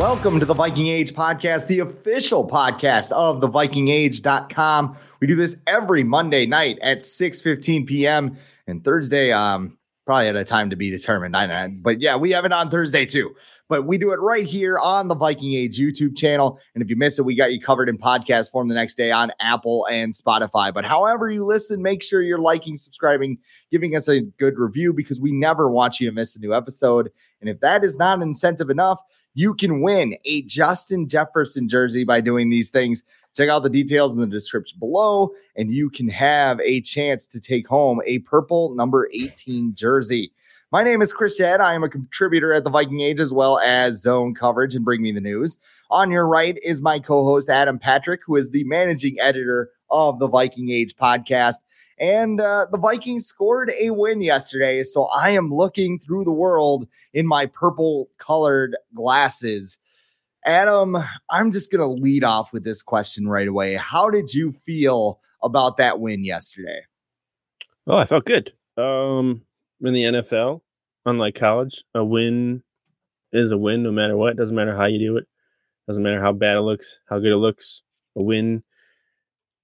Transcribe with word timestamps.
Welcome 0.00 0.40
to 0.40 0.46
the 0.46 0.54
Viking 0.54 0.86
Age 0.86 1.12
podcast, 1.12 1.66
the 1.66 1.80
official 1.80 2.48
podcast 2.48 3.12
of 3.12 3.42
the 3.42 3.48
vikingage.com. 3.50 4.96
We 5.20 5.26
do 5.26 5.34
this 5.34 5.56
every 5.66 6.04
Monday 6.04 6.46
night 6.46 6.78
at 6.80 7.00
6:15 7.00 7.86
p.m. 7.86 8.38
and 8.66 8.82
Thursday 8.82 9.30
um 9.30 9.76
probably 10.06 10.28
at 10.28 10.36
a 10.36 10.42
time 10.42 10.70
to 10.70 10.76
be 10.76 10.88
determined. 10.88 11.36
I 11.36 11.44
know, 11.44 11.76
but 11.82 12.00
yeah, 12.00 12.16
we 12.16 12.30
have 12.30 12.46
it 12.46 12.52
on 12.52 12.70
Thursday 12.70 13.04
too. 13.04 13.34
But 13.68 13.86
we 13.86 13.98
do 13.98 14.12
it 14.12 14.20
right 14.20 14.46
here 14.46 14.78
on 14.78 15.08
the 15.08 15.14
Viking 15.14 15.52
Age 15.52 15.78
YouTube 15.78 16.16
channel. 16.16 16.58
And 16.74 16.82
if 16.82 16.88
you 16.88 16.96
miss 16.96 17.18
it, 17.18 17.26
we 17.26 17.34
got 17.34 17.52
you 17.52 17.60
covered 17.60 17.90
in 17.90 17.98
podcast 17.98 18.50
form 18.50 18.68
the 18.68 18.74
next 18.74 18.94
day 18.94 19.12
on 19.12 19.32
Apple 19.38 19.86
and 19.90 20.14
Spotify. 20.14 20.72
But 20.72 20.86
however 20.86 21.30
you 21.30 21.44
listen, 21.44 21.82
make 21.82 22.02
sure 22.02 22.22
you're 22.22 22.38
liking, 22.38 22.78
subscribing, 22.78 23.36
giving 23.70 23.94
us 23.94 24.08
a 24.08 24.22
good 24.22 24.58
review 24.58 24.94
because 24.94 25.20
we 25.20 25.30
never 25.30 25.70
want 25.70 26.00
you 26.00 26.08
to 26.08 26.14
miss 26.14 26.34
a 26.36 26.40
new 26.40 26.54
episode. 26.54 27.10
And 27.42 27.50
if 27.50 27.60
that 27.60 27.84
is 27.84 27.98
not 27.98 28.22
incentive 28.22 28.70
enough, 28.70 28.98
you 29.34 29.54
can 29.54 29.80
win 29.80 30.16
a 30.24 30.42
Justin 30.42 31.08
Jefferson 31.08 31.68
jersey 31.68 32.04
by 32.04 32.20
doing 32.20 32.50
these 32.50 32.70
things. 32.70 33.02
Check 33.36 33.48
out 33.48 33.62
the 33.62 33.70
details 33.70 34.12
in 34.12 34.20
the 34.20 34.26
description 34.26 34.78
below, 34.80 35.30
and 35.56 35.70
you 35.70 35.88
can 35.88 36.08
have 36.08 36.60
a 36.60 36.80
chance 36.80 37.26
to 37.28 37.40
take 37.40 37.68
home 37.68 38.00
a 38.04 38.18
purple 38.20 38.74
number 38.74 39.08
18 39.12 39.74
jersey. 39.74 40.32
My 40.72 40.84
name 40.84 41.02
is 41.02 41.12
Chris 41.12 41.40
Schad. 41.40 41.60
I 41.60 41.74
am 41.74 41.82
a 41.82 41.88
contributor 41.88 42.52
at 42.52 42.64
the 42.64 42.70
Viking 42.70 43.00
Age 43.00 43.18
as 43.18 43.32
well 43.32 43.58
as 43.58 44.02
Zone 44.02 44.34
Coverage 44.34 44.74
and 44.74 44.84
Bring 44.84 45.02
Me 45.02 45.10
the 45.10 45.20
News. 45.20 45.58
On 45.90 46.12
your 46.12 46.28
right 46.28 46.58
is 46.62 46.80
my 46.80 47.00
co 47.00 47.24
host, 47.24 47.48
Adam 47.48 47.78
Patrick, 47.78 48.20
who 48.24 48.36
is 48.36 48.50
the 48.50 48.64
managing 48.64 49.18
editor 49.20 49.70
of 49.90 50.18
the 50.18 50.28
Viking 50.28 50.70
Age 50.70 50.94
podcast. 50.94 51.56
And 52.00 52.40
uh, 52.40 52.66
the 52.72 52.78
Vikings 52.78 53.26
scored 53.26 53.70
a 53.78 53.90
win 53.90 54.22
yesterday. 54.22 54.82
So 54.82 55.04
I 55.14 55.30
am 55.30 55.50
looking 55.50 55.98
through 55.98 56.24
the 56.24 56.32
world 56.32 56.88
in 57.12 57.26
my 57.26 57.44
purple 57.44 58.08
colored 58.16 58.74
glasses. 58.94 59.78
Adam, 60.46 60.96
I'm 61.30 61.52
just 61.52 61.70
going 61.70 61.82
to 61.82 62.02
lead 62.02 62.24
off 62.24 62.54
with 62.54 62.64
this 62.64 62.82
question 62.82 63.28
right 63.28 63.46
away. 63.46 63.74
How 63.74 64.08
did 64.08 64.32
you 64.32 64.52
feel 64.64 65.20
about 65.42 65.76
that 65.76 66.00
win 66.00 66.24
yesterday? 66.24 66.80
Oh, 67.86 67.98
I 67.98 68.06
felt 68.06 68.24
good. 68.24 68.54
Um, 68.78 69.42
in 69.82 69.92
the 69.92 70.04
NFL, 70.04 70.62
unlike 71.04 71.34
college, 71.34 71.84
a 71.94 72.02
win 72.02 72.62
is 73.30 73.50
a 73.50 73.58
win 73.58 73.82
no 73.82 73.92
matter 73.92 74.16
what. 74.16 74.36
Doesn't 74.36 74.56
matter 74.56 74.74
how 74.74 74.86
you 74.86 74.98
do 74.98 75.16
it. 75.18 75.26
Doesn't 75.86 76.02
matter 76.02 76.22
how 76.22 76.32
bad 76.32 76.56
it 76.56 76.60
looks, 76.60 76.98
how 77.10 77.18
good 77.18 77.32
it 77.32 77.36
looks. 77.36 77.82
A 78.16 78.22
win 78.22 78.62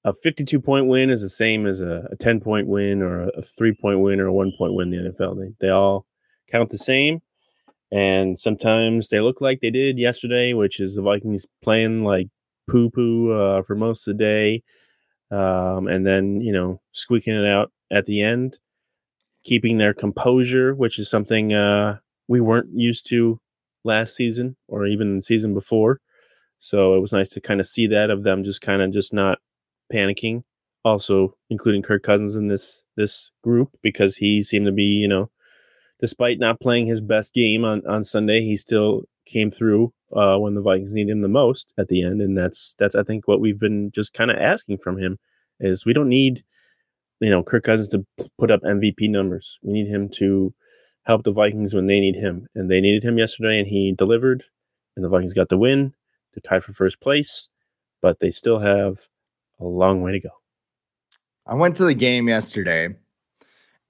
a 0.06 0.12
52 0.12 0.60
point 0.60 0.86
win 0.86 1.10
is 1.10 1.20
the 1.20 1.28
same 1.28 1.66
as 1.66 1.80
a, 1.80 2.08
a 2.12 2.16
10 2.16 2.40
point 2.40 2.68
win 2.68 3.02
or 3.02 3.22
a, 3.22 3.28
a, 3.38 3.42
three 3.42 3.74
point 3.74 4.00
win 4.00 4.20
or 4.20 4.26
a 4.26 4.32
one 4.32 4.52
point 4.56 4.72
win 4.72 4.94
in 4.94 5.04
the 5.04 5.10
NFL. 5.10 5.36
They, 5.36 5.66
they 5.66 5.70
all 5.70 6.06
count 6.50 6.70
the 6.70 6.78
same. 6.78 7.22
And 7.90 8.38
sometimes 8.38 9.08
they 9.08 9.20
look 9.20 9.40
like 9.40 9.60
they 9.60 9.70
did 9.70 9.98
yesterday, 9.98 10.52
which 10.52 10.78
is 10.78 10.94
the 10.94 11.02
Vikings 11.02 11.44
playing 11.62 12.04
like 12.04 12.28
poo 12.70 12.88
poo 12.88 13.32
uh, 13.32 13.62
for 13.62 13.74
most 13.74 14.06
of 14.06 14.16
the 14.16 14.24
day. 14.24 14.62
Um, 15.36 15.88
and 15.88 16.06
then, 16.06 16.40
you 16.40 16.52
know, 16.52 16.80
squeaking 16.92 17.34
it 17.34 17.46
out 17.46 17.72
at 17.90 18.06
the 18.06 18.22
end, 18.22 18.58
keeping 19.44 19.78
their 19.78 19.92
composure, 19.92 20.72
which 20.72 21.00
is 21.00 21.10
something 21.10 21.52
uh, 21.52 21.98
we 22.28 22.40
weren't 22.40 22.70
used 22.72 23.08
to 23.08 23.40
last 23.82 24.14
season 24.14 24.56
or 24.68 24.86
even 24.86 25.16
the 25.16 25.22
season 25.22 25.52
before. 25.52 26.00
So 26.60 26.94
it 26.94 27.00
was 27.00 27.10
nice 27.10 27.30
to 27.30 27.40
kind 27.40 27.60
of 27.60 27.66
see 27.66 27.88
that 27.88 28.10
of 28.10 28.22
them 28.22 28.44
just 28.44 28.60
kind 28.60 28.82
of 28.82 28.92
just 28.92 29.12
not 29.12 29.38
panicking. 29.92 30.44
Also, 30.84 31.36
including 31.50 31.82
Kirk 31.82 32.02
Cousins 32.02 32.36
in 32.36 32.46
this 32.46 32.80
this 32.96 33.30
group 33.42 33.76
because 33.82 34.16
he 34.16 34.42
seemed 34.42 34.66
to 34.66 34.72
be, 34.72 34.84
you 34.84 35.08
know, 35.08 35.30
despite 36.00 36.38
not 36.38 36.60
playing 36.60 36.86
his 36.86 37.00
best 37.00 37.32
game 37.34 37.64
on 37.64 37.84
on 37.86 38.04
Sunday, 38.04 38.42
he 38.42 38.56
still 38.56 39.04
came 39.26 39.50
through 39.50 39.92
uh, 40.14 40.36
when 40.36 40.54
the 40.54 40.62
Vikings 40.62 40.92
needed 40.92 41.12
him 41.12 41.22
the 41.22 41.28
most 41.28 41.72
at 41.76 41.88
the 41.88 42.02
end, 42.02 42.20
and 42.20 42.36
that's 42.36 42.74
that's 42.78 42.94
I 42.94 43.02
think 43.02 43.26
what 43.26 43.40
we've 43.40 43.58
been 43.58 43.90
just 43.90 44.12
kind 44.12 44.30
of 44.30 44.38
asking 44.38 44.78
from 44.78 44.98
him 44.98 45.18
is 45.58 45.84
we 45.84 45.92
don't 45.92 46.08
need 46.08 46.44
you 47.20 47.30
know 47.30 47.42
Kirk 47.42 47.64
Cousins 47.64 47.88
to 47.88 48.06
put 48.38 48.50
up 48.50 48.62
MVP 48.62 49.10
numbers. 49.10 49.58
We 49.62 49.72
need 49.72 49.88
him 49.88 50.08
to 50.16 50.54
help 51.04 51.24
the 51.24 51.32
Vikings 51.32 51.74
when 51.74 51.86
they 51.86 52.00
need 52.00 52.16
him, 52.16 52.48
and 52.54 52.70
they 52.70 52.80
needed 52.80 53.04
him 53.04 53.18
yesterday, 53.18 53.58
and 53.58 53.68
he 53.68 53.92
delivered, 53.92 54.44
and 54.94 55.04
the 55.04 55.08
Vikings 55.08 55.34
got 55.34 55.48
the 55.48 55.58
win. 55.58 55.94
They're 56.34 56.48
tied 56.48 56.64
for 56.64 56.72
first 56.72 57.00
place, 57.00 57.48
but 58.02 58.20
they 58.20 58.30
still 58.30 58.60
have 58.60 59.08
a 59.60 59.64
long 59.64 60.02
way 60.02 60.12
to 60.12 60.20
go. 60.20 60.30
I 61.46 61.54
went 61.54 61.76
to 61.76 61.84
the 61.84 61.94
game 61.94 62.28
yesterday, 62.28 62.94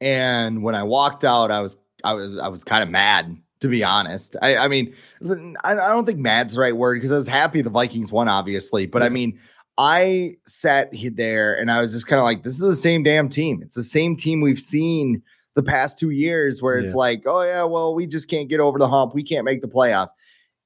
and 0.00 0.62
when 0.62 0.74
I 0.74 0.82
walked 0.82 1.24
out, 1.24 1.50
I 1.50 1.60
was 1.60 1.78
I 2.04 2.14
was 2.14 2.38
I 2.38 2.48
was 2.48 2.64
kind 2.64 2.82
of 2.82 2.90
mad 2.90 3.36
to 3.60 3.68
be 3.68 3.82
honest. 3.82 4.36
I, 4.42 4.56
I 4.56 4.68
mean, 4.68 4.94
I, 5.64 5.72
I 5.72 5.88
don't 5.88 6.04
think 6.04 6.18
mad's 6.18 6.54
the 6.54 6.60
right 6.60 6.76
word 6.76 6.96
because 6.96 7.12
I 7.12 7.16
was 7.16 7.26
happy 7.28 7.62
the 7.62 7.70
Vikings 7.70 8.12
won, 8.12 8.28
obviously, 8.28 8.86
but 8.86 9.02
I 9.02 9.08
mean, 9.08 9.38
I 9.78 10.36
sat 10.44 10.90
there 11.14 11.54
and 11.54 11.70
I 11.70 11.80
was 11.80 11.92
just 11.92 12.06
kind 12.06 12.18
of 12.18 12.24
like, 12.24 12.42
this 12.42 12.54
is 12.54 12.60
the 12.60 12.74
same 12.74 13.02
damn 13.02 13.28
team. 13.28 13.62
It's 13.62 13.74
the 13.74 13.82
same 13.82 14.16
team 14.16 14.40
we've 14.40 14.60
seen 14.60 15.22
the 15.54 15.62
past 15.62 15.98
two 15.98 16.10
years 16.10 16.62
where 16.62 16.78
it's 16.78 16.92
yeah. 16.92 16.98
like, 16.98 17.22
oh 17.26 17.42
yeah, 17.42 17.62
well, 17.62 17.94
we 17.94 18.06
just 18.06 18.28
can't 18.28 18.48
get 18.48 18.60
over 18.60 18.78
the 18.78 18.88
hump. 18.88 19.14
We 19.14 19.22
can't 19.22 19.44
make 19.44 19.62
the 19.62 19.68
playoffs. 19.68 20.10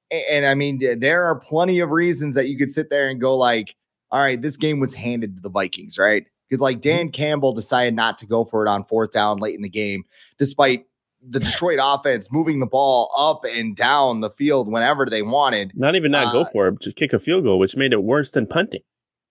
And, 0.09 0.23
and 0.29 0.45
I 0.45 0.53
mean, 0.53 0.99
there 0.99 1.23
are 1.23 1.39
plenty 1.39 1.79
of 1.79 1.91
reasons 1.91 2.35
that 2.35 2.47
you 2.47 2.57
could 2.57 2.71
sit 2.71 2.89
there 2.89 3.07
and 3.07 3.19
go 3.19 3.37
like, 3.37 3.75
all 4.11 4.21
right, 4.21 4.41
this 4.41 4.57
game 4.57 4.79
was 4.79 4.93
handed 4.93 5.35
to 5.35 5.41
the 5.41 5.49
Vikings, 5.49 5.97
right? 5.97 6.25
Because 6.49 6.61
like 6.61 6.81
Dan 6.81 7.07
mm-hmm. 7.07 7.11
Campbell 7.11 7.53
decided 7.53 7.95
not 7.95 8.17
to 8.19 8.25
go 8.25 8.43
for 8.43 8.65
it 8.65 8.69
on 8.69 8.83
fourth 8.83 9.11
down 9.11 9.37
late 9.37 9.55
in 9.55 9.61
the 9.61 9.69
game, 9.69 10.03
despite 10.37 10.85
the 11.25 11.39
Detroit 11.41 11.79
offense 11.81 12.31
moving 12.31 12.59
the 12.59 12.65
ball 12.65 13.11
up 13.17 13.45
and 13.45 13.75
down 13.75 14.21
the 14.21 14.29
field 14.31 14.71
whenever 14.71 15.05
they 15.05 15.21
wanted. 15.21 15.71
Not 15.75 15.95
even 15.95 16.11
not 16.11 16.27
uh, 16.27 16.31
go 16.31 16.45
for 16.45 16.67
it, 16.67 16.79
just 16.81 16.97
kick 16.97 17.13
a 17.13 17.19
field 17.19 17.43
goal, 17.43 17.59
which 17.59 17.75
made 17.75 17.93
it 17.93 18.03
worse 18.03 18.31
than 18.31 18.47
punting. 18.47 18.81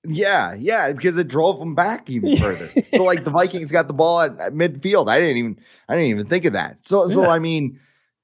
Yeah, 0.02 0.54
yeah, 0.54 0.92
because 0.92 1.18
it 1.18 1.28
drove 1.28 1.58
them 1.58 1.74
back 1.74 2.08
even 2.08 2.38
further. 2.38 2.66
so 2.94 3.04
like 3.04 3.24
the 3.24 3.30
Vikings 3.30 3.70
got 3.70 3.86
the 3.86 3.92
ball 3.92 4.22
at, 4.22 4.38
at, 4.40 4.54
midfield. 4.54 5.10
I 5.10 5.20
didn't 5.20 5.36
even 5.36 5.58
I 5.88 5.94
didn't 5.94 6.08
even 6.08 6.26
think 6.26 6.46
of 6.46 6.54
that. 6.54 6.86
So 6.86 7.06
so 7.06 7.28
I 7.28 7.38
mean, 7.38 7.78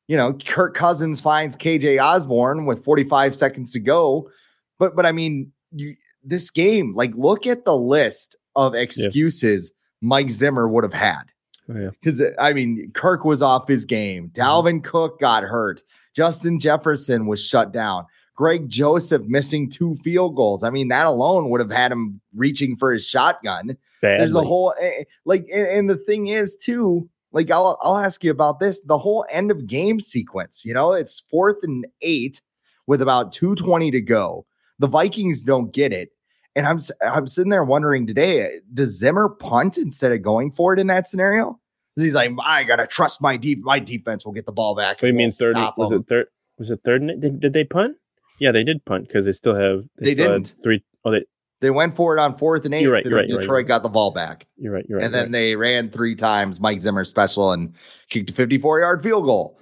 you 0.08 0.16
know, 0.16 0.32
Kirk 0.32 0.74
Cousins 0.74 1.20
finds 1.20 1.54
KJ 1.56 2.02
Osborn 2.02 2.64
with 2.64 2.82
45 2.82 3.34
seconds 3.34 3.72
to 3.72 3.80
go. 3.80 4.30
But 4.78 4.96
but 4.96 5.04
I 5.04 5.12
mean, 5.12 5.52
you 5.70 5.96
this 6.26 6.50
game, 6.50 6.94
like 6.94 7.14
look 7.14 7.46
at 7.46 7.64
the 7.64 7.76
list 7.76 8.36
of 8.54 8.74
excuses 8.74 9.72
yeah. 9.72 10.08
Mike 10.08 10.30
Zimmer 10.30 10.68
would 10.68 10.84
have 10.84 10.92
had. 10.92 11.22
Because 11.68 12.20
oh, 12.20 12.26
yeah. 12.26 12.30
I 12.38 12.52
mean, 12.52 12.90
Kirk 12.94 13.24
was 13.24 13.42
off 13.42 13.68
his 13.68 13.84
game. 13.84 14.28
Mm-hmm. 14.28 14.40
Dalvin 14.40 14.80
mm-hmm. 14.80 14.90
Cook 14.90 15.20
got 15.20 15.42
hurt. 15.42 15.82
Justin 16.14 16.58
Jefferson 16.58 17.26
was 17.26 17.44
shut 17.44 17.72
down. 17.72 18.06
Greg 18.36 18.68
Joseph 18.68 19.22
missing 19.26 19.68
two 19.68 19.96
field 19.96 20.36
goals. 20.36 20.62
I 20.62 20.70
mean, 20.70 20.88
that 20.88 21.06
alone 21.06 21.48
would 21.50 21.60
have 21.60 21.70
had 21.70 21.90
him 21.90 22.20
reaching 22.34 22.76
for 22.76 22.92
his 22.92 23.04
shotgun. 23.04 23.76
Badly. 24.02 24.18
There's 24.18 24.32
the 24.32 24.44
whole 24.44 24.74
eh, 24.78 24.90
eh, 25.00 25.04
like, 25.24 25.48
and 25.52 25.88
the 25.88 25.96
thing 25.96 26.26
is 26.28 26.54
too. 26.54 27.08
Like, 27.32 27.50
I'll 27.50 27.78
I'll 27.82 27.98
ask 27.98 28.22
you 28.22 28.30
about 28.30 28.60
this. 28.60 28.80
The 28.82 28.98
whole 28.98 29.26
end 29.30 29.50
of 29.50 29.66
game 29.66 30.00
sequence. 30.00 30.64
You 30.64 30.74
know, 30.74 30.92
it's 30.92 31.24
fourth 31.30 31.56
and 31.62 31.86
eight 32.02 32.42
with 32.86 33.02
about 33.02 33.32
two 33.32 33.54
twenty 33.54 33.90
to 33.90 34.00
go. 34.02 34.46
The 34.78 34.86
Vikings 34.86 35.42
don't 35.42 35.72
get 35.72 35.92
it. 35.92 36.10
And 36.56 36.66
I'm 36.66 36.78
I'm 37.02 37.26
sitting 37.28 37.50
there 37.50 37.62
wondering 37.62 38.06
today, 38.06 38.60
does 38.72 38.98
Zimmer 38.98 39.28
punt 39.28 39.78
instead 39.78 40.10
of 40.10 40.22
going 40.22 40.50
for 40.50 40.72
it 40.72 40.80
in 40.80 40.88
that 40.88 41.06
scenario? 41.06 41.60
He's 41.94 42.14
like, 42.14 42.32
I 42.42 42.64
gotta 42.64 42.86
trust 42.86 43.22
my 43.22 43.36
deep 43.36 43.62
my 43.62 43.78
defense 43.78 44.24
will 44.24 44.32
get 44.32 44.46
the 44.46 44.52
ball 44.52 44.74
back. 44.74 44.96
What 44.96 45.02
do 45.02 45.06
you 45.08 45.14
mean 45.14 45.30
third? 45.30 45.56
Was 45.76 45.92
it 45.92 46.08
third? 46.08 46.26
Was 46.58 46.70
it 46.70 46.80
third? 46.84 47.06
Did, 47.20 47.40
did 47.40 47.52
they 47.52 47.64
punt? 47.64 47.96
Yeah, 48.40 48.52
they 48.52 48.64
did 48.64 48.84
punt 48.84 49.06
because 49.06 49.26
they 49.26 49.32
still 49.32 49.54
have. 49.54 49.84
They, 49.98 50.14
they 50.14 50.14
didn't 50.14 50.56
three. 50.62 50.82
Oh, 51.04 51.10
they 51.10 51.24
they 51.60 51.70
went 51.70 51.96
for 51.96 52.16
it 52.16 52.20
on 52.20 52.36
fourth 52.36 52.64
and 52.64 52.74
eight. 52.74 52.82
You're 52.82 52.92
right. 52.92 53.04
You're 53.04 53.16
right. 53.16 53.26
Detroit 53.26 53.44
you're 53.44 53.56
right, 53.56 53.66
got 53.66 53.82
the 53.82 53.88
ball 53.88 54.10
back. 54.10 54.46
You're 54.56 54.72
right. 54.72 54.84
You're 54.88 54.98
right. 54.98 55.04
And 55.04 55.14
then 55.14 55.24
right. 55.24 55.32
they 55.32 55.56
ran 55.56 55.90
three 55.90 56.14
times. 56.14 56.60
Mike 56.60 56.80
Zimmer 56.80 57.04
special 57.04 57.52
and 57.52 57.74
kicked 58.08 58.30
a 58.30 58.32
54 58.32 58.80
yard 58.80 59.02
field 59.02 59.24
goal. 59.24 59.58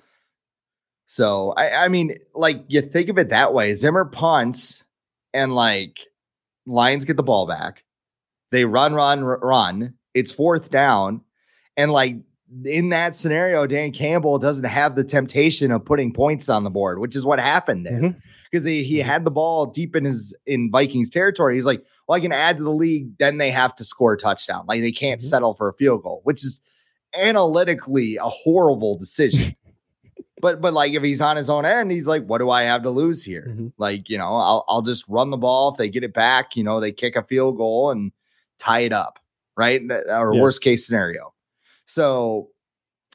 So 1.06 1.52
I, 1.56 1.84
I 1.84 1.88
mean, 1.88 2.14
like 2.34 2.64
you 2.68 2.80
think 2.80 3.08
of 3.08 3.18
it 3.18 3.28
that 3.28 3.54
way. 3.54 3.74
Zimmer 3.74 4.04
punts 4.04 4.84
and 5.32 5.54
like 5.54 6.00
Lions 6.66 7.04
get 7.04 7.16
the 7.16 7.22
ball 7.22 7.46
back. 7.46 7.84
They 8.50 8.64
run, 8.64 8.94
run, 8.94 9.24
run. 9.24 9.94
It's 10.14 10.32
fourth 10.32 10.70
down. 10.70 11.22
And 11.76 11.92
like 11.92 12.16
in 12.64 12.90
that 12.90 13.16
scenario, 13.16 13.66
Dan 13.66 13.92
Campbell 13.92 14.38
doesn't 14.38 14.64
have 14.64 14.94
the 14.94 15.04
temptation 15.04 15.70
of 15.70 15.84
putting 15.84 16.12
points 16.12 16.48
on 16.48 16.64
the 16.64 16.70
board, 16.70 17.00
which 17.00 17.16
is 17.16 17.24
what 17.24 17.40
happened 17.40 17.84
there. 17.84 18.00
Mm-hmm 18.00 18.18
because 18.54 18.64
he 18.64 18.98
mm-hmm. 18.98 19.08
had 19.08 19.24
the 19.24 19.32
ball 19.32 19.66
deep 19.66 19.96
in 19.96 20.04
his 20.04 20.32
in 20.46 20.70
Vikings 20.70 21.10
territory. 21.10 21.54
He's 21.54 21.66
like, 21.66 21.84
well, 22.06 22.16
I 22.16 22.20
can 22.20 22.30
add 22.30 22.58
to 22.58 22.62
the 22.62 22.70
league. 22.70 23.18
Then 23.18 23.38
they 23.38 23.50
have 23.50 23.74
to 23.76 23.84
score 23.84 24.12
a 24.12 24.16
touchdown. 24.16 24.64
Like 24.68 24.80
they 24.80 24.92
can't 24.92 25.20
mm-hmm. 25.20 25.26
settle 25.26 25.54
for 25.54 25.68
a 25.68 25.74
field 25.74 26.04
goal, 26.04 26.20
which 26.22 26.44
is 26.44 26.62
analytically 27.18 28.14
a 28.16 28.28
horrible 28.28 28.96
decision. 28.96 29.56
but 30.44 30.60
but 30.60 30.74
like 30.74 30.92
if 30.92 31.02
he's 31.02 31.22
on 31.22 31.38
his 31.38 31.48
own 31.48 31.64
end, 31.64 31.90
he's 31.90 32.06
like, 32.06 32.26
what 32.26 32.36
do 32.36 32.50
I 32.50 32.64
have 32.64 32.82
to 32.82 32.90
lose 32.90 33.24
here? 33.24 33.46
Mm-hmm. 33.48 33.68
Like 33.78 34.10
you 34.10 34.18
know, 34.18 34.36
I'll 34.36 34.62
I'll 34.68 34.82
just 34.82 35.06
run 35.08 35.30
the 35.30 35.38
ball. 35.38 35.70
If 35.70 35.78
they 35.78 35.88
get 35.88 36.04
it 36.04 36.12
back, 36.12 36.54
you 36.54 36.62
know, 36.62 36.80
they 36.80 36.92
kick 36.92 37.16
a 37.16 37.22
field 37.22 37.56
goal 37.56 37.90
and 37.90 38.12
tie 38.58 38.80
it 38.80 38.92
up, 38.92 39.18
right? 39.56 39.80
Or 39.90 40.34
yeah. 40.34 40.42
worst 40.42 40.60
case 40.60 40.86
scenario. 40.86 41.32
So 41.86 42.50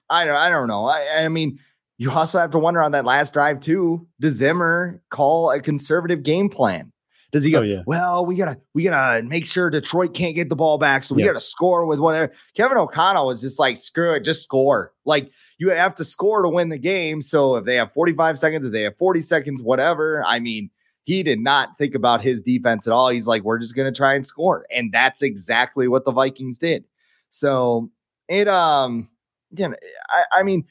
I 0.10 0.26
don't 0.26 0.38
I 0.38 0.50
don't 0.50 0.68
know. 0.68 0.86
I 0.86 1.24
I 1.24 1.28
mean 1.28 1.60
you 2.00 2.10
also 2.10 2.40
have 2.40 2.50
to 2.50 2.58
wonder 2.58 2.82
on 2.82 2.94
that 2.94 3.06
last 3.06 3.34
drive 3.34 3.60
too. 3.60 4.08
Does 4.20 4.34
Zimmer 4.34 5.00
call 5.12 5.52
a 5.52 5.60
conservative 5.60 6.24
game 6.24 6.50
plan? 6.50 6.92
Does 7.32 7.44
he 7.44 7.52
go? 7.52 7.60
Oh, 7.60 7.62
yeah. 7.62 7.84
Well, 7.86 8.26
we 8.26 8.38
gotta 8.38 8.60
we 8.74 8.86
gotta 8.86 9.22
make 9.22 9.46
sure 9.46 9.70
Detroit 9.70 10.16
can't 10.16 10.34
get 10.34 10.50
the 10.50 10.56
ball 10.56 10.80
back, 10.80 11.04
so 11.04 11.14
we 11.14 11.22
yeah. 11.22 11.28
gotta 11.28 11.40
score 11.40 11.86
with 11.86 12.00
whatever. 12.00 12.34
Kevin 12.56 12.80
O'Connell 12.80 13.28
was 13.28 13.42
just 13.42 13.60
like, 13.60 13.78
screw 13.78 14.16
it, 14.16 14.24
just 14.24 14.42
score. 14.42 14.94
Like 15.06 15.30
you 15.60 15.70
have 15.70 15.94
to 15.96 16.04
score 16.04 16.42
to 16.42 16.50
win 16.50 16.70
the 16.70 16.78
game. 16.78 17.22
So 17.22 17.58
if 17.58 17.66
they 17.66 17.76
have 17.76 17.94
45 17.94 18.40
seconds, 18.40 18.66
if 18.66 18.72
they 18.72 18.84
have 18.84 18.98
40 18.98 19.22
seconds, 19.22 19.62
whatever. 19.62 20.24
I 20.26 20.40
mean, 20.40 20.72
he 21.04 21.22
did 21.22 21.40
not 21.40 21.78
think 21.78 21.96
about 21.96 22.22
his 22.22 22.42
defense 22.42 22.88
at 22.88 22.94
all. 22.94 23.10
He's 23.10 23.28
like, 23.28 23.44
we're 23.44 23.60
just 23.60 23.76
gonna 23.76 23.92
try 23.92 24.16
and 24.16 24.26
score, 24.26 24.66
and 24.72 24.92
that's 24.92 25.22
exactly 25.22 25.88
what 25.88 26.06
the 26.06 26.12
Vikings 26.12 26.58
did. 26.58 26.86
So 27.30 27.90
it 28.28 28.48
um 28.48 29.10
again, 29.52 29.76
I, 30.10 30.40
I 30.40 30.44
mean 30.44 30.66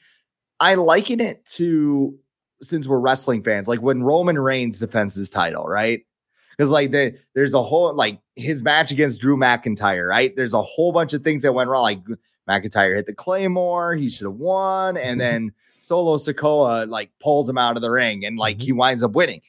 I 0.59 0.75
liken 0.75 1.19
it 1.19 1.45
to 1.57 2.17
since 2.61 2.87
we're 2.87 2.99
wrestling 2.99 3.43
fans, 3.43 3.67
like 3.67 3.81
when 3.81 4.03
Roman 4.03 4.39
Reigns 4.39 4.79
defends 4.79 5.15
his 5.15 5.29
title, 5.29 5.65
right? 5.65 6.01
Because 6.59 6.71
like 6.71 6.91
the, 6.91 7.17
there's 7.35 7.53
a 7.53 7.63
whole 7.63 7.93
like 7.93 8.19
his 8.35 8.63
match 8.63 8.91
against 8.91 9.21
Drew 9.21 9.37
McIntyre, 9.37 10.09
right? 10.09 10.35
There's 10.35 10.53
a 10.53 10.61
whole 10.61 10.91
bunch 10.91 11.13
of 11.13 11.23
things 11.23 11.43
that 11.43 11.53
went 11.53 11.69
wrong. 11.69 11.83
Like 11.83 12.01
McIntyre 12.49 12.97
hit 12.97 13.05
the 13.05 13.13
Claymore, 13.13 13.95
he 13.95 14.09
should 14.09 14.25
have 14.25 14.35
won, 14.35 14.97
and 14.97 15.21
mm-hmm. 15.21 15.31
then 15.31 15.51
Solo 15.79 16.17
Sikoa 16.17 16.89
like 16.89 17.11
pulls 17.21 17.49
him 17.49 17.57
out 17.57 17.77
of 17.77 17.81
the 17.81 17.89
ring, 17.89 18.25
and 18.25 18.37
like 18.37 18.57
mm-hmm. 18.57 18.65
he 18.65 18.71
winds 18.73 19.03
up 19.03 19.13
winning. 19.13 19.39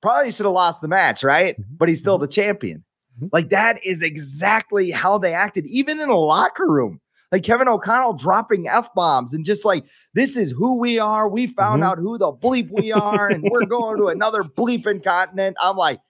Probably 0.00 0.30
should 0.30 0.46
have 0.46 0.54
lost 0.54 0.82
the 0.82 0.88
match, 0.88 1.24
right? 1.24 1.60
Mm-hmm. 1.60 1.74
But 1.78 1.88
he's 1.88 1.98
still 1.98 2.16
the 2.16 2.28
champion. 2.28 2.84
Like 3.32 3.48
that 3.48 3.84
is 3.84 4.00
exactly 4.00 4.92
how 4.92 5.18
they 5.18 5.34
acted, 5.34 5.66
even 5.66 5.98
in 5.98 6.06
the 6.06 6.14
locker 6.14 6.70
room 6.70 7.00
like 7.32 7.42
Kevin 7.42 7.68
O'Connell 7.68 8.12
dropping 8.12 8.68
F 8.68 8.94
bombs 8.94 9.34
and 9.34 9.44
just 9.44 9.64
like, 9.64 9.84
this 10.14 10.36
is 10.36 10.52
who 10.52 10.78
we 10.78 10.98
are. 10.98 11.28
We 11.28 11.48
found 11.48 11.82
mm-hmm. 11.82 11.90
out 11.90 11.98
who 11.98 12.18
the 12.18 12.32
bleep 12.32 12.70
we 12.70 12.92
are, 12.92 13.28
and 13.28 13.42
we're 13.50 13.66
going 13.66 13.98
to 13.98 14.08
another 14.08 14.42
bleeping 14.42 15.02
continent. 15.02 15.56
I'm 15.60 15.76
like, 15.76 16.00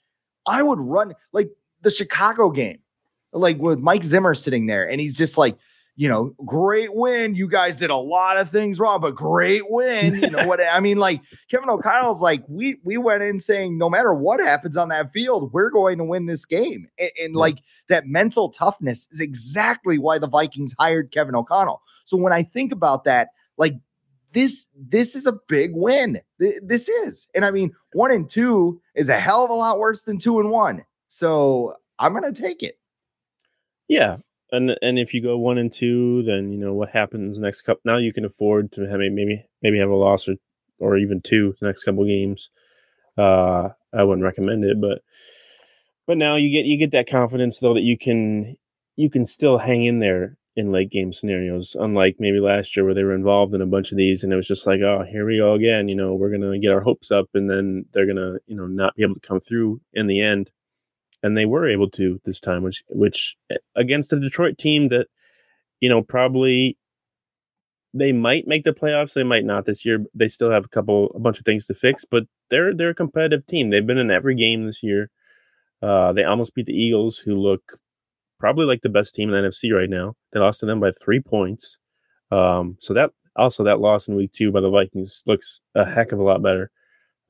I 0.46 0.62
would 0.62 0.78
run 0.78 1.14
like 1.32 1.50
the 1.82 1.90
Chicago 1.90 2.50
game, 2.50 2.78
like 3.32 3.58
with 3.58 3.78
Mike 3.78 4.04
Zimmer 4.04 4.34
sitting 4.34 4.66
there, 4.66 4.88
and 4.88 5.00
he's 5.00 5.16
just 5.16 5.36
like, 5.36 5.56
you 5.98 6.10
know, 6.10 6.34
great 6.44 6.94
win. 6.94 7.34
You 7.34 7.48
guys 7.48 7.74
did 7.74 7.88
a 7.88 7.96
lot 7.96 8.36
of 8.36 8.50
things 8.50 8.78
wrong, 8.78 9.00
but 9.00 9.14
great 9.14 9.62
win. 9.70 10.14
You 10.14 10.30
know 10.30 10.46
what 10.46 10.60
I 10.72 10.78
mean? 10.80 10.98
Like 10.98 11.22
Kevin 11.50 11.70
O'Connell's 11.70 12.20
like, 12.20 12.44
we 12.48 12.78
we 12.84 12.98
went 12.98 13.22
in 13.22 13.38
saying 13.38 13.78
no 13.78 13.88
matter 13.88 14.12
what 14.12 14.40
happens 14.40 14.76
on 14.76 14.90
that 14.90 15.12
field, 15.12 15.52
we're 15.52 15.70
going 15.70 15.98
to 15.98 16.04
win 16.04 16.26
this 16.26 16.44
game. 16.44 16.86
And, 16.98 17.10
and 17.22 17.34
yeah. 17.34 17.40
like 17.40 17.58
that 17.88 18.06
mental 18.06 18.50
toughness 18.50 19.08
is 19.10 19.20
exactly 19.20 19.98
why 19.98 20.18
the 20.18 20.28
Vikings 20.28 20.74
hired 20.78 21.12
Kevin 21.12 21.34
O'Connell. 21.34 21.80
So 22.04 22.16
when 22.16 22.32
I 22.32 22.42
think 22.42 22.72
about 22.72 23.04
that, 23.04 23.28
like 23.56 23.74
this 24.36 24.68
this 24.76 25.16
is 25.16 25.26
a 25.26 25.40
big 25.48 25.70
win. 25.74 26.20
This 26.38 26.90
is. 26.90 27.26
And 27.34 27.42
I 27.42 27.50
mean, 27.50 27.74
one 27.94 28.12
and 28.12 28.28
two 28.28 28.82
is 28.94 29.08
a 29.08 29.18
hell 29.18 29.42
of 29.42 29.50
a 29.50 29.54
lot 29.54 29.78
worse 29.78 30.02
than 30.02 30.18
two 30.18 30.38
and 30.38 30.50
one. 30.50 30.84
So 31.08 31.76
I'm 31.98 32.12
gonna 32.12 32.32
take 32.32 32.62
it. 32.62 32.78
Yeah, 33.88 34.18
and 34.52 34.76
and 34.82 34.98
if 34.98 35.14
you 35.14 35.22
go 35.22 35.38
one 35.38 35.56
and 35.56 35.72
two, 35.72 36.22
then 36.22 36.52
you 36.52 36.58
know 36.58 36.74
what 36.74 36.90
happens 36.90 37.38
next 37.38 37.62
couple. 37.62 37.80
Now 37.86 37.96
you 37.96 38.12
can 38.12 38.26
afford 38.26 38.72
to 38.72 38.82
have 38.82 38.98
maybe 38.98 39.46
maybe 39.62 39.78
have 39.78 39.88
a 39.88 39.94
loss 39.94 40.28
or 40.28 40.34
or 40.78 40.98
even 40.98 41.22
two 41.24 41.54
the 41.58 41.66
next 41.66 41.84
couple 41.84 42.04
games. 42.04 42.50
Uh, 43.16 43.70
I 43.94 44.02
wouldn't 44.02 44.22
recommend 44.24 44.64
it, 44.64 44.78
but 44.78 45.00
but 46.06 46.18
now 46.18 46.36
you 46.36 46.50
get 46.50 46.66
you 46.66 46.76
get 46.76 46.92
that 46.92 47.08
confidence 47.08 47.58
though 47.58 47.72
that 47.72 47.84
you 47.84 47.96
can 47.96 48.56
you 48.96 49.08
can 49.08 49.24
still 49.24 49.58
hang 49.58 49.86
in 49.86 50.00
there 50.00 50.36
in 50.56 50.72
late 50.72 50.90
game 50.90 51.12
scenarios. 51.12 51.76
Unlike 51.78 52.16
maybe 52.18 52.40
last 52.40 52.76
year 52.76 52.84
where 52.84 52.94
they 52.94 53.04
were 53.04 53.14
involved 53.14 53.54
in 53.54 53.60
a 53.60 53.66
bunch 53.66 53.92
of 53.92 53.98
these 53.98 54.22
and 54.22 54.32
it 54.32 54.36
was 54.36 54.48
just 54.48 54.66
like, 54.66 54.80
oh, 54.80 55.04
here 55.08 55.26
we 55.26 55.38
go 55.38 55.52
again. 55.52 55.88
You 55.88 55.94
know, 55.94 56.14
we're 56.14 56.30
gonna 56.30 56.58
get 56.58 56.72
our 56.72 56.80
hopes 56.80 57.10
up 57.10 57.26
and 57.34 57.50
then 57.50 57.84
they're 57.92 58.06
gonna 58.06 58.38
you 58.46 58.56
know 58.56 58.66
not 58.66 58.94
be 58.96 59.02
able 59.02 59.14
to 59.14 59.20
come 59.20 59.40
through 59.40 59.80
in 59.92 60.06
the 60.06 60.20
end 60.20 60.50
and 61.22 61.36
they 61.36 61.44
were 61.44 61.68
able 61.68 61.90
to 61.90 62.20
this 62.24 62.40
time, 62.40 62.62
which 62.62 62.82
which 62.88 63.36
eh, 63.50 63.56
against 63.74 64.10
the 64.10 64.20
Detroit 64.20 64.58
team 64.58 64.88
that 64.88 65.06
you 65.80 65.88
know 65.88 66.02
probably 66.02 66.78
they 67.92 68.12
might 68.12 68.46
make 68.46 68.64
the 68.64 68.72
playoffs, 68.72 69.14
they 69.14 69.22
might 69.22 69.44
not 69.44 69.66
this 69.66 69.84
year. 69.84 70.04
They 70.14 70.28
still 70.28 70.50
have 70.50 70.66
a 70.66 70.68
couple, 70.68 71.10
a 71.14 71.18
bunch 71.18 71.38
of 71.38 71.44
things 71.44 71.66
to 71.66 71.74
fix, 71.74 72.04
but 72.08 72.24
they're 72.50 72.74
they're 72.74 72.90
a 72.90 72.94
competitive 72.94 73.46
team. 73.46 73.70
They've 73.70 73.86
been 73.86 73.98
in 73.98 74.10
every 74.10 74.34
game 74.34 74.66
this 74.66 74.82
year. 74.82 75.10
Uh, 75.82 76.12
they 76.12 76.24
almost 76.24 76.54
beat 76.54 76.66
the 76.66 76.72
Eagles, 76.72 77.18
who 77.18 77.36
look 77.36 77.78
probably 78.38 78.66
like 78.66 78.82
the 78.82 78.88
best 78.88 79.14
team 79.14 79.32
in 79.32 79.42
the 79.42 79.48
NFC 79.48 79.72
right 79.72 79.90
now. 79.90 80.14
They 80.32 80.40
lost 80.40 80.60
to 80.60 80.66
them 80.66 80.80
by 80.80 80.92
three 80.92 81.20
points. 81.20 81.76
Um, 82.30 82.76
so 82.80 82.94
that 82.94 83.10
also 83.36 83.64
that 83.64 83.80
loss 83.80 84.08
in 84.08 84.16
week 84.16 84.32
two 84.32 84.50
by 84.52 84.60
the 84.60 84.70
Vikings 84.70 85.22
looks 85.26 85.60
a 85.74 85.84
heck 85.84 86.12
of 86.12 86.18
a 86.18 86.22
lot 86.22 86.42
better 86.42 86.70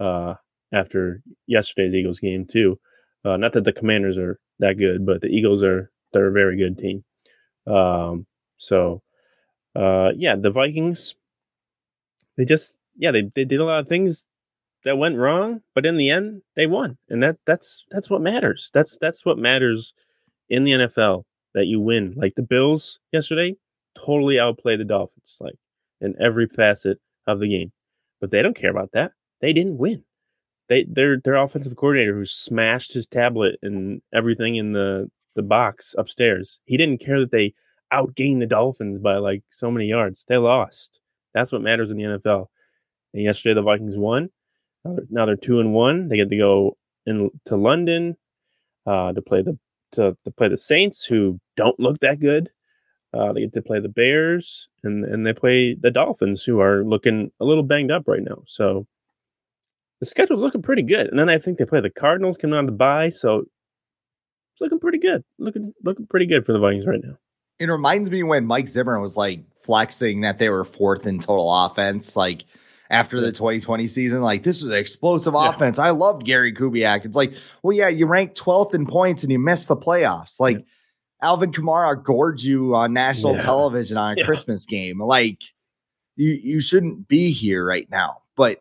uh, 0.00 0.34
after 0.72 1.22
yesterday's 1.46 1.94
Eagles 1.94 2.20
game 2.20 2.46
too. 2.50 2.78
Uh, 3.24 3.36
not 3.36 3.52
that 3.52 3.64
the 3.64 3.72
Commanders 3.72 4.16
are 4.16 4.38
that 4.58 4.78
good, 4.78 5.04
but 5.04 5.20
the 5.20 5.28
Eagles 5.28 5.62
are 5.62 5.90
they're 6.12 6.28
a 6.28 6.32
very 6.32 6.56
good 6.56 6.78
team. 6.78 7.04
Um, 7.66 8.26
so 8.56 9.02
uh, 9.74 10.10
yeah, 10.16 10.36
the 10.36 10.50
Vikings 10.50 11.14
they 12.36 12.44
just 12.44 12.78
yeah 12.96 13.10
they 13.10 13.30
they 13.34 13.44
did 13.44 13.60
a 13.60 13.64
lot 13.64 13.80
of 13.80 13.88
things 13.88 14.26
that 14.84 14.98
went 14.98 15.16
wrong, 15.16 15.62
but 15.74 15.84
in 15.84 15.96
the 15.96 16.10
end 16.10 16.42
they 16.54 16.66
won, 16.66 16.98
and 17.08 17.22
that 17.22 17.36
that's 17.46 17.84
that's 17.90 18.08
what 18.08 18.20
matters. 18.20 18.70
That's 18.72 18.96
that's 19.00 19.24
what 19.24 19.38
matters 19.38 19.92
in 20.48 20.64
the 20.64 20.72
NFL 20.72 21.24
that 21.54 21.66
you 21.66 21.80
win. 21.80 22.14
Like 22.16 22.34
the 22.36 22.42
Bills 22.42 22.98
yesterday, 23.12 23.56
totally 23.98 24.38
outplayed 24.38 24.80
the 24.80 24.84
Dolphins, 24.84 25.36
like 25.40 25.56
in 26.00 26.14
every 26.20 26.46
facet 26.46 26.98
of 27.26 27.40
the 27.40 27.48
game, 27.48 27.72
but 28.20 28.30
they 28.30 28.42
don't 28.42 28.56
care 28.56 28.70
about 28.70 28.90
that. 28.92 29.12
They 29.40 29.52
didn't 29.52 29.78
win 29.78 30.04
they 30.68 30.84
their 30.88 31.18
their 31.22 31.36
offensive 31.36 31.76
coordinator 31.76 32.14
who 32.14 32.26
smashed 32.26 32.94
his 32.94 33.06
tablet 33.06 33.58
and 33.62 34.02
everything 34.14 34.56
in 34.56 34.72
the 34.72 35.10
the 35.34 35.42
box 35.42 35.94
upstairs. 35.98 36.58
He 36.64 36.76
didn't 36.76 37.04
care 37.04 37.20
that 37.20 37.30
they 37.30 37.54
outgained 37.92 38.40
the 38.40 38.46
Dolphins 38.46 38.98
by 38.98 39.16
like 39.16 39.42
so 39.52 39.70
many 39.70 39.86
yards. 39.86 40.24
They 40.28 40.38
lost. 40.38 40.98
That's 41.34 41.52
what 41.52 41.62
matters 41.62 41.90
in 41.90 41.98
the 41.98 42.04
NFL. 42.04 42.46
And 43.12 43.22
yesterday 43.22 43.54
the 43.54 43.62
Vikings 43.62 43.96
won. 43.96 44.30
Now 44.84 44.94
they're, 44.94 45.06
now 45.10 45.26
they're 45.26 45.36
two 45.36 45.60
and 45.60 45.72
one. 45.72 46.08
They 46.08 46.16
get 46.16 46.30
to 46.30 46.36
go 46.36 46.76
in 47.04 47.30
to 47.46 47.56
London 47.56 48.16
uh, 48.86 49.12
to 49.12 49.22
play 49.22 49.42
the 49.42 49.58
to, 49.96 50.16
to 50.24 50.30
play 50.30 50.48
the 50.48 50.58
Saints, 50.58 51.04
who 51.04 51.40
don't 51.56 51.78
look 51.78 52.00
that 52.00 52.20
good. 52.20 52.50
Uh, 53.12 53.32
they 53.32 53.40
get 53.40 53.54
to 53.54 53.62
play 53.62 53.80
the 53.80 53.88
Bears, 53.88 54.68
and 54.82 55.04
and 55.04 55.26
they 55.26 55.32
play 55.32 55.74
the 55.74 55.90
Dolphins, 55.90 56.44
who 56.44 56.60
are 56.60 56.84
looking 56.84 57.30
a 57.40 57.44
little 57.44 57.62
banged 57.62 57.90
up 57.90 58.04
right 58.06 58.22
now. 58.22 58.42
So 58.46 58.86
the 60.00 60.06
schedule's 60.06 60.40
looking 60.40 60.62
pretty 60.62 60.82
good. 60.82 61.06
And 61.08 61.18
then 61.18 61.28
I 61.28 61.38
think 61.38 61.58
they 61.58 61.64
play 61.64 61.80
the 61.80 61.90
Cardinals 61.90 62.36
coming 62.36 62.58
on 62.58 62.66
the 62.66 62.72
bye, 62.72 63.10
so 63.10 63.38
it's 63.40 64.60
looking 64.60 64.80
pretty 64.80 64.98
good. 64.98 65.24
Looking 65.38 65.72
looking 65.84 66.06
pretty 66.06 66.26
good 66.26 66.44
for 66.44 66.52
the 66.52 66.58
Vikings 66.58 66.86
right 66.86 67.00
now. 67.02 67.16
It 67.58 67.66
reminds 67.66 68.10
me 68.10 68.22
when 68.22 68.44
Mike 68.44 68.68
Zimmer 68.68 69.00
was 69.00 69.16
like 69.16 69.40
flexing 69.62 70.20
that 70.20 70.38
they 70.38 70.50
were 70.50 70.64
fourth 70.64 71.06
in 71.06 71.18
total 71.18 71.52
offense, 71.52 72.16
like 72.16 72.44
after 72.90 73.20
the 73.20 73.32
2020 73.32 73.86
season. 73.86 74.22
Like 74.22 74.42
this 74.42 74.62
was 74.62 74.70
an 74.70 74.78
explosive 74.78 75.34
yeah. 75.34 75.50
offense. 75.50 75.78
I 75.78 75.90
loved 75.90 76.24
Gary 76.24 76.52
Kubiak. 76.52 77.04
It's 77.04 77.16
like, 77.16 77.34
well, 77.62 77.76
yeah, 77.76 77.88
you 77.88 78.06
ranked 78.06 78.40
12th 78.40 78.74
in 78.74 78.86
points 78.86 79.22
and 79.22 79.32
you 79.32 79.38
missed 79.38 79.68
the 79.68 79.76
playoffs. 79.76 80.40
Like 80.40 80.58
yeah. 80.58 80.64
Alvin 81.22 81.52
Kamara 81.52 82.02
gored 82.02 82.42
you 82.42 82.74
on 82.74 82.92
national 82.92 83.34
yeah. 83.36 83.42
television 83.42 83.96
on 83.96 84.18
a 84.18 84.24
Christmas 84.26 84.64
game. 84.64 85.00
Like 85.00 85.38
you 86.16 86.30
you 86.30 86.60
shouldn't 86.60 87.08
be 87.08 87.30
here 87.30 87.64
right 87.64 87.88
now. 87.90 88.22
But 88.36 88.60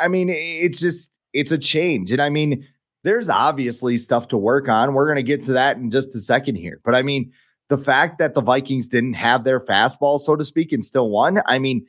I 0.00 0.08
mean, 0.08 0.28
it's 0.30 0.80
just 0.80 1.12
it's 1.32 1.52
a 1.52 1.58
change, 1.58 2.12
and 2.12 2.22
I 2.22 2.28
mean, 2.28 2.66
there's 3.02 3.28
obviously 3.28 3.96
stuff 3.96 4.28
to 4.28 4.36
work 4.36 4.68
on. 4.68 4.94
We're 4.94 5.06
going 5.06 5.16
to 5.16 5.22
get 5.22 5.42
to 5.44 5.52
that 5.54 5.76
in 5.76 5.90
just 5.90 6.14
a 6.14 6.20
second 6.20 6.56
here, 6.56 6.80
but 6.84 6.94
I 6.94 7.02
mean, 7.02 7.32
the 7.68 7.78
fact 7.78 8.18
that 8.18 8.34
the 8.34 8.42
Vikings 8.42 8.88
didn't 8.88 9.14
have 9.14 9.44
their 9.44 9.60
fastball, 9.60 10.18
so 10.18 10.36
to 10.36 10.44
speak, 10.44 10.72
and 10.72 10.84
still 10.84 11.10
won. 11.10 11.40
I 11.46 11.58
mean, 11.58 11.86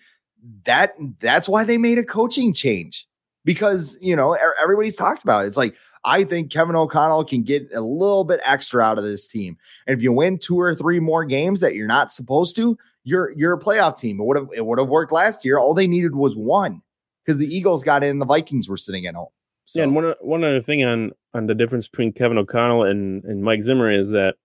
that 0.65 0.93
that's 1.19 1.49
why 1.49 1.63
they 1.63 1.77
made 1.77 1.97
a 1.97 2.03
coaching 2.03 2.53
change. 2.53 3.07
because 3.45 3.97
you 4.01 4.15
know 4.15 4.35
everybody's 4.61 4.95
talked 4.97 5.23
about 5.23 5.43
it. 5.43 5.47
It's 5.47 5.57
like 5.57 5.75
I 6.03 6.23
think 6.23 6.51
Kevin 6.51 6.75
O'Connell 6.75 7.25
can 7.25 7.43
get 7.43 7.67
a 7.73 7.81
little 7.81 8.23
bit 8.23 8.39
extra 8.43 8.83
out 8.83 8.97
of 8.97 9.03
this 9.03 9.27
team, 9.27 9.57
and 9.87 9.97
if 9.97 10.03
you 10.03 10.11
win 10.11 10.37
two 10.39 10.59
or 10.59 10.75
three 10.75 10.99
more 10.99 11.23
games 11.23 11.61
that 11.61 11.75
you're 11.75 11.87
not 11.87 12.11
supposed 12.11 12.55
to, 12.57 12.77
you're 13.03 13.31
you're 13.31 13.53
a 13.53 13.59
playoff 13.59 13.97
team. 13.97 14.19
It 14.19 14.25
would 14.25 14.37
have 14.37 14.49
it 14.53 14.65
would 14.65 14.79
have 14.79 14.89
worked 14.89 15.11
last 15.11 15.45
year. 15.45 15.57
All 15.57 15.73
they 15.73 15.87
needed 15.87 16.15
was 16.15 16.35
one 16.35 16.81
because 17.23 17.37
the 17.37 17.47
Eagles 17.47 17.83
got 17.83 18.03
in, 18.03 18.19
the 18.19 18.25
Vikings 18.25 18.67
were 18.67 18.77
sitting 18.77 19.05
at 19.05 19.15
home. 19.15 19.29
So. 19.65 19.79
Yeah, 19.79 19.83
and 19.83 19.95
one 19.95 20.13
one 20.21 20.43
other 20.43 20.61
thing 20.61 20.83
on 20.83 21.11
on 21.33 21.47
the 21.47 21.55
difference 21.55 21.87
between 21.87 22.13
Kevin 22.13 22.37
O'Connell 22.37 22.83
and 22.83 23.23
and 23.23 23.43
Mike 23.43 23.63
Zimmer 23.63 23.91
is 23.91 24.09
that 24.09 24.35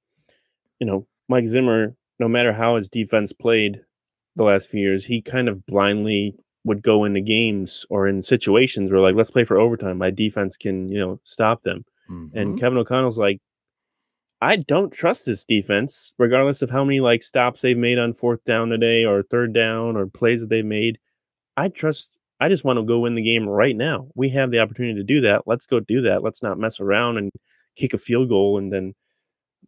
you 0.79 0.87
know 0.87 1.07
Mike 1.29 1.47
Zimmer, 1.49 1.95
no 2.19 2.29
matter 2.29 2.53
how 2.53 2.77
his 2.77 2.89
defense 2.89 3.33
played 3.33 3.81
the 4.37 4.45
last 4.45 4.69
few 4.69 4.81
years, 4.81 5.07
he 5.07 5.21
kind 5.23 5.49
of 5.49 5.67
blindly 5.67 6.37
would 6.65 6.83
go 6.83 7.05
into 7.05 7.21
games 7.21 7.87
or 7.89 8.07
in 8.07 8.23
situations 8.23 8.91
where 8.91 9.01
like 9.01 9.15
let's 9.15 9.31
play 9.31 9.45
for 9.45 9.59
overtime. 9.59 9.99
My 9.99 10.11
defense 10.11 10.57
can 10.57 10.89
you 10.89 10.99
know 10.99 11.21
stop 11.25 11.63
them. 11.63 11.85
Mm-hmm. 12.11 12.37
And 12.37 12.61
Kevin 12.61 12.79
O'Connell's 12.79 13.19
like, 13.19 13.41
I 14.41 14.57
don't 14.57 14.93
trust 14.93 15.27
this 15.27 15.45
defense, 15.45 16.13
regardless 16.19 16.63
of 16.63 16.71
how 16.71 16.85
many 16.85 17.01
like 17.01 17.23
stops 17.23 17.61
they've 17.61 17.77
made 17.77 17.99
on 17.99 18.13
fourth 18.13 18.45
down 18.45 18.69
today 18.69 19.05
or 19.05 19.23
third 19.23 19.55
down 19.55 19.97
or 19.97 20.07
plays 20.07 20.41
that 20.41 20.49
they've 20.49 20.65
made. 20.65 20.99
I 21.57 21.69
trust 21.69 22.11
I 22.41 22.49
just 22.49 22.65
want 22.65 22.79
to 22.79 22.85
go 22.85 23.01
win 23.01 23.15
the 23.15 23.23
game 23.23 23.49
right 23.49 23.77
now. 23.77 24.09
We 24.15 24.31
have 24.31 24.51
the 24.51 24.61
opportunity 24.61 24.95
to 24.95 25.05
do 25.05 25.21
that. 25.23 25.43
Let's 25.47 25.67
go 25.67 25.79
do 25.79 26.01
that. 26.03 26.23
Let's 26.23 26.43
not 26.43 26.59
mess 26.59 26.81
around 26.81 27.19
and 27.19 27.31
kick 27.77 27.93
a 27.93 27.99
field 27.99 28.31
goal 28.31 28.57
and 28.57 28.73
then 28.73 28.95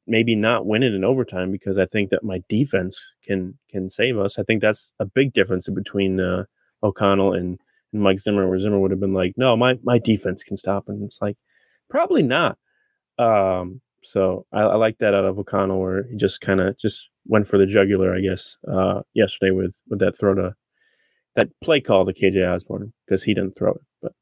maybe 0.06 0.34
not 0.34 0.66
win 0.66 0.82
it 0.82 0.94
in 0.94 1.04
overtime 1.04 1.50
because 1.50 1.78
I 1.78 1.86
think 1.86 2.10
that 2.10 2.24
my 2.24 2.42
defense 2.48 3.12
can 3.24 3.58
can 3.70 3.90
save 3.90 4.18
us. 4.18 4.38
I 4.38 4.42
think 4.42 4.60
that's 4.62 4.92
a 4.98 5.06
big 5.06 5.32
difference 5.32 5.68
between 5.68 6.20
uh, 6.20 6.44
O'Connell 6.82 7.32
and, 7.32 7.58
and 7.92 8.02
Mike 8.02 8.20
Zimmer, 8.20 8.48
where 8.48 8.60
Zimmer 8.60 8.78
would 8.78 8.90
have 8.90 9.00
been 9.00 9.14
like, 9.14 9.34
"No, 9.36 9.56
my 9.56 9.78
my 9.82 9.98
defense 9.98 10.42
can 10.42 10.56
stop," 10.56 10.84
and 10.88 11.02
it's 11.04 11.18
like, 11.20 11.36
probably 11.88 12.22
not. 12.22 12.58
Um, 13.18 13.80
so 14.02 14.46
I, 14.52 14.60
I 14.60 14.74
like 14.76 14.98
that 14.98 15.14
out 15.14 15.24
of 15.24 15.38
O'Connell, 15.38 15.80
where 15.80 16.04
he 16.08 16.16
just 16.16 16.40
kind 16.40 16.60
of 16.60 16.78
just 16.78 17.08
went 17.26 17.46
for 17.46 17.58
the 17.58 17.66
jugular, 17.66 18.14
I 18.14 18.20
guess, 18.20 18.56
uh, 18.70 19.02
yesterday 19.14 19.50
with 19.50 19.72
with 19.88 20.00
that 20.00 20.18
throw 20.18 20.34
to 20.34 20.54
that 21.36 21.48
play 21.62 21.80
call 21.80 22.04
to 22.04 22.12
KJ 22.12 22.54
Osborn 22.54 22.92
because 23.06 23.22
he 23.22 23.34
didn't 23.34 23.56
throw 23.56 23.72
it. 23.72 23.82
But 24.02 24.12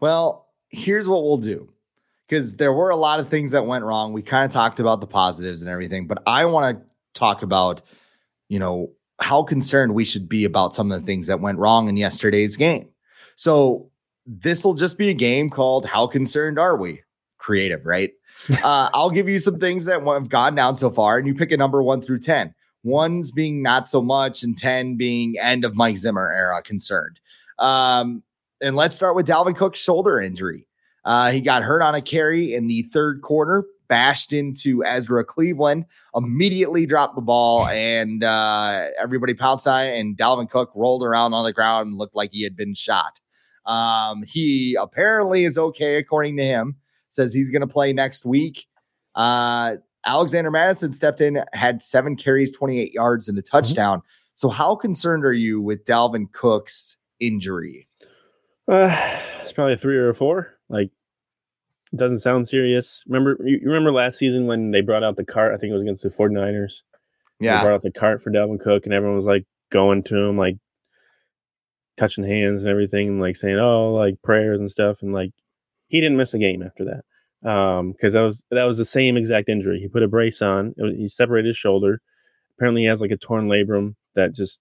well, 0.00 0.48
here's 0.68 1.08
what 1.08 1.22
we'll 1.22 1.38
do 1.38 1.70
because 2.28 2.56
there 2.56 2.72
were 2.72 2.90
a 2.90 2.96
lot 2.96 3.20
of 3.20 3.28
things 3.28 3.52
that 3.52 3.66
went 3.66 3.84
wrong. 3.84 4.12
We 4.12 4.22
kind 4.22 4.44
of 4.44 4.50
talked 4.50 4.80
about 4.80 5.00
the 5.00 5.06
positives 5.06 5.62
and 5.62 5.70
everything, 5.70 6.06
but 6.06 6.22
I 6.26 6.44
want 6.46 6.78
to 6.78 6.86
talk 7.18 7.42
about, 7.42 7.82
you 8.48 8.58
know, 8.58 8.92
how 9.20 9.42
concerned 9.42 9.94
we 9.94 10.04
should 10.04 10.28
be 10.28 10.44
about 10.44 10.74
some 10.74 10.92
of 10.92 11.00
the 11.00 11.06
things 11.06 11.26
that 11.28 11.40
went 11.40 11.58
wrong 11.58 11.88
in 11.88 11.96
yesterday's 11.96 12.56
game. 12.56 12.88
So 13.34 13.90
this 14.26 14.64
will 14.64 14.74
just 14.74 14.98
be 14.98 15.08
a 15.08 15.14
game 15.14 15.48
called 15.50 15.86
How 15.86 16.06
Concerned 16.06 16.58
Are 16.58 16.76
We? 16.76 17.02
Creative, 17.38 17.84
right? 17.86 18.12
uh, 18.64 18.90
I'll 18.92 19.10
give 19.10 19.28
you 19.28 19.38
some 19.38 19.58
things 19.58 19.84
that 19.86 20.02
have 20.02 20.28
gone 20.28 20.54
down 20.54 20.76
so 20.76 20.90
far, 20.90 21.18
and 21.18 21.26
you 21.26 21.34
pick 21.34 21.52
a 21.52 21.56
number 21.56 21.82
one 21.82 22.02
through 22.02 22.20
10 22.20 22.54
one's 22.86 23.32
being 23.32 23.62
not 23.62 23.88
so 23.88 24.00
much, 24.00 24.42
and 24.42 24.56
10 24.56 24.96
being 24.96 25.38
end 25.38 25.64
of 25.64 25.74
Mike 25.74 25.98
Zimmer 25.98 26.32
era 26.32 26.62
concerned. 26.62 27.20
Um, 27.58 28.22
and 28.62 28.76
let's 28.76 28.96
start 28.96 29.16
with 29.16 29.26
Dalvin 29.26 29.56
Cook's 29.56 29.80
shoulder 29.80 30.20
injury. 30.20 30.65
Uh, 31.06 31.30
he 31.30 31.40
got 31.40 31.62
hurt 31.62 31.82
on 31.82 31.94
a 31.94 32.02
carry 32.02 32.52
in 32.52 32.66
the 32.66 32.82
third 32.92 33.22
quarter, 33.22 33.64
bashed 33.88 34.32
into 34.32 34.84
Ezra 34.84 35.24
Cleveland, 35.24 35.86
immediately 36.16 36.84
dropped 36.84 37.14
the 37.14 37.22
ball, 37.22 37.66
and 37.68 38.24
uh, 38.24 38.86
everybody 39.00 39.32
pounced 39.32 39.68
on 39.68 39.86
it. 39.86 39.98
And 39.98 40.18
Dalvin 40.18 40.50
Cook 40.50 40.72
rolled 40.74 41.04
around 41.04 41.32
on 41.32 41.44
the 41.44 41.52
ground 41.52 41.88
and 41.88 41.96
looked 41.96 42.16
like 42.16 42.32
he 42.32 42.42
had 42.42 42.56
been 42.56 42.74
shot. 42.74 43.20
Um, 43.64 44.24
he 44.24 44.76
apparently 44.78 45.44
is 45.44 45.56
okay, 45.56 45.96
according 45.96 46.36
to 46.38 46.44
him. 46.44 46.76
Says 47.08 47.32
he's 47.32 47.50
going 47.50 47.62
to 47.62 47.66
play 47.68 47.92
next 47.92 48.26
week. 48.26 48.66
Uh, 49.14 49.76
Alexander 50.04 50.50
Mattison 50.50 50.92
stepped 50.92 51.20
in, 51.20 51.42
had 51.52 51.82
seven 51.82 52.16
carries, 52.16 52.52
28 52.52 52.92
yards, 52.92 53.28
and 53.28 53.38
a 53.38 53.42
mm-hmm. 53.42 53.56
touchdown. 53.56 53.98
Mm-hmm. 53.98 54.06
So, 54.34 54.48
how 54.50 54.74
concerned 54.74 55.24
are 55.24 55.32
you 55.32 55.60
with 55.60 55.84
Dalvin 55.84 56.30
Cook's 56.32 56.98
injury? 57.20 57.88
Uh, 58.68 58.94
it's 59.42 59.52
probably 59.52 59.74
a 59.74 59.78
three 59.78 59.96
or 59.96 60.08
a 60.08 60.14
four. 60.14 60.55
Like, 60.68 60.90
it 61.92 61.96
doesn't 61.96 62.20
sound 62.20 62.48
serious. 62.48 63.02
Remember, 63.06 63.36
you, 63.44 63.60
remember 63.64 63.92
last 63.92 64.18
season 64.18 64.46
when 64.46 64.70
they 64.70 64.80
brought 64.80 65.04
out 65.04 65.16
the 65.16 65.24
cart? 65.24 65.54
I 65.54 65.58
think 65.58 65.70
it 65.70 65.74
was 65.74 65.82
against 65.82 66.02
the 66.02 66.08
49ers. 66.08 66.82
Yeah. 67.38 67.58
They 67.58 67.64
brought 67.64 67.74
out 67.74 67.82
the 67.82 67.92
cart 67.92 68.22
for 68.22 68.30
Dalvin 68.30 68.60
Cook, 68.60 68.84
and 68.84 68.94
everyone 68.94 69.16
was 69.16 69.26
like 69.26 69.44
going 69.70 70.02
to 70.04 70.16
him, 70.16 70.36
like 70.36 70.56
touching 71.98 72.24
hands 72.24 72.62
and 72.62 72.70
everything, 72.70 73.08
and 73.08 73.20
like 73.20 73.36
saying, 73.36 73.56
oh, 73.56 73.92
like 73.94 74.20
prayers 74.22 74.60
and 74.60 74.70
stuff. 74.70 75.02
And 75.02 75.12
like, 75.12 75.32
he 75.88 76.00
didn't 76.00 76.16
miss 76.16 76.34
a 76.34 76.38
game 76.38 76.62
after 76.62 76.84
that 76.84 77.04
um 77.46 77.92
because 77.92 78.12
that 78.12 78.22
was 78.22 78.42
that 78.50 78.64
was 78.64 78.78
the 78.78 78.84
same 78.84 79.16
exact 79.16 79.48
injury 79.48 79.78
he 79.78 79.88
put 79.88 80.02
a 80.02 80.08
brace 80.08 80.40
on 80.40 80.74
was, 80.76 80.94
he 80.94 81.08
separated 81.08 81.48
his 81.48 81.56
shoulder 81.56 82.00
apparently 82.56 82.82
he 82.82 82.86
has 82.88 83.00
like 83.00 83.10
a 83.10 83.16
torn 83.16 83.46
labrum 83.46 83.94
that 84.14 84.34
just 84.34 84.58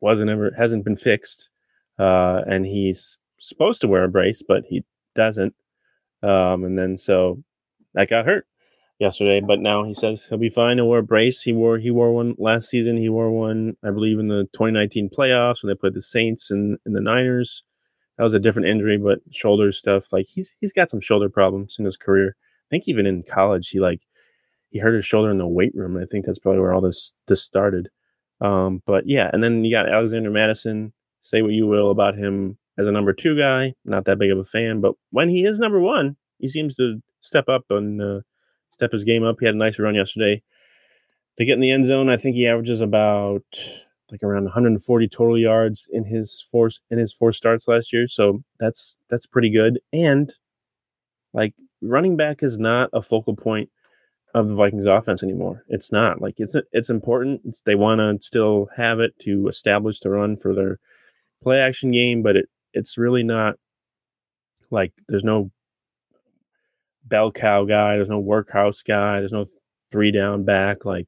wasn't 0.00 0.30
ever 0.30 0.52
hasn't 0.56 0.84
been 0.84 0.96
fixed 0.96 1.50
uh 1.98 2.42
and 2.46 2.66
he's 2.66 3.18
supposed 3.40 3.80
to 3.80 3.88
wear 3.88 4.04
a 4.04 4.08
brace 4.08 4.42
but 4.46 4.64
he 4.68 4.84
doesn't 5.14 5.54
um 6.22 6.64
and 6.64 6.78
then 6.78 6.96
so 6.96 7.42
that 7.94 8.08
got 8.08 8.26
hurt 8.26 8.46
yesterday 8.98 9.40
but 9.40 9.58
now 9.58 9.82
he 9.84 9.94
says 9.94 10.26
he'll 10.28 10.38
be 10.38 10.48
fine 10.48 10.76
he 10.76 10.82
wore 10.82 10.98
a 10.98 11.02
brace 11.02 11.42
he 11.42 11.52
wore 11.52 11.78
he 11.78 11.90
wore 11.90 12.12
one 12.12 12.34
last 12.38 12.68
season 12.68 12.96
he 12.96 13.08
wore 13.08 13.30
one 13.30 13.76
i 13.82 13.90
believe 13.90 14.18
in 14.18 14.28
the 14.28 14.44
2019 14.52 15.10
playoffs 15.10 15.62
when 15.62 15.68
they 15.68 15.78
played 15.78 15.94
the 15.94 16.02
saints 16.02 16.50
and, 16.50 16.78
and 16.84 16.94
the 16.94 17.00
niners 17.00 17.62
that 18.20 18.24
was 18.24 18.34
a 18.34 18.38
different 18.38 18.68
injury, 18.68 18.98
but 18.98 19.20
shoulder 19.30 19.72
stuff. 19.72 20.12
Like 20.12 20.26
he's 20.28 20.52
he's 20.60 20.74
got 20.74 20.90
some 20.90 21.00
shoulder 21.00 21.30
problems 21.30 21.76
in 21.78 21.86
his 21.86 21.96
career. 21.96 22.36
I 22.38 22.68
think 22.68 22.84
even 22.86 23.06
in 23.06 23.22
college, 23.22 23.70
he 23.70 23.80
like 23.80 24.02
he 24.68 24.78
hurt 24.78 24.94
his 24.94 25.06
shoulder 25.06 25.30
in 25.30 25.38
the 25.38 25.46
weight 25.46 25.74
room. 25.74 25.96
I 25.96 26.04
think 26.04 26.26
that's 26.26 26.38
probably 26.38 26.60
where 26.60 26.74
all 26.74 26.82
this 26.82 27.14
this 27.28 27.42
started. 27.42 27.88
Um, 28.38 28.82
but 28.84 29.04
yeah, 29.06 29.30
and 29.32 29.42
then 29.42 29.64
you 29.64 29.74
got 29.74 29.88
Alexander 29.88 30.30
Mattison. 30.30 30.92
Say 31.22 31.40
what 31.40 31.52
you 31.52 31.66
will 31.66 31.90
about 31.90 32.14
him 32.14 32.58
as 32.80 32.86
a 32.86 32.92
number 32.92 33.12
two 33.12 33.36
guy, 33.36 33.74
not 33.84 34.06
that 34.06 34.18
big 34.18 34.30
of 34.30 34.38
a 34.38 34.44
fan, 34.44 34.80
but 34.80 34.94
when 35.10 35.28
he 35.28 35.44
is 35.44 35.58
number 35.58 35.78
one, 35.78 36.16
he 36.38 36.48
seems 36.48 36.74
to 36.76 37.02
step 37.20 37.48
up 37.48 37.64
and 37.68 38.00
uh, 38.00 38.20
step 38.72 38.92
his 38.92 39.04
game 39.04 39.22
up. 39.22 39.36
He 39.38 39.46
had 39.46 39.54
a 39.54 39.58
nice 39.58 39.78
run 39.78 39.94
yesterday. 39.94 40.42
To 41.38 41.44
get 41.44 41.54
in 41.54 41.60
the 41.60 41.70
end 41.70 41.86
zone, 41.86 42.08
I 42.08 42.16
think 42.16 42.36
he 42.36 42.46
averages 42.46 42.80
about 42.80 43.44
like 44.10 44.22
around 44.22 44.44
140 44.44 45.08
total 45.08 45.38
yards 45.38 45.88
in 45.92 46.04
his 46.04 46.44
four 46.50 46.70
in 46.90 46.98
his 46.98 47.12
four 47.12 47.32
starts 47.32 47.68
last 47.68 47.92
year. 47.92 48.08
So 48.08 48.42
that's 48.58 48.96
that's 49.08 49.26
pretty 49.26 49.50
good. 49.50 49.80
And 49.92 50.32
like 51.32 51.54
running 51.80 52.16
back 52.16 52.42
is 52.42 52.58
not 52.58 52.90
a 52.92 53.02
focal 53.02 53.36
point 53.36 53.70
of 54.34 54.48
the 54.48 54.54
Vikings 54.54 54.86
offense 54.86 55.22
anymore. 55.22 55.64
It's 55.68 55.92
not 55.92 56.20
like 56.20 56.34
it's 56.38 56.54
it's 56.72 56.90
important. 56.90 57.42
It's, 57.44 57.60
they 57.60 57.74
want 57.74 58.00
to 58.00 58.24
still 58.26 58.68
have 58.76 59.00
it 59.00 59.14
to 59.20 59.48
establish 59.48 60.00
the 60.00 60.10
run 60.10 60.36
for 60.36 60.54
their 60.54 60.78
play 61.42 61.60
action 61.60 61.92
game, 61.92 62.22
but 62.22 62.36
it 62.36 62.48
it's 62.72 62.98
really 62.98 63.22
not 63.22 63.56
like 64.70 64.92
there's 65.08 65.24
no 65.24 65.50
bell 67.04 67.32
cow 67.32 67.64
guy, 67.64 67.96
there's 67.96 68.08
no 68.08 68.20
workhouse 68.20 68.82
guy, 68.82 69.20
there's 69.20 69.32
no 69.32 69.46
three 69.90 70.12
down 70.12 70.44
back. 70.44 70.84
Like 70.84 71.06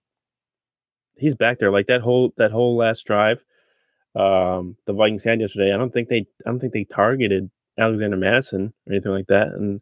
he's 1.17 1.35
back 1.35 1.59
there. 1.59 1.71
Like 1.71 1.87
that 1.87 2.03
whole 2.03 2.33
that 2.37 2.51
whole 2.51 2.77
last 2.77 3.05
drive, 3.07 3.45
um, 4.15 4.77
the 4.87 4.93
Vikings 4.93 5.25
had 5.25 5.41
yesterday. 5.41 5.73
I 5.73 5.77
don't 5.77 5.93
think 5.93 6.09
they 6.09 6.27
I 6.47 6.51
don't 6.51 6.61
think 6.61 6.73
they 6.73 6.85
targeted 6.85 7.51
Alexander 7.79 8.17
Mattison 8.17 8.73
or 8.87 8.93
anything 8.93 9.13
like 9.13 9.29
that. 9.29 9.49
And 9.49 9.81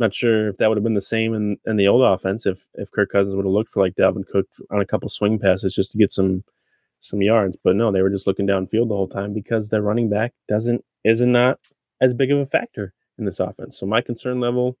I'm 0.00 0.04
not 0.04 0.14
sure 0.14 0.48
if 0.48 0.56
that 0.58 0.68
would 0.68 0.78
have 0.78 0.84
been 0.84 0.94
the 0.94 1.00
same 1.02 1.34
in, 1.34 1.58
in 1.66 1.76
the 1.76 1.88
old 1.88 2.02
offense 2.02 2.46
if 2.46 2.66
if 2.74 2.90
Kirk 2.90 3.10
Cousins 3.10 3.34
would 3.36 3.44
have 3.44 3.52
looked 3.52 3.70
for 3.70 3.82
like 3.82 3.94
Dalvin 3.94 4.26
Cook 4.26 4.46
on 4.70 4.80
a 4.80 4.86
couple 4.86 5.08
swing 5.08 5.38
passes 5.38 5.74
just 5.74 5.92
to 5.92 5.98
get 5.98 6.10
some 6.10 6.44
some 7.00 7.22
yards. 7.22 7.56
But 7.62 7.76
no, 7.76 7.92
they 7.92 8.02
were 8.02 8.10
just 8.10 8.26
looking 8.26 8.46
downfield 8.46 8.88
the 8.88 8.96
whole 8.96 9.08
time 9.08 9.32
because 9.32 9.70
their 9.70 9.82
running 9.82 10.08
back 10.08 10.32
doesn't 10.48 10.84
is 11.04 11.20
not 11.20 11.58
as 12.00 12.14
big 12.14 12.30
of 12.30 12.38
a 12.38 12.46
factor 12.46 12.92
in 13.18 13.24
this 13.24 13.40
offense. 13.40 13.78
So 13.78 13.86
my 13.86 14.00
concern 14.00 14.40
level 14.40 14.76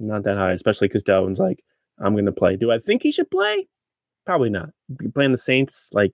not 0.00 0.24
that 0.24 0.36
high, 0.36 0.52
especially 0.52 0.88
because 0.88 1.02
Dalvin's 1.02 1.38
like, 1.38 1.62
I'm 1.98 2.14
going 2.14 2.26
to 2.26 2.32
play. 2.32 2.56
Do 2.56 2.72
I 2.72 2.78
think 2.78 3.02
he 3.02 3.12
should 3.12 3.30
play? 3.30 3.68
Probably 4.24 4.50
not. 4.50 4.70
Playing 5.14 5.32
the 5.32 5.38
Saints, 5.38 5.90
like 5.92 6.12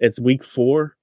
it's 0.00 0.20
week 0.20 0.44
four. 0.44 0.96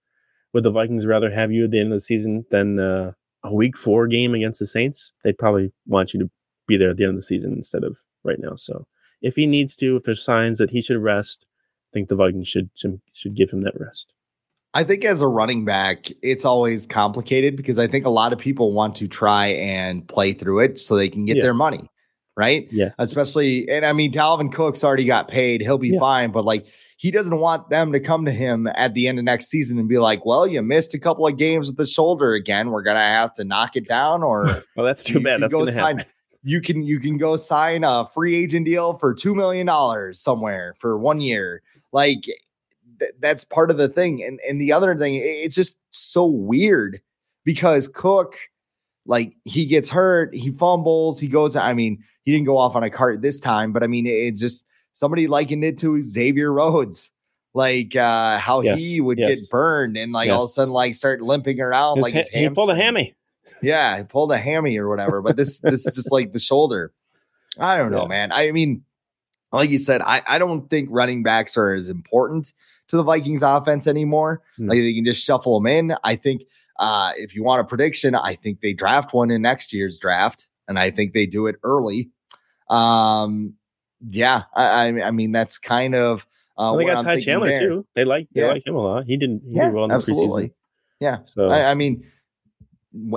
Would 0.54 0.64
the 0.64 0.72
Vikings 0.72 1.06
rather 1.06 1.32
have 1.32 1.52
you 1.52 1.66
at 1.66 1.72
the 1.72 1.80
end 1.80 1.92
of 1.92 1.98
the 1.98 2.02
season 2.02 2.46
than 2.50 2.80
uh, 2.80 3.12
a 3.44 3.54
week 3.54 3.78
four 3.78 4.08
game 4.08 4.34
against 4.34 4.60
the 4.60 4.68
Saints? 4.68 5.12
They'd 5.24 5.38
probably 5.38 5.74
want 5.86 6.14
you 6.14 6.20
to 6.22 6.32
be 6.68 6.78
there 6.78 6.92
at 6.92 6.98
the 6.98 7.04
end 7.04 7.12
of 7.12 7.18
the 7.18 7.24
season 7.24 7.54
instead 7.54 7.84
of 7.84 7.98
right 8.24 8.40
now. 8.40 8.56
So 8.56 8.88
if 9.22 9.36
he 9.36 9.46
needs 9.46 9.76
to, 9.78 9.98
if 9.98 10.04
there's 10.04 10.24
signs 10.24 10.58
that 10.58 10.72
he 10.72 10.82
should 10.82 11.02
rest, 11.02 11.46
think 11.96 12.10
the 12.10 12.16
Vikings 12.16 12.48
should 12.48 12.70
should 12.76 13.36
give 13.36 13.50
him 13.50 13.64
that 13.64 13.74
rest. 13.80 14.12
I 14.74 14.84
think 14.84 15.06
as 15.06 15.22
a 15.22 15.28
running 15.28 15.64
back, 15.64 16.12
it's 16.22 16.44
always 16.44 16.86
complicated 16.86 17.56
because 17.56 17.80
I 17.80 17.88
think 17.88 18.06
a 18.06 18.10
lot 18.10 18.34
of 18.34 18.40
people 18.40 18.74
want 18.74 18.96
to 18.96 19.08
try 19.08 19.48
and 19.48 20.06
play 20.06 20.34
through 20.34 20.60
it 20.60 20.80
so 20.80 20.98
they 20.98 21.08
can 21.08 21.26
get 21.26 21.38
yeah. 21.38 21.44
their 21.44 21.54
money. 21.54 21.90
right? 22.38 22.68
Yeah. 22.70 22.90
Especially, 23.00 23.70
and 23.70 23.86
I 23.86 23.94
mean, 23.94 24.12
Dalvin 24.12 24.52
Cook's 24.52 24.84
already 24.84 25.06
got 25.06 25.30
paid. 25.30 25.62
He'll 25.62 25.78
be 25.78 25.92
Yeah. 25.92 26.00
fine, 26.02 26.34
but 26.34 26.44
like, 26.44 26.66
he 26.98 27.10
doesn't 27.10 27.38
want 27.38 27.70
them 27.70 27.94
to 27.94 28.02
come 28.02 28.26
to 28.26 28.32
him 28.32 28.68
at 28.68 28.94
the 28.94 29.08
end 29.08 29.18
of 29.20 29.24
next 29.24 29.48
season 29.48 29.80
and 29.80 29.88
be 29.88 29.98
like, 30.00 30.26
well, 30.26 30.46
you 30.46 30.62
missed 30.62 30.94
a 30.94 31.00
couple 31.00 31.26
of 31.26 31.38
games 31.38 31.68
with 31.68 31.78
the 31.78 31.86
shoulder 31.88 32.34
again. 32.34 32.72
We're 32.72 32.84
going 32.84 32.98
to 32.98 33.02
have 33.02 33.34
to 33.36 33.46
knock 33.46 33.78
it 33.78 33.88
down 33.88 34.22
or 34.24 34.44
Well, 34.76 34.86
that's 34.86 35.06
too 35.06 35.22
bad. 35.22 35.42
That's 35.42 35.54
go 35.54 35.66
sign- 35.68 36.00
happen. 36.00 36.12
you 36.44 36.60
can 36.60 36.84
you 36.84 37.00
can 37.00 37.18
go 37.18 37.38
sign 37.38 37.86
a 37.86 38.06
free 38.14 38.36
agent 38.36 38.66
deal 38.66 38.98
for 38.98 39.14
two 39.14 39.34
million 39.34 39.66
dollars 39.68 40.20
somewhere 40.20 40.76
for 40.80 40.98
one 40.98 41.22
year. 41.22 41.62
Like 41.96 42.24
th- 43.00 43.12
that's 43.20 43.46
part 43.46 43.72
of 43.72 43.78
the 43.78 43.88
thing. 43.90 44.22
And 44.24 44.40
and 44.48 44.60
the 44.60 44.74
other 44.74 44.96
thing, 44.96 45.16
it's 45.16 45.56
just 45.56 45.78
so 45.92 46.26
weird 46.26 47.00
because 47.46 47.88
Cook, 47.88 48.36
like 49.06 49.34
he 49.46 49.66
gets 49.66 49.90
hurt, 49.90 50.34
he 50.34 50.52
fumbles, 50.52 51.20
he 51.20 51.28
goes. 51.30 51.56
I 51.56 51.74
mean, 51.74 52.04
he 52.24 52.32
didn't 52.34 52.48
go 52.48 52.58
off 52.58 52.76
on 52.76 52.84
a 52.84 52.90
cart 52.90 53.22
this 53.22 53.40
time, 53.40 53.72
but 53.72 53.82
I 53.84 53.88
mean, 53.88 54.06
it- 54.08 54.10
it's 54.28 54.42
just 54.42 54.66
somebody 54.94 55.28
likened 55.28 55.64
it 55.64 55.78
to 55.80 56.02
Xavier 56.02 56.52
Rhodes. 56.52 57.12
Like 57.54 57.96
uh 57.96 58.38
how 58.40 58.60
Yes, 58.62 58.80
he 58.80 59.00
would 59.00 59.18
yes. 59.18 59.30
get 59.40 59.50
burned 59.50 59.96
and 59.96 60.12
like 60.12 60.30
all 60.30 60.44
of 60.44 60.50
a 60.50 60.52
sudden 60.52 60.74
like 60.74 60.94
start 60.94 61.22
limping 61.22 61.62
around 61.62 61.98
His 61.98 62.04
like 62.04 62.14
ha- 62.14 62.20
his 62.20 62.30
he 62.30 62.50
pulled 62.50 62.70
a 62.72 62.76
hammy. 62.76 63.16
Yeah, 63.62 63.98
he 64.00 64.04
pulled 64.04 64.34
a 64.34 64.38
hammy 64.38 64.78
or 64.78 64.90
whatever. 64.90 65.22
But 65.22 65.38
this 65.38 65.60
this 65.60 65.88
is 65.88 65.96
just 65.96 66.12
like 66.12 66.34
the 66.34 66.40
shoulder. 66.40 66.92
I 67.58 67.78
don't 67.78 67.92
know, 67.92 68.02
Yeah. 68.04 68.08
man. 68.10 68.32
I 68.34 68.52
mean, 68.52 68.84
like 69.56 69.70
you 69.70 69.80
said, 69.80 70.02
I, 70.02 70.22
I 70.28 70.38
don't 70.40 70.70
think 70.70 70.90
running 70.92 71.24
backs 71.24 71.58
are 71.58 71.74
as 71.74 71.90
important 71.90 72.54
to 72.90 72.98
the 72.98 73.04
Vikings 73.04 73.42
offense 73.42 73.88
anymore. 73.88 74.42
Hmm. 74.58 74.68
Like 74.70 74.78
they 74.80 74.94
can 74.94 75.06
just 75.06 75.24
shuffle 75.24 75.60
them 75.60 75.68
in. 75.68 75.96
I 76.04 76.16
think 76.16 76.44
uh 76.78 77.12
if 77.18 77.34
you 77.36 77.44
want 77.44 77.62
a 77.62 77.64
prediction, 77.64 78.16
I 78.16 78.36
think 78.36 78.62
they 78.62 78.74
draft 78.74 79.14
one 79.14 79.32
in 79.32 79.42
next 79.42 79.72
year's 79.74 79.98
draft, 80.00 80.48
and 80.68 80.78
I 80.78 80.92
think 80.92 81.14
they 81.14 81.26
do 81.26 81.48
it 81.48 81.56
early. 81.64 82.10
Um 82.70 83.54
yeah, 84.10 84.44
I 84.54 84.66
I, 84.90 85.08
I 85.08 85.12
mean 85.12 85.32
that's 85.32 85.58
kind 85.58 85.96
of 85.96 86.26
uh 86.58 86.74
Well, 86.74 86.78
they 86.78 86.86
got 86.86 86.98
I'm 86.98 87.04
Ty 87.06 87.20
Chandler 87.22 87.48
there. 87.48 87.68
too. 87.68 87.86
They 87.96 88.06
like 88.06 88.28
they 88.34 88.42
Yeah. 88.42 88.48
like 88.48 88.66
him 88.68 88.76
a 88.76 88.82
lot. 88.82 89.06
He 89.06 89.18
didn't. 89.18 89.44
He 89.48 89.56
Yeah, 89.56 89.66
did 89.66 89.74
well 89.74 89.86
in 89.86 89.90
the 89.90 89.96
absolutely. 89.96 90.48
preseason. 90.50 90.54
Yeah. 91.00 91.18
So 91.34 91.50
I, 91.50 91.72
I 91.72 91.74
mean, 91.74 92.10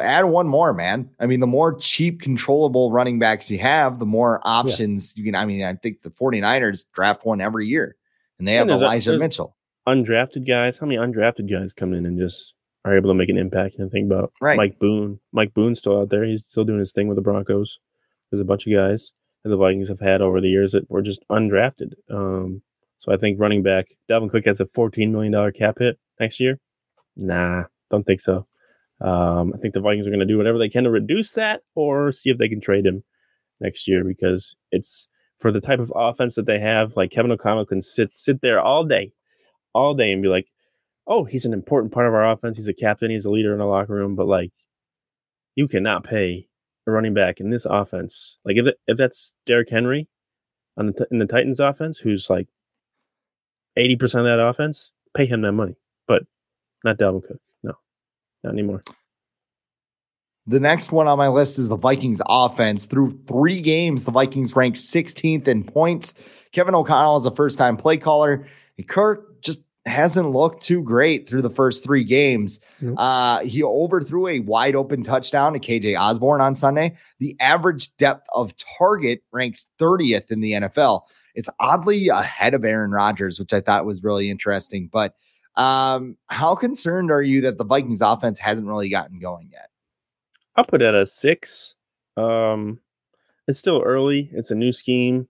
add 0.00 0.24
one 0.24 0.48
more, 0.48 0.72
man. 0.72 1.10
I 1.20 1.26
mean, 1.26 1.40
the 1.40 1.46
more 1.46 1.74
cheap, 1.78 2.20
controllable 2.20 2.90
running 2.90 3.18
backs 3.18 3.50
you 3.50 3.58
have, 3.58 3.98
the 3.98 4.06
more 4.06 4.40
options 4.44 5.14
you 5.16 5.24
can. 5.24 5.34
I 5.34 5.44
mean, 5.44 5.64
I 5.64 5.74
think 5.74 6.02
the 6.02 6.10
49ers 6.10 6.86
draft 6.92 7.24
one 7.24 7.40
every 7.40 7.66
year 7.66 7.96
and 8.38 8.46
they 8.48 8.52
Yeah, 8.54 8.58
have 8.60 8.68
a- 8.70 8.72
Elijah 8.72 9.10
there's- 9.12 9.20
Mitchell. 9.20 9.56
undrafted 9.88 10.46
guys. 10.46 10.78
How 10.78 10.86
many 10.86 10.98
undrafted 10.98 11.50
guys 11.50 11.72
come 11.72 11.92
in 11.94 12.04
and 12.06 12.18
just 12.18 12.54
are 12.84 12.96
able 12.96 13.10
to 13.10 13.14
make 13.14 13.28
an 13.28 13.38
impact? 13.38 13.76
And 13.78 13.90
think 13.90 14.06
about 14.06 14.32
Right. 14.40 14.56
Mike 14.56 14.78
Boone. 14.78 15.20
Mike 15.32 15.54
Boone's 15.54 15.78
still 15.78 16.00
out 16.00 16.10
there. 16.10 16.24
He's 16.24 16.42
still 16.48 16.64
doing 16.64 16.80
his 16.80 16.92
thing 16.92 17.08
with 17.08 17.16
the 17.16 17.22
Broncos. 17.22 17.78
There's 18.30 18.40
a 18.40 18.44
bunch 18.44 18.66
of 18.66 18.72
guys 18.72 19.12
that 19.44 19.50
the 19.50 19.56
Vikings 19.56 19.88
have 19.88 20.00
had 20.00 20.20
over 20.20 20.40
the 20.40 20.48
years 20.50 20.72
that 20.72 20.90
were 20.90 21.02
just 21.02 21.20
undrafted. 21.30 21.94
Um, 22.10 22.62
so 22.98 23.12
I 23.12 23.16
think 23.16 23.40
running 23.40 23.62
back 23.62 23.86
Dalvin 24.10 24.30
Cook 24.30 24.44
has 24.46 24.60
a 24.60 24.66
$14 24.66 25.10
million 25.12 25.52
cap 25.52 25.76
hit 25.78 25.98
next 26.20 26.40
year. 26.40 26.58
Nah, 27.16 27.64
don't 27.90 28.04
think 28.04 28.20
so. 28.20 28.46
Um, 29.00 29.52
I 29.54 29.58
think 29.58 29.74
the 29.74 29.80
Vikings 29.80 30.06
are 30.06 30.10
going 30.10 30.20
to 30.20 30.26
do 30.26 30.38
whatever 30.38 30.58
they 30.58 30.68
can 30.68 30.84
to 30.84 30.90
reduce 30.90 31.32
that 31.34 31.60
or 31.74 32.12
see 32.12 32.30
if 32.30 32.38
they 32.38 32.48
can 32.48 32.60
trade 32.60 32.86
him 32.86 33.04
next 33.60 33.86
year 33.86 34.04
because 34.04 34.56
it's 34.70 35.08
for 35.38 35.52
the 35.52 35.60
type 35.60 35.78
of 35.78 35.92
offense 35.94 36.34
that 36.34 36.46
they 36.46 36.58
have. 36.58 36.96
Like 36.96 37.10
Kevin 37.10 37.30
O'Connell 37.30 37.66
can 37.66 37.82
sit 37.82 38.10
sit 38.16 38.40
there 38.40 38.60
all 38.60 38.84
day, 38.84 39.12
all 39.72 39.94
day 39.94 40.10
and 40.10 40.22
be 40.22 40.28
like, 40.28 40.46
"Oh, 41.06 41.24
he's 41.24 41.44
an 41.44 41.52
important 41.52 41.92
part 41.92 42.06
of 42.06 42.14
our 42.14 42.30
offense. 42.30 42.56
He's 42.56 42.68
a 42.68 42.74
captain. 42.74 43.10
He's 43.10 43.24
a 43.24 43.30
leader 43.30 43.52
in 43.52 43.58
the 43.58 43.66
locker 43.66 43.94
room." 43.94 44.16
But 44.16 44.26
like, 44.26 44.52
you 45.54 45.68
cannot 45.68 46.04
pay 46.04 46.48
a 46.86 46.90
running 46.90 47.14
back 47.14 47.40
in 47.40 47.50
this 47.50 47.64
offense. 47.64 48.38
Like 48.44 48.56
if 48.56 48.66
if 48.86 48.96
that's 48.96 49.32
Derrick 49.46 49.70
Henry 49.70 50.08
on 50.76 50.86
the 50.86 51.06
in 51.10 51.18
the 51.18 51.26
Titans 51.26 51.60
offense, 51.60 52.00
who's 52.00 52.28
like 52.28 52.48
eighty 53.76 53.96
percent 53.96 54.26
of 54.26 54.36
that 54.36 54.44
offense, 54.44 54.90
pay 55.16 55.26
him 55.26 55.42
that 55.42 55.52
money. 55.52 55.76
But 56.06 56.24
not 56.84 56.98
Dalvin 56.98 57.26
Cook. 57.26 57.40
No, 58.42 58.50
not 58.50 58.54
anymore. 58.54 58.82
The 60.46 60.60
next 60.60 60.92
one 60.92 61.06
on 61.08 61.18
my 61.18 61.28
list 61.28 61.58
is 61.58 61.68
the 61.68 61.76
Vikings 61.76 62.22
offense. 62.26 62.86
Through 62.86 63.20
three 63.26 63.60
games, 63.60 64.06
the 64.06 64.10
Vikings 64.10 64.56
ranked 64.56 64.78
16th 64.78 65.46
in 65.46 65.62
points. 65.62 66.14
Kevin 66.52 66.74
O'Connell 66.74 67.18
is 67.18 67.26
a 67.26 67.30
first 67.30 67.58
time 67.58 67.76
play 67.76 67.98
caller. 67.98 68.46
Kirk 68.88 69.42
just 69.42 69.60
hasn't 69.84 70.30
looked 70.30 70.62
too 70.62 70.82
great 70.82 71.28
through 71.28 71.42
the 71.42 71.50
first 71.50 71.84
three 71.84 72.04
games. 72.04 72.60
Uh, 72.96 73.40
he 73.40 73.62
overthrew 73.62 74.26
a 74.28 74.40
wide 74.40 74.74
open 74.74 75.02
touchdown 75.02 75.52
to 75.52 75.58
KJ 75.58 75.98
Osborn 75.98 76.40
on 76.40 76.54
Sunday. 76.54 76.96
The 77.18 77.36
average 77.40 77.94
depth 77.96 78.26
of 78.34 78.54
target 78.78 79.22
ranks 79.32 79.66
30th 79.78 80.30
in 80.30 80.40
the 80.40 80.52
NFL. 80.52 81.02
It's 81.34 81.50
oddly 81.60 82.08
ahead 82.08 82.54
of 82.54 82.64
Aaron 82.64 82.90
Rodgers, 82.90 83.38
which 83.38 83.52
I 83.52 83.60
thought 83.60 83.84
was 83.84 84.02
really 84.02 84.30
interesting. 84.30 84.88
But 84.90 85.14
um, 85.58 86.16
how 86.28 86.54
concerned 86.54 87.10
are 87.10 87.22
you 87.22 87.42
that 87.42 87.58
the 87.58 87.64
Vikings 87.64 88.00
offense 88.00 88.38
hasn't 88.38 88.68
really 88.68 88.88
gotten 88.88 89.18
going 89.18 89.50
yet? 89.52 89.68
I'll 90.56 90.64
put 90.64 90.80
it 90.80 90.86
at 90.86 90.94
a 90.94 91.06
six. 91.06 91.74
Um, 92.16 92.80
it's 93.46 93.58
still 93.58 93.82
early. 93.84 94.30
It's 94.32 94.50
a 94.50 94.54
new 94.54 94.72
scheme. 94.72 95.28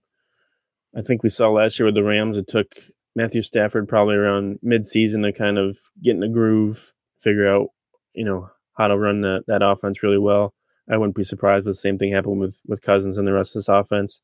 I 0.97 1.03
think 1.03 1.23
we 1.23 1.31
saw 1.31 1.51
last 1.51 1.79
year 1.79 1.87
with 1.87 1.95
the 1.95 2.03
Rams. 2.03 2.37
It 2.37 2.47
took 2.47 2.75
Matthew 3.17 3.43
Stafford 3.43 3.89
probably 3.89 4.17
around 4.17 4.59
mid-season 4.63 5.23
to 5.23 5.33
kind 5.33 5.59
of 5.59 5.77
get 6.03 6.15
in 6.15 6.21
the 6.21 6.29
groove, 6.29 6.93
figure 7.19 7.49
out, 7.49 7.69
you 8.15 8.25
know, 8.25 8.51
how 8.77 8.89
to 8.89 8.99
run 8.99 9.23
that 9.23 9.45
that 9.49 9.63
offense 9.63 10.03
really 10.03 10.19
well. 10.19 10.55
I 10.91 10.97
wouldn't 10.97 11.17
be 11.17 11.25
surprised 11.25 11.67
if 11.67 11.73
the 11.73 11.75
same 11.75 11.99
thing 11.99 12.13
happened 12.13 12.41
with 12.41 12.61
with 12.67 12.83
Cousins 12.83 13.17
and 13.17 13.27
the 13.27 13.33
rest 13.33 13.57
of 13.57 13.61
this 13.61 13.69
offense. 13.69 14.21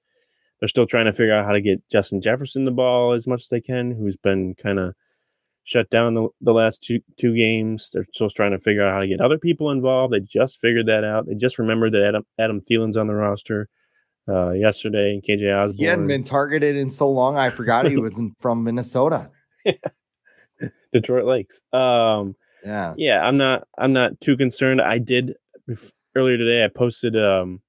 They're 0.61 0.69
still 0.69 0.87
trying 0.87 1.07
to 1.07 1.13
figure 1.13 1.35
out 1.35 1.45
how 1.45 1.53
to 1.53 1.61
get 1.61 1.83
Justin 1.91 2.23
Jefferson 2.23 2.65
the 2.65 2.71
ball 2.71 3.13
as 3.13 3.27
much 3.27 3.43
as 3.43 3.49
they 3.49 3.61
can, 3.61 3.93
who's 3.93 4.17
been 4.17 4.55
kind 4.55 4.79
of 4.79 4.95
shut 5.65 5.89
down 5.91 6.15
the, 6.15 6.29
the 6.41 6.53
last 6.53 6.83
two 6.83 7.01
two 7.19 7.35
games. 7.35 7.91
They're 7.93 8.07
still 8.15 8.31
trying 8.31 8.53
to 8.53 8.59
figure 8.59 8.85
out 8.87 8.93
how 8.93 9.01
to 9.01 9.07
get 9.09 9.21
other 9.21 9.39
people 9.39 9.71
involved. 9.71 10.13
They 10.15 10.21
just 10.21 10.59
figured 10.61 10.87
that 10.87 11.05
out. 11.05 11.27
They 11.27 11.35
just 11.35 11.59
remembered 11.59 11.93
that 11.93 12.07
Adam 12.07 12.25
Adam 12.39 12.61
Thielen's 12.61 12.97
on 12.97 13.07
the 13.09 13.15
roster 13.15 13.69
uh, 14.29 14.51
yesterday, 14.51 15.13
and 15.13 15.23
KJ 15.23 15.53
Osborn. 15.53 15.77
He 15.77 15.85
hadn't 15.85 16.07
been 16.07 16.25
targeted 16.25 16.77
in 16.77 16.91
so 16.91 17.11
long. 17.11 17.37
I 17.37 17.51
forgot 17.51 17.87
he 17.87 17.97
was 17.97 18.17
in, 18.19 18.35
from 18.41 18.65
Minnesota. 18.65 19.31
Detroit 20.93 21.25
Lakes. 21.25 21.61
Um, 21.73 22.37
Yeah. 22.65 22.95
yeah, 22.97 23.21
I'm 23.23 23.37
not. 23.37 23.67
I'm 23.77 23.93
not 23.93 24.21
too 24.21 24.37
concerned. 24.37 24.81
I 24.81 24.99
did 24.99 25.35
earlier 26.15 26.39
today. 26.39 26.65
I 26.65 26.69
posted 26.69 27.17
um, 27.17 27.61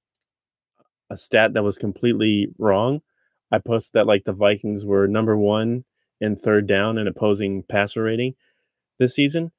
a 1.10 1.16
stat 1.16 1.54
that 1.54 1.62
was 1.62 1.76
completely 1.78 2.48
wrong. 2.58 3.00
I 3.50 3.58
posted 3.58 3.92
that 3.94 4.06
like 4.06 4.24
the 4.24 4.32
Vikings 4.32 4.84
were 4.84 5.06
number 5.06 5.36
one 5.36 5.84
in 6.20 6.36
third 6.36 6.66
down 6.66 6.98
and 6.98 7.08
opposing 7.08 7.62
passer 7.62 8.02
rating 8.02 8.34
this 8.98 9.14
season. 9.14 9.52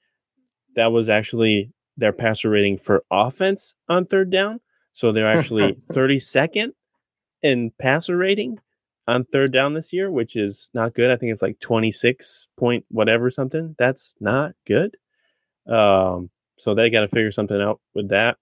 That 0.76 0.92
was 0.92 1.10
actually 1.10 1.74
their 1.96 2.14
passer 2.14 2.50
rating 2.50 2.78
for 2.78 3.04
offense 3.12 3.76
on 3.90 4.06
third 4.06 4.32
down. 4.32 4.62
So 4.94 5.12
they're 5.12 5.38
actually 5.38 5.74
32nd 5.92 6.70
in 7.42 7.72
passer 7.80 8.18
rating 8.18 8.60
on 9.08 9.26
third 9.26 9.54
down 9.54 9.74
this 9.74 9.94
year, 9.94 10.12
which 10.12 10.36
is 10.36 10.70
not 10.74 10.94
good. 10.94 11.10
I 11.10 11.16
think 11.16 11.32
it's 11.32 11.42
like 11.42 11.60
26 11.60 12.48
point 12.58 12.86
whatever 12.90 13.32
something. 13.32 13.76
That's 13.80 14.14
not 14.20 14.54
good. 14.66 14.98
Um, 15.68 16.30
so 16.60 16.74
they 16.74 16.90
got 16.90 17.02
to 17.02 17.08
figure 17.08 17.32
something 17.32 17.62
out 17.62 17.80
with 17.94 18.10
that. 18.10 18.38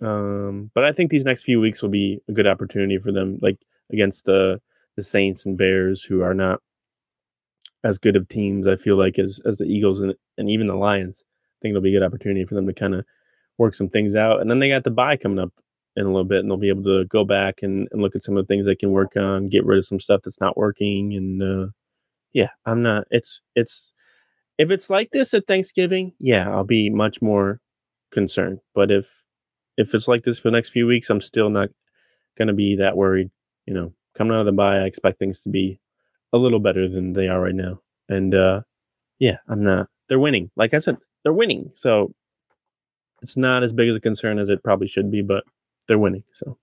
Um, 0.00 0.70
but 0.74 0.84
I 0.84 0.92
think 0.92 1.10
these 1.10 1.24
next 1.24 1.42
few 1.42 1.60
weeks 1.60 1.82
will 1.82 1.90
be 1.90 2.20
a 2.28 2.32
good 2.32 2.46
opportunity 2.46 2.98
for 2.98 3.12
them, 3.12 3.38
like 3.42 3.58
against 3.92 4.24
the 4.24 4.60
the 4.96 5.02
Saints 5.02 5.46
and 5.46 5.56
Bears, 5.56 6.02
who 6.04 6.22
are 6.22 6.34
not 6.34 6.60
as 7.82 7.98
good 7.98 8.16
of 8.16 8.28
teams. 8.28 8.66
I 8.66 8.76
feel 8.76 8.96
like 8.96 9.18
as 9.18 9.40
as 9.44 9.56
the 9.58 9.64
Eagles 9.64 10.00
and 10.00 10.14
and 10.36 10.48
even 10.48 10.66
the 10.66 10.74
Lions. 10.74 11.22
I 11.22 11.58
think 11.62 11.72
it'll 11.72 11.82
be 11.82 11.94
a 11.94 12.00
good 12.00 12.06
opportunity 12.06 12.44
for 12.44 12.54
them 12.54 12.66
to 12.66 12.72
kind 12.72 12.94
of 12.94 13.04
work 13.58 13.74
some 13.74 13.88
things 13.88 14.14
out. 14.14 14.40
And 14.40 14.50
then 14.50 14.58
they 14.58 14.70
got 14.70 14.84
the 14.84 14.90
bye 14.90 15.16
coming 15.16 15.38
up 15.38 15.52
in 15.96 16.06
a 16.06 16.08
little 16.08 16.24
bit, 16.24 16.40
and 16.40 16.50
they'll 16.50 16.56
be 16.56 16.70
able 16.70 16.84
to 16.84 17.04
go 17.04 17.24
back 17.24 17.56
and, 17.62 17.86
and 17.92 18.00
look 18.00 18.16
at 18.16 18.22
some 18.22 18.36
of 18.36 18.46
the 18.46 18.52
things 18.52 18.64
they 18.64 18.74
can 18.74 18.90
work 18.90 19.16
on, 19.16 19.48
get 19.48 19.66
rid 19.66 19.78
of 19.78 19.86
some 19.86 20.00
stuff 20.00 20.22
that's 20.24 20.40
not 20.40 20.56
working. 20.56 21.14
And 21.14 21.42
uh, 21.42 21.70
yeah, 22.32 22.50
I'm 22.64 22.82
not. 22.82 23.04
It's 23.10 23.40
it's 23.54 23.92
if 24.58 24.70
it's 24.70 24.90
like 24.90 25.10
this 25.12 25.34
at 25.34 25.46
Thanksgiving, 25.46 26.12
yeah, 26.18 26.50
I'll 26.50 26.64
be 26.64 26.90
much 26.90 27.20
more 27.20 27.60
concerned. 28.12 28.60
But 28.74 28.90
if 28.90 29.24
if 29.76 29.94
it's 29.94 30.08
like 30.08 30.24
this 30.24 30.38
for 30.38 30.48
the 30.48 30.56
next 30.56 30.70
few 30.70 30.86
weeks, 30.86 31.10
I'm 31.10 31.20
still 31.20 31.50
not 31.50 31.70
gonna 32.38 32.54
be 32.54 32.76
that 32.76 32.96
worried. 32.96 33.30
You 33.66 33.74
know, 33.74 33.94
coming 34.16 34.34
out 34.34 34.40
of 34.40 34.46
the 34.46 34.52
bye, 34.52 34.78
I 34.78 34.84
expect 34.84 35.18
things 35.18 35.42
to 35.42 35.50
be 35.50 35.80
a 36.32 36.38
little 36.38 36.60
better 36.60 36.88
than 36.88 37.12
they 37.14 37.28
are 37.28 37.40
right 37.40 37.54
now. 37.54 37.80
And 38.08 38.34
uh 38.34 38.62
yeah, 39.18 39.38
I'm 39.48 39.62
not. 39.64 39.88
They're 40.08 40.18
winning. 40.18 40.50
Like 40.56 40.74
I 40.74 40.78
said, 40.78 40.96
they're 41.24 41.32
winning. 41.32 41.72
So 41.76 42.14
it's 43.22 43.36
not 43.36 43.62
as 43.62 43.72
big 43.72 43.88
as 43.88 43.96
a 43.96 44.00
concern 44.00 44.38
as 44.38 44.48
it 44.48 44.62
probably 44.64 44.88
should 44.88 45.10
be, 45.10 45.22
but 45.22 45.44
they're 45.88 45.98
winning. 45.98 46.24
So 46.34 46.58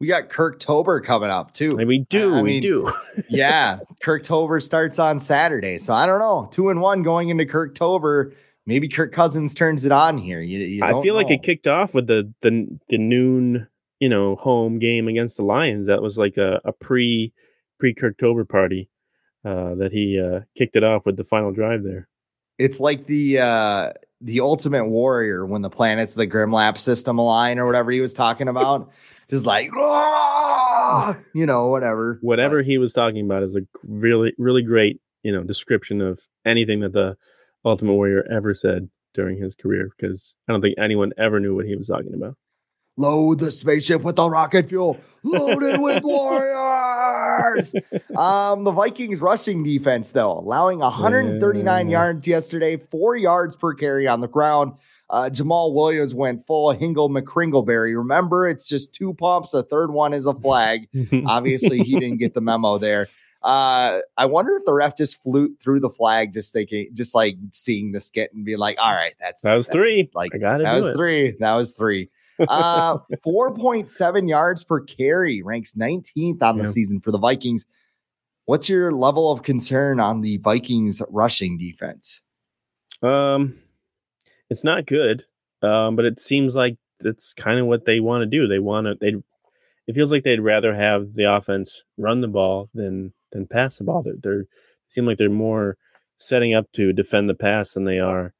We 0.00 0.08
got 0.08 0.28
Kirk 0.28 0.58
Tober 0.58 1.00
coming 1.00 1.30
up 1.30 1.52
too. 1.52 1.78
and 1.78 1.86
we 1.86 2.00
do, 2.10 2.34
I 2.36 2.42
we 2.42 2.60
mean, 2.60 2.62
do. 2.62 2.92
yeah, 3.28 3.78
Kirk 4.02 4.22
Tober 4.22 4.60
starts 4.60 4.98
on 4.98 5.20
Saturday. 5.20 5.78
So 5.78 5.94
I 5.94 6.06
don't 6.06 6.18
know. 6.18 6.48
Two 6.50 6.68
and 6.68 6.80
one 6.80 7.02
going 7.02 7.28
into 7.28 7.46
Kirk 7.46 7.74
Tober. 7.74 8.32
Maybe 8.66 8.88
Kirk 8.88 9.12
Cousins 9.12 9.54
turns 9.54 9.84
it 9.84 9.92
on 9.92 10.18
here. 10.18 10.40
You, 10.40 10.58
you 10.60 10.84
I 10.84 11.00
feel 11.02 11.14
like 11.14 11.30
it 11.30 11.42
kicked 11.42 11.66
off 11.66 11.94
with 11.94 12.06
the 12.06 12.32
the 12.42 12.78
the 12.88 12.98
noon, 12.98 13.68
you 14.00 14.08
know, 14.08 14.36
home 14.36 14.78
game 14.78 15.06
against 15.06 15.36
the 15.36 15.44
Lions. 15.44 15.86
That 15.86 16.02
was 16.02 16.18
like 16.18 16.36
a, 16.36 16.60
a 16.64 16.72
pre 16.72 17.32
pre 17.78 17.94
Kirk 17.94 18.18
Tober 18.18 18.44
party. 18.44 18.88
Uh, 19.44 19.74
that 19.74 19.92
he 19.92 20.18
uh, 20.18 20.40
kicked 20.56 20.74
it 20.74 20.82
off 20.82 21.04
with 21.04 21.18
the 21.18 21.24
final 21.24 21.52
drive 21.52 21.82
there. 21.82 22.08
It's 22.58 22.80
like 22.80 23.04
the 23.04 23.40
uh 23.40 23.92
the 24.22 24.40
Ultimate 24.40 24.86
Warrior 24.86 25.44
when 25.44 25.60
the 25.60 25.68
planets 25.68 26.12
of 26.12 26.18
the 26.18 26.26
Grimlap 26.26 26.78
system 26.78 27.18
align 27.18 27.58
or 27.58 27.66
whatever 27.66 27.90
he 27.90 28.00
was 28.00 28.14
talking 28.14 28.48
about. 28.48 28.90
Just 29.30 29.46
like 29.46 29.70
you 31.34 31.46
know, 31.46 31.68
whatever. 31.68 32.18
Whatever 32.22 32.62
he 32.62 32.78
was 32.78 32.92
talking 32.92 33.24
about 33.24 33.42
is 33.42 33.56
a 33.56 33.60
really 33.88 34.32
really 34.38 34.62
great 34.62 35.00
you 35.22 35.32
know 35.32 35.42
description 35.42 36.00
of 36.00 36.20
anything 36.44 36.80
that 36.80 36.92
the 36.92 37.16
Ultimate 37.64 37.94
Warrior 37.94 38.24
ever 38.30 38.54
said 38.54 38.88
during 39.14 39.38
his 39.38 39.54
career 39.54 39.90
because 39.96 40.34
I 40.48 40.52
don't 40.52 40.60
think 40.60 40.76
anyone 40.78 41.12
ever 41.16 41.40
knew 41.40 41.54
what 41.54 41.66
he 41.66 41.76
was 41.76 41.86
talking 41.86 42.12
about. 42.14 42.36
load 42.96 43.38
the 43.40 43.50
spaceship 43.50 44.02
with 44.02 44.16
the 44.16 44.28
rocket 44.28 44.68
fuel, 44.68 44.98
loaded 45.22 45.80
with 45.80 46.02
warriors. 46.04 47.74
Um, 48.16 48.64
the 48.64 48.70
Vikings 48.72 49.20
rushing 49.20 49.62
defense, 49.64 50.10
though, 50.10 50.32
allowing 50.38 50.78
139 50.80 51.88
Yeah. 51.88 51.92
yards 51.92 52.28
yesterday, 52.28 52.76
four 52.76 53.16
yards 53.16 53.56
per 53.56 53.74
carry 53.74 54.06
on 54.06 54.20
the 54.20 54.28
ground. 54.28 54.74
Uh, 55.14 55.30
Jamaal 55.30 55.72
Williams 55.72 56.12
went 56.12 56.44
full 56.44 56.74
Hingle 56.74 57.08
McCringleberry. 57.08 57.96
Remember, 57.96 58.48
it's 58.48 58.68
just 58.68 58.92
two 58.92 59.14
pumps. 59.14 59.54
A 59.54 59.62
third 59.62 59.92
one 59.92 60.12
is 60.12 60.26
a 60.26 60.34
flag. 60.34 60.88
Obviously, 61.26 61.78
he 61.84 62.00
didn't 62.00 62.16
get 62.16 62.34
the 62.34 62.40
memo 62.40 62.78
there. 62.78 63.06
Uh, 63.40 64.00
I 64.16 64.26
wonder 64.26 64.56
if 64.56 64.64
the 64.64 64.72
ref 64.72 64.96
just 64.96 65.22
flew 65.22 65.54
through 65.62 65.78
the 65.78 65.90
flag, 65.90 66.32
just 66.32 66.52
thinking, 66.52 66.88
just 66.94 67.14
like 67.14 67.36
seeing 67.52 67.92
the 67.92 68.00
skit 68.00 68.32
and 68.34 68.44
being 68.44 68.58
like, 68.58 68.76
"All 68.80 68.92
right, 68.92 69.12
that's 69.20 69.42
that 69.42 69.54
was 69.54 69.68
that's 69.68 69.76
three. 69.76 70.10
Like 70.14 70.34
I 70.34 70.38
got 70.38 70.60
it. 70.60 70.64
that 70.64 70.74
was 70.74 70.90
three. 70.90 71.36
That 71.38 71.52
was 71.52 71.74
three. 71.74 72.10
Uh, 72.40 72.98
4.7 73.24 74.28
yards 74.28 74.64
per 74.64 74.80
carry 74.80 75.42
ranks 75.42 75.74
19th 75.74 76.42
on 76.42 76.58
the 76.58 76.64
season 76.64 77.00
for 77.00 77.12
the 77.12 77.18
Vikings. 77.18 77.66
What's 78.46 78.68
your 78.68 78.90
level 78.90 79.30
of 79.30 79.44
concern 79.44 80.00
on 80.00 80.22
the 80.22 80.38
Vikings 80.38 81.00
rushing 81.08 81.56
defense? 81.56 82.20
Um, 83.00 83.60
it's 84.54 84.64
not 84.64 84.86
good. 84.86 85.24
Um, 85.62 85.96
but 85.96 86.04
it 86.04 86.20
seems 86.20 86.54
like 86.54 86.76
that's 87.00 87.34
kind 87.34 87.58
of 87.58 87.66
what 87.66 87.86
they 87.86 87.98
want 87.98 88.22
to 88.22 88.26
do. 88.26 88.46
They 88.46 88.60
want 88.60 88.86
to. 88.86 88.94
They. 89.00 89.16
It 89.86 89.94
feels 89.94 90.12
like 90.12 90.22
they'd 90.22 90.40
rather 90.40 90.74
have 90.74 91.14
the 91.14 91.24
offense 91.24 91.82
run 91.98 92.20
the 92.20 92.28
ball 92.28 92.70
than 92.72 93.14
than 93.32 93.48
pass 93.48 93.76
the 93.76 93.84
ball. 93.84 94.02
They're, 94.04 94.14
they're 94.22 94.44
seem 94.90 95.06
like 95.06 95.18
they're 95.18 95.28
more 95.28 95.76
setting 96.18 96.54
up 96.54 96.66
to 96.74 96.92
defend 96.92 97.28
the 97.28 97.34
pass 97.34 97.72
than 97.72 97.84
they 97.84 97.98
are 97.98 98.32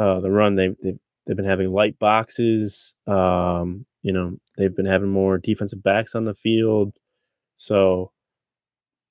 uh, 0.00 0.18
the 0.18 0.32
run. 0.32 0.56
They 0.56 0.74
they've, 0.82 0.98
they've 1.26 1.36
been 1.36 1.44
having 1.44 1.70
light 1.70 1.98
boxes. 2.00 2.94
Um, 3.06 3.86
you 4.02 4.12
know, 4.12 4.38
they've 4.58 4.74
been 4.74 4.86
having 4.86 5.10
more 5.10 5.38
defensive 5.38 5.82
backs 5.82 6.14
on 6.16 6.24
the 6.24 6.34
field. 6.34 6.94
So 7.56 8.10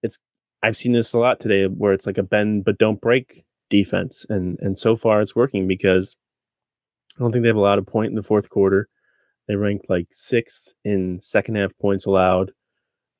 it's 0.03 0.19
I've 0.61 0.75
seen 0.75 0.91
this 0.91 1.13
a 1.13 1.17
lot 1.17 1.39
today 1.39 1.65
where 1.65 1.93
it's 1.93 2.05
like 2.05 2.17
a 2.17 2.23
bend 2.23 2.65
but 2.65 2.77
don't 2.77 2.99
break 2.99 3.45
defense 3.69 4.25
and 4.29 4.59
and 4.59 4.77
so 4.77 4.95
far 4.95 5.21
it's 5.21 5.35
working 5.35 5.67
because 5.67 6.15
I 7.17 7.21
don't 7.21 7.31
think 7.31 7.43
they 7.43 7.49
have 7.49 7.55
allowed 7.55 7.79
a 7.79 7.83
point 7.83 8.09
in 8.09 8.15
the 8.15 8.23
fourth 8.23 8.49
quarter. 8.49 8.87
They 9.47 9.55
ranked 9.55 9.89
like 9.89 10.07
sixth 10.11 10.73
in 10.83 11.19
second 11.21 11.55
half 11.55 11.71
points 11.79 12.05
allowed, 12.05 12.51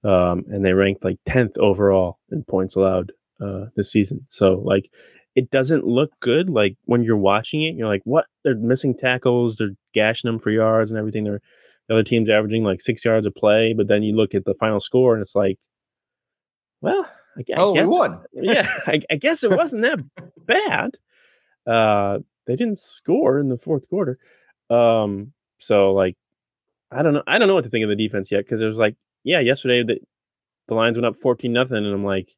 um, 0.03 0.43
and 0.47 0.65
they 0.65 0.73
ranked 0.73 1.03
like 1.03 1.17
tenth 1.25 1.57
overall 1.57 2.19
in 2.31 2.43
points 2.43 2.75
allowed 2.75 3.11
uh, 3.39 3.65
this 3.75 3.91
season. 3.91 4.27
So 4.31 4.61
like, 4.63 4.89
it 5.35 5.51
doesn't 5.51 5.85
look 5.85 6.11
good. 6.21 6.49
Like 6.49 6.77
when 6.85 7.03
you're 7.03 7.17
watching 7.17 7.63
it, 7.63 7.75
you're 7.75 7.87
like, 7.87 8.01
what? 8.05 8.25
They're 8.43 8.55
missing 8.55 8.97
tackles. 8.97 9.57
They're 9.57 9.75
gashing 9.93 10.29
them 10.29 10.39
for 10.39 10.49
yards 10.49 10.89
and 10.89 10.97
everything. 10.97 11.23
They're 11.25 11.41
the 11.87 11.95
other 11.95 12.03
team's 12.03 12.29
averaging 12.29 12.63
like 12.63 12.81
six 12.81 13.05
yards 13.05 13.27
a 13.27 13.31
play, 13.31 13.73
but 13.75 13.87
then 13.87 14.01
you 14.01 14.15
look 14.15 14.33
at 14.33 14.45
the 14.45 14.55
final 14.55 14.79
score 14.79 15.13
and 15.13 15.21
it's 15.21 15.35
like, 15.35 15.57
well, 16.81 17.05
I, 17.37 17.41
I 17.41 17.55
Oh, 17.57 17.73
we 17.73 17.79
guess 17.79 17.87
won. 17.87 18.23
yeah, 18.33 18.67
I, 18.87 19.01
I 19.09 19.15
guess 19.17 19.43
it 19.43 19.51
wasn't 19.51 19.83
that 19.83 19.99
bad. 20.35 20.91
Uh, 21.71 22.19
they 22.47 22.55
didn't 22.55 22.79
score 22.79 23.39
in 23.39 23.49
the 23.49 23.57
fourth 23.57 23.87
quarter. 23.89 24.17
Um, 24.69 25.33
so 25.59 25.93
like, 25.93 26.15
I 26.91 27.01
don't 27.01 27.13
know. 27.13 27.23
I 27.27 27.37
don't 27.37 27.47
know 27.47 27.55
what 27.55 27.63
to 27.63 27.69
think 27.69 27.83
of 27.83 27.89
the 27.89 27.95
defense 27.95 28.31
yet 28.31 28.45
because 28.45 28.61
it 28.61 28.65
was 28.65 28.77
like, 28.77 28.95
yeah, 29.23 29.39
yesterday 29.39 29.83
the 29.83 29.99
the 30.67 30.75
Lions 30.75 30.97
went 30.97 31.05
up 31.05 31.15
fourteen 31.15 31.53
nothing, 31.53 31.77
and 31.77 31.93
I'm 31.93 32.03
like, 32.03 32.29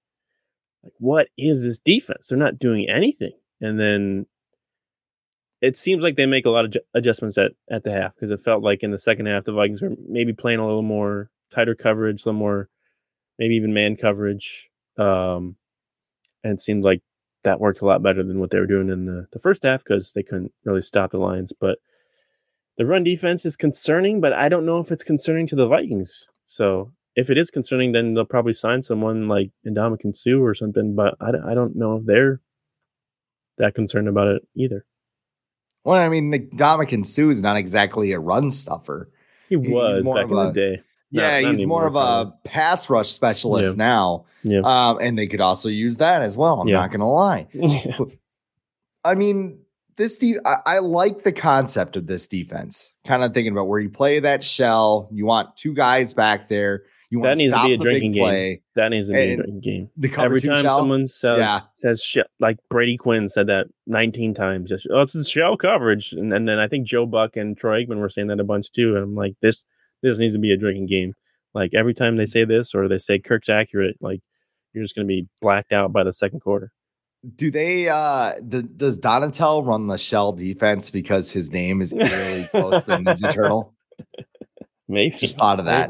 like, 0.83 0.93
what 0.99 1.27
is 1.37 1.63
this 1.63 1.79
defense? 1.79 2.27
They're 2.27 2.37
not 2.37 2.59
doing 2.59 2.89
anything. 2.89 3.33
And 3.61 3.79
then 3.79 4.25
it 5.61 5.77
seems 5.77 6.01
like 6.01 6.15
they 6.15 6.25
make 6.25 6.45
a 6.45 6.49
lot 6.49 6.65
of 6.65 6.71
ju- 6.71 6.79
adjustments 6.93 7.37
at 7.37 7.51
at 7.69 7.83
the 7.83 7.91
half 7.91 8.13
because 8.15 8.31
it 8.31 8.43
felt 8.43 8.63
like 8.63 8.83
in 8.83 8.91
the 8.91 8.99
second 8.99 9.25
half 9.25 9.45
the 9.45 9.51
Vikings 9.51 9.81
were 9.81 9.95
maybe 10.07 10.33
playing 10.33 10.59
a 10.59 10.65
little 10.65 10.81
more 10.83 11.29
tighter 11.53 11.75
coverage, 11.75 12.23
a 12.23 12.29
little 12.29 12.39
more, 12.39 12.69
maybe 13.39 13.55
even 13.55 13.73
man 13.73 13.95
coverage. 13.95 14.69
Um, 14.97 15.55
and 16.43 16.53
it 16.53 16.61
seemed 16.61 16.83
like 16.83 17.01
that 17.43 17.59
worked 17.59 17.81
a 17.81 17.85
lot 17.85 18.03
better 18.03 18.23
than 18.23 18.39
what 18.39 18.51
they 18.51 18.59
were 18.59 18.65
doing 18.67 18.89
in 18.89 19.05
the, 19.05 19.27
the 19.31 19.39
first 19.39 19.63
half 19.63 19.83
because 19.83 20.11
they 20.13 20.23
couldn't 20.23 20.51
really 20.65 20.81
stop 20.81 21.11
the 21.11 21.17
Lions. 21.17 21.53
But 21.59 21.79
the 22.77 22.85
run 22.85 23.03
defense 23.03 23.45
is 23.45 23.55
concerning, 23.55 24.19
but 24.21 24.33
I 24.33 24.49
don't 24.49 24.65
know 24.65 24.79
if 24.79 24.91
it's 24.91 25.03
concerning 25.03 25.47
to 25.47 25.55
the 25.55 25.67
Vikings. 25.67 26.27
So 26.45 26.91
if 27.15 27.29
it 27.29 27.37
is 27.37 27.49
concerning, 27.49 27.91
then 27.91 28.13
they'll 28.13 28.25
probably 28.25 28.53
sign 28.53 28.83
someone 28.83 29.27
like 29.27 29.51
Ndamukong 29.65 30.15
Suh 30.15 30.37
or 30.39 30.53
something. 30.53 30.95
But 30.95 31.15
I, 31.19 31.31
don't- 31.31 31.45
I 31.49 31.53
don't 31.53 31.75
know 31.75 31.97
if 31.97 32.05
they're 32.05 32.41
that 33.57 33.73
concerned 33.73 34.07
about 34.07 34.27
it 34.27 34.47
either. 34.55 34.85
Well, 35.83 35.99
I 35.99 36.09
mean, 36.09 36.31
Ndamukong 36.31 37.05
Suh 37.05 37.29
is 37.29 37.41
not 37.41 37.57
exactly 37.57 38.11
a 38.11 38.19
run 38.19 38.51
stuffer. 38.51 39.09
He 39.49 39.55
was 39.97 40.05
back 40.15 40.23
in 40.25 40.29
the 40.29 40.35
day. 40.53 40.81
Yeah, 41.11 41.39
not 41.41 41.53
he's 41.55 41.65
more 41.65 41.87
of 41.87 41.95
a 41.95 42.33
pass 42.43 42.89
rush 42.89 43.09
specialist 43.09 43.77
Yeah. 43.77 43.83
now. 43.83 44.25
Yeah. 44.43 44.59
Um, 44.63 44.97
and 45.01 45.17
they 45.17 45.27
could 45.27 45.41
also 45.41 45.69
use 45.69 45.97
that 45.97 46.21
as 46.21 46.37
well. 46.37 46.61
I'm 46.61 46.67
Yeah. 46.67 46.75
not 46.77 46.89
going 46.91 46.99
to 46.99 47.05
lie. 47.05 47.47
I 49.03 49.15
mean, 49.15 49.59
this 49.95 50.17
de- 50.17 50.39
I, 50.45 50.55
I 50.65 50.79
like 50.79 51.23
the 51.23 51.31
concept 51.31 51.95
of 51.95 52.07
this 52.07 52.27
defense. 52.27 52.93
Kind 53.05 53.23
of 53.23 53.33
thinking 53.33 53.51
about 53.51 53.67
where 53.67 53.79
you 53.79 53.89
play 53.89 54.19
that 54.19 54.43
shell. 54.43 55.09
You 55.11 55.25
want 55.25 55.55
two 55.57 55.73
guys 55.73 56.13
back 56.13 56.49
there. 56.49 56.83
You 57.09 57.19
want 57.19 57.31
That 57.31 57.37
needs 57.37 57.53
to 57.53 57.63
be 57.63 57.73
a 57.73 57.77
drinking 57.77 58.11
game. 58.11 58.23
play. 58.23 58.61
that 58.75 58.89
needs 58.89 59.07
to 59.07 59.13
be 59.13 59.19
a 59.19 59.35
drinking 59.37 59.61
game. 59.61 59.89
The 59.95 60.11
Every 60.21 60.41
time 60.41 60.61
shell. 60.61 60.79
someone 60.79 61.07
says 61.07 61.61
says 61.77 62.01
shit, 62.01 62.27
like 62.41 62.57
Brady 62.69 62.97
Quinn 62.97 63.29
said 63.29 63.47
that 63.47 63.67
19 63.85 64.33
times. 64.33 64.69
Just 64.69 64.87
oh, 64.91 65.01
it's 65.01 65.13
the 65.13 65.23
shell 65.23 65.55
coverage, 65.55 66.11
and, 66.11 66.33
and 66.33 66.49
then 66.49 66.59
I 66.59 66.67
think 66.67 66.85
Joe 66.85 67.05
Buck 67.05 67.37
and 67.37 67.57
Troy 67.57 67.85
Aikman 67.85 67.99
were 67.99 68.09
saying 68.09 68.27
that 68.27 68.41
a 68.41 68.43
bunch 68.43 68.73
too. 68.73 68.95
And 68.95 69.03
I'm 69.05 69.15
like, 69.15 69.35
this 69.41 69.63
this 70.03 70.17
needs 70.17 70.35
to 70.35 70.39
be 70.39 70.51
a 70.53 70.57
drinking 70.57 70.87
game. 70.87 71.13
Like 71.53 71.73
every 71.73 71.93
time 71.93 72.17
they 72.17 72.25
say 72.25 72.45
this 72.45 72.75
or 72.75 72.87
they 72.87 72.97
say 72.99 73.19
Kirk's 73.19 73.49
accurate, 73.49 73.97
like 74.01 74.21
you're 74.73 74.83
just 74.83 74.95
going 74.95 75.07
to 75.07 75.11
be 75.11 75.27
blacked 75.41 75.71
out 75.71 75.91
by 75.91 76.03
the 76.03 76.13
second 76.13 76.41
quarter. 76.41 76.71
Do 77.35 77.49
they? 77.49 77.89
uh 77.89 78.33
d- 78.47 78.61
Does 78.75 78.99
Donatell 78.99 79.65
run 79.65 79.87
the 79.87 79.97
shell 79.97 80.33
defense 80.33 80.91
because 80.91 81.31
his 81.31 81.51
name 81.51 81.81
is 81.81 81.91
really 81.93 82.45
close 82.47 82.83
to 82.83 82.91
Ninja 82.97 83.33
Turtle? 83.33 83.73
Maybe. 84.87 85.15
Just 85.15 85.37
thought 85.37 85.59
of 85.59 85.65
that. 85.65 85.89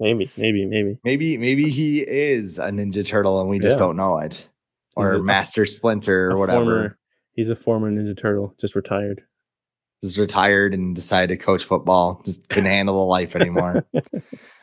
Maybe, 0.00 0.30
maybe, 0.36 0.64
maybe. 0.64 0.98
Maybe, 1.04 1.36
maybe 1.36 1.68
he 1.70 2.00
is 2.00 2.58
a 2.60 2.68
Ninja 2.70 3.04
Turtle 3.04 3.40
and 3.40 3.50
we 3.50 3.58
just 3.58 3.74
Yeah. 3.78 3.86
don't 3.86 3.96
know 3.96 4.18
it. 4.18 4.48
Or 4.94 5.14
a- 5.14 5.22
Master 5.22 5.66
Splinter 5.66 6.30
or 6.30 6.38
whatever. 6.38 6.64
former- 6.64 6.98
he's 7.34 7.50
a 7.50 7.56
former 7.56 7.90
Ninja 7.90 8.16
Turtle, 8.16 8.54
just 8.60 8.76
retired. 8.76 9.22
Just 10.02 10.18
retired 10.18 10.74
and 10.74 10.94
decided 10.94 11.38
to 11.38 11.44
coach 11.44 11.64
football. 11.64 12.22
Just 12.24 12.48
couldn't 12.50 12.70
handle 12.70 12.96
the 12.96 13.04
life 13.04 13.34
anymore. 13.34 13.84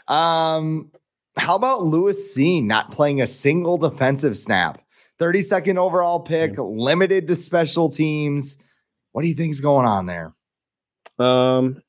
Um, 0.08 0.91
how 1.38 1.56
about 1.56 1.84
Lewis 1.84 2.36
Cine 2.36 2.65
not 2.65 2.91
playing 2.91 3.21
a 3.21 3.28
single 3.28 3.78
defensive 3.78 4.38
snap? 4.38 4.82
32nd 5.19 5.78
overall 5.78 6.19
pick, 6.19 6.58
limited 6.58 7.28
to 7.28 7.36
special 7.36 7.89
teams. 7.89 8.58
What 9.12 9.21
do 9.21 9.30
you 9.30 9.36
think's 9.36 9.62
going 9.62 9.86
on 9.86 10.06
there? 10.06 10.34
Um, 11.17 11.82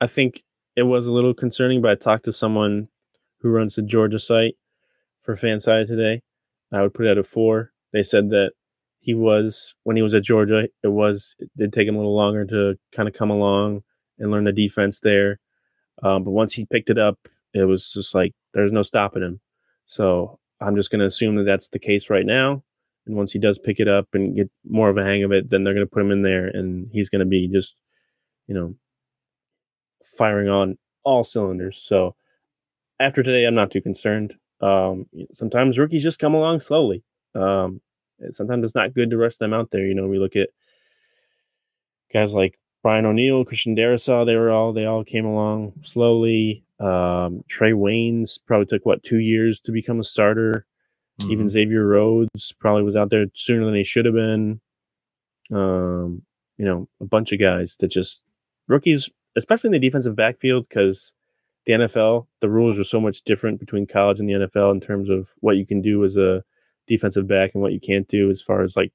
I 0.00 0.06
think 0.06 0.42
it 0.76 0.82
was 0.82 1.06
a 1.06 1.12
little 1.12 1.34
concerning, 1.34 1.80
but 1.80 1.90
I 1.92 1.94
talked 1.94 2.24
to 2.24 2.32
someone 2.32 2.88
who 3.40 3.50
runs 3.50 3.76
the 3.76 3.82
Georgia 3.82 4.18
site 4.18 4.56
for 5.20 5.36
Fanside 5.36 5.86
today. 5.86 6.22
I 6.72 6.82
would 6.82 6.94
put 6.94 7.06
it 7.06 7.10
at 7.10 7.18
a 7.18 7.22
four. 7.22 7.72
They 7.92 8.02
said 8.02 8.30
that 8.30 8.52
he 9.04 9.12
was 9.12 9.74
when 9.82 9.96
he 9.96 10.02
was 10.02 10.14
at 10.14 10.22
Georgia, 10.24 10.68
it 10.82 10.88
was 10.88 11.34
it 11.38 11.50
did 11.56 11.72
take 11.72 11.86
him 11.86 11.94
a 11.94 11.98
little 11.98 12.16
longer 12.16 12.46
to 12.46 12.76
kind 12.90 13.06
of 13.06 13.14
come 13.14 13.30
along 13.30 13.82
and 14.18 14.30
learn 14.30 14.44
the 14.44 14.52
defense 14.52 15.00
there. 15.00 15.40
Um, 16.02 16.24
but 16.24 16.30
once 16.30 16.54
he 16.54 16.64
picked 16.64 16.88
it 16.88 16.98
up, 16.98 17.18
it 17.52 17.64
was 17.64 17.92
just 17.92 18.14
like 18.14 18.32
there's 18.54 18.72
no 18.72 18.82
stopping 18.82 19.22
him. 19.22 19.40
So 19.86 20.38
I'm 20.58 20.74
just 20.74 20.90
going 20.90 21.00
to 21.00 21.06
assume 21.06 21.36
that 21.36 21.44
that's 21.44 21.68
the 21.68 21.78
case 21.78 22.08
right 22.08 22.24
now. 22.24 22.64
And 23.06 23.16
once 23.16 23.32
he 23.32 23.38
does 23.38 23.58
pick 23.58 23.78
it 23.78 23.88
up 23.88 24.08
and 24.14 24.34
get 24.34 24.50
more 24.66 24.88
of 24.88 24.96
a 24.96 25.04
hang 25.04 25.22
of 25.22 25.32
it, 25.32 25.50
then 25.50 25.62
they're 25.62 25.74
going 25.74 25.86
to 25.86 25.90
put 25.90 26.00
him 26.00 26.10
in 26.10 26.22
there, 26.22 26.46
and 26.46 26.88
he's 26.90 27.10
going 27.10 27.20
to 27.20 27.26
be 27.26 27.46
just, 27.46 27.74
you 28.46 28.54
know, 28.54 28.74
firing 30.16 30.48
on 30.48 30.78
all 31.04 31.24
cylinders. 31.24 31.82
So 31.86 32.14
after 32.98 33.22
today, 33.22 33.44
I'm 33.44 33.54
not 33.54 33.70
too 33.70 33.82
concerned. 33.82 34.34
Um, 34.62 35.06
sometimes 35.34 35.76
rookies 35.76 36.02
just 36.02 36.18
come 36.18 36.32
along 36.32 36.60
slowly. 36.60 37.04
Um, 37.34 37.82
sometimes 38.32 38.64
it's 38.64 38.74
not 38.74 38.94
good 38.94 39.10
to 39.10 39.16
rush 39.16 39.36
them 39.36 39.52
out 39.52 39.70
there. 39.70 39.86
You 39.86 39.94
know, 39.94 40.06
we 40.06 40.18
look 40.18 40.36
at 40.36 40.48
guys 42.12 42.32
like 42.32 42.58
Brian 42.82 43.06
O'Neill, 43.06 43.44
Christian 43.44 43.76
Darrisaw. 43.76 44.26
They 44.26 44.36
were 44.36 44.50
all 44.50 44.72
they 44.72 44.84
all 44.84 45.04
came 45.04 45.24
along 45.24 45.72
slowly. 45.84 46.64
Um, 46.80 47.44
Trae 47.50 47.72
Waynes 47.72 48.38
probably 48.46 48.66
took 48.66 48.84
what 48.84 49.02
two 49.02 49.18
years 49.18 49.60
to 49.60 49.72
become 49.72 50.00
a 50.00 50.04
starter. 50.04 50.66
Even 51.20 51.48
Xavier 51.48 51.86
Rhodes 51.86 52.52
probably 52.58 52.82
was 52.82 52.96
out 52.96 53.10
there 53.10 53.26
sooner 53.34 53.64
than 53.64 53.76
he 53.76 53.84
should 53.84 54.04
have 54.04 54.14
been. 54.14 54.60
Um, 55.52 56.22
you 56.56 56.64
know, 56.64 56.88
a 57.00 57.04
bunch 57.04 57.32
of 57.32 57.38
guys 57.38 57.76
that 57.78 57.88
just 57.88 58.20
rookies, 58.66 59.08
especially 59.36 59.68
in 59.68 59.72
the 59.72 59.78
defensive 59.78 60.16
backfield, 60.16 60.66
because 60.68 61.12
the 61.66 61.72
NFL, 61.72 62.26
the 62.40 62.48
rules 62.48 62.78
are 62.78 62.84
so 62.84 63.00
much 63.00 63.22
different 63.22 63.60
between 63.60 63.86
college 63.86 64.18
and 64.18 64.28
the 64.28 64.34
NFL 64.34 64.72
in 64.72 64.80
terms 64.80 65.08
of 65.08 65.30
what 65.40 65.56
you 65.56 65.64
can 65.64 65.80
do 65.80 66.04
as 66.04 66.16
a 66.16 66.42
defensive 66.86 67.26
back 67.26 67.52
and 67.54 67.62
what 67.62 67.72
you 67.72 67.80
can't 67.80 68.08
do 68.08 68.30
as 68.30 68.42
far 68.42 68.62
as 68.62 68.76
like 68.76 68.92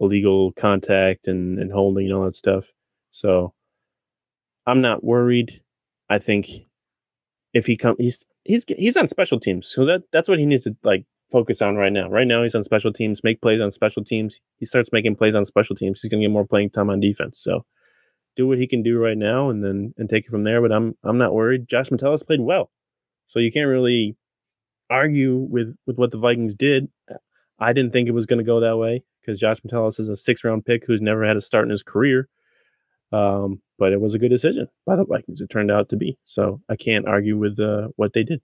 illegal 0.00 0.52
contact 0.52 1.26
and, 1.26 1.58
and 1.58 1.72
holding 1.72 2.06
and 2.06 2.14
all 2.14 2.24
that 2.24 2.36
stuff. 2.36 2.72
So 3.12 3.54
I'm 4.66 4.80
not 4.80 5.04
worried. 5.04 5.62
I 6.08 6.18
think 6.18 6.46
if 7.52 7.66
he 7.66 7.76
come 7.76 7.96
he's 7.98 8.24
he's 8.44 8.64
he's 8.68 8.96
on 8.96 9.08
special 9.08 9.40
teams. 9.40 9.68
So 9.68 9.84
that 9.86 10.04
that's 10.12 10.28
what 10.28 10.38
he 10.38 10.46
needs 10.46 10.64
to 10.64 10.76
like 10.82 11.04
focus 11.30 11.62
on 11.62 11.76
right 11.76 11.92
now. 11.92 12.08
Right 12.08 12.26
now 12.26 12.42
he's 12.42 12.54
on 12.54 12.64
special 12.64 12.92
teams, 12.92 13.22
make 13.22 13.40
plays 13.40 13.60
on 13.60 13.72
special 13.72 14.04
teams. 14.04 14.40
He 14.56 14.66
starts 14.66 14.90
making 14.92 15.16
plays 15.16 15.34
on 15.34 15.46
special 15.46 15.76
teams, 15.76 16.00
he's 16.00 16.10
gonna 16.10 16.22
get 16.22 16.30
more 16.30 16.46
playing 16.46 16.70
time 16.70 16.90
on 16.90 17.00
defense. 17.00 17.40
So 17.42 17.64
do 18.36 18.46
what 18.46 18.58
he 18.58 18.66
can 18.66 18.82
do 18.82 18.98
right 18.98 19.18
now 19.18 19.50
and 19.50 19.64
then 19.64 19.94
and 19.98 20.08
take 20.08 20.26
it 20.26 20.30
from 20.30 20.44
there. 20.44 20.60
But 20.60 20.72
I'm 20.72 20.96
I'm 21.04 21.18
not 21.18 21.34
worried. 21.34 21.68
Josh 21.68 21.90
Metellus 21.90 22.22
played 22.22 22.40
well. 22.40 22.70
So 23.28 23.38
you 23.38 23.52
can't 23.52 23.68
really 23.68 24.16
argue 24.90 25.36
with 25.36 25.76
with 25.86 25.96
what 25.96 26.10
the 26.10 26.18
Vikings 26.18 26.54
did. 26.54 26.88
I 27.58 27.72
didn't 27.72 27.92
think 27.92 28.08
it 28.08 28.12
was 28.12 28.26
going 28.26 28.38
to 28.38 28.44
go 28.44 28.60
that 28.60 28.76
way 28.78 29.04
because 29.20 29.38
Josh 29.38 29.58
Metellus 29.64 29.98
is 29.98 30.08
a 30.08 30.16
six 30.16 30.42
round 30.44 30.64
pick 30.64 30.84
who's 30.86 31.00
never 31.00 31.24
had 31.26 31.36
a 31.36 31.42
start 31.42 31.64
in 31.64 31.70
his 31.70 31.82
career. 31.82 32.28
Um, 33.12 33.60
but 33.78 33.92
it 33.92 34.00
was 34.00 34.14
a 34.14 34.18
good 34.18 34.28
decision 34.30 34.68
by 34.86 34.96
the 34.96 35.04
Vikings. 35.04 35.40
It 35.40 35.48
turned 35.50 35.70
out 35.70 35.88
to 35.90 35.96
be. 35.96 36.16
So 36.24 36.60
I 36.68 36.76
can't 36.76 37.06
argue 37.08 37.36
with 37.36 37.58
uh, 37.58 37.88
what 37.96 38.12
they 38.12 38.22
did. 38.22 38.40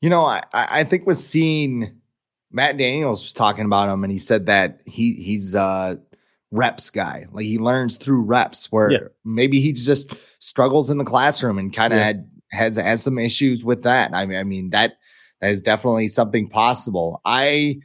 You 0.00 0.10
know, 0.10 0.24
I, 0.24 0.42
I 0.52 0.84
think 0.84 1.06
was 1.06 1.24
seeing 1.24 2.00
Matt 2.50 2.76
Daniels 2.76 3.22
was 3.22 3.32
talking 3.32 3.64
about 3.64 3.88
him 3.88 4.04
and 4.04 4.12
he 4.12 4.18
said 4.18 4.46
that 4.46 4.80
he 4.84 5.14
he's 5.14 5.54
a 5.54 5.98
reps 6.50 6.90
guy. 6.90 7.26
Like 7.32 7.46
he 7.46 7.58
learns 7.58 7.96
through 7.96 8.22
reps 8.22 8.70
where 8.70 8.90
Yeah. 8.92 8.98
maybe 9.24 9.60
he 9.60 9.72
just 9.72 10.12
struggles 10.38 10.90
in 10.90 10.98
the 10.98 11.04
classroom 11.04 11.58
and 11.58 11.72
kind 11.74 11.92
of 11.92 11.98
Yeah. 11.98 12.04
had 12.04 12.30
has 12.54 12.76
has 12.76 13.02
some 13.02 13.18
issues 13.18 13.64
with 13.64 13.82
that. 13.82 14.14
I 14.14 14.26
mean, 14.26 14.38
I 14.38 14.44
mean 14.44 14.70
that 14.70 14.94
that 15.40 15.50
is 15.50 15.60
definitely 15.60 16.08
something 16.08 16.48
possible. 16.48 17.20
I 17.24 17.80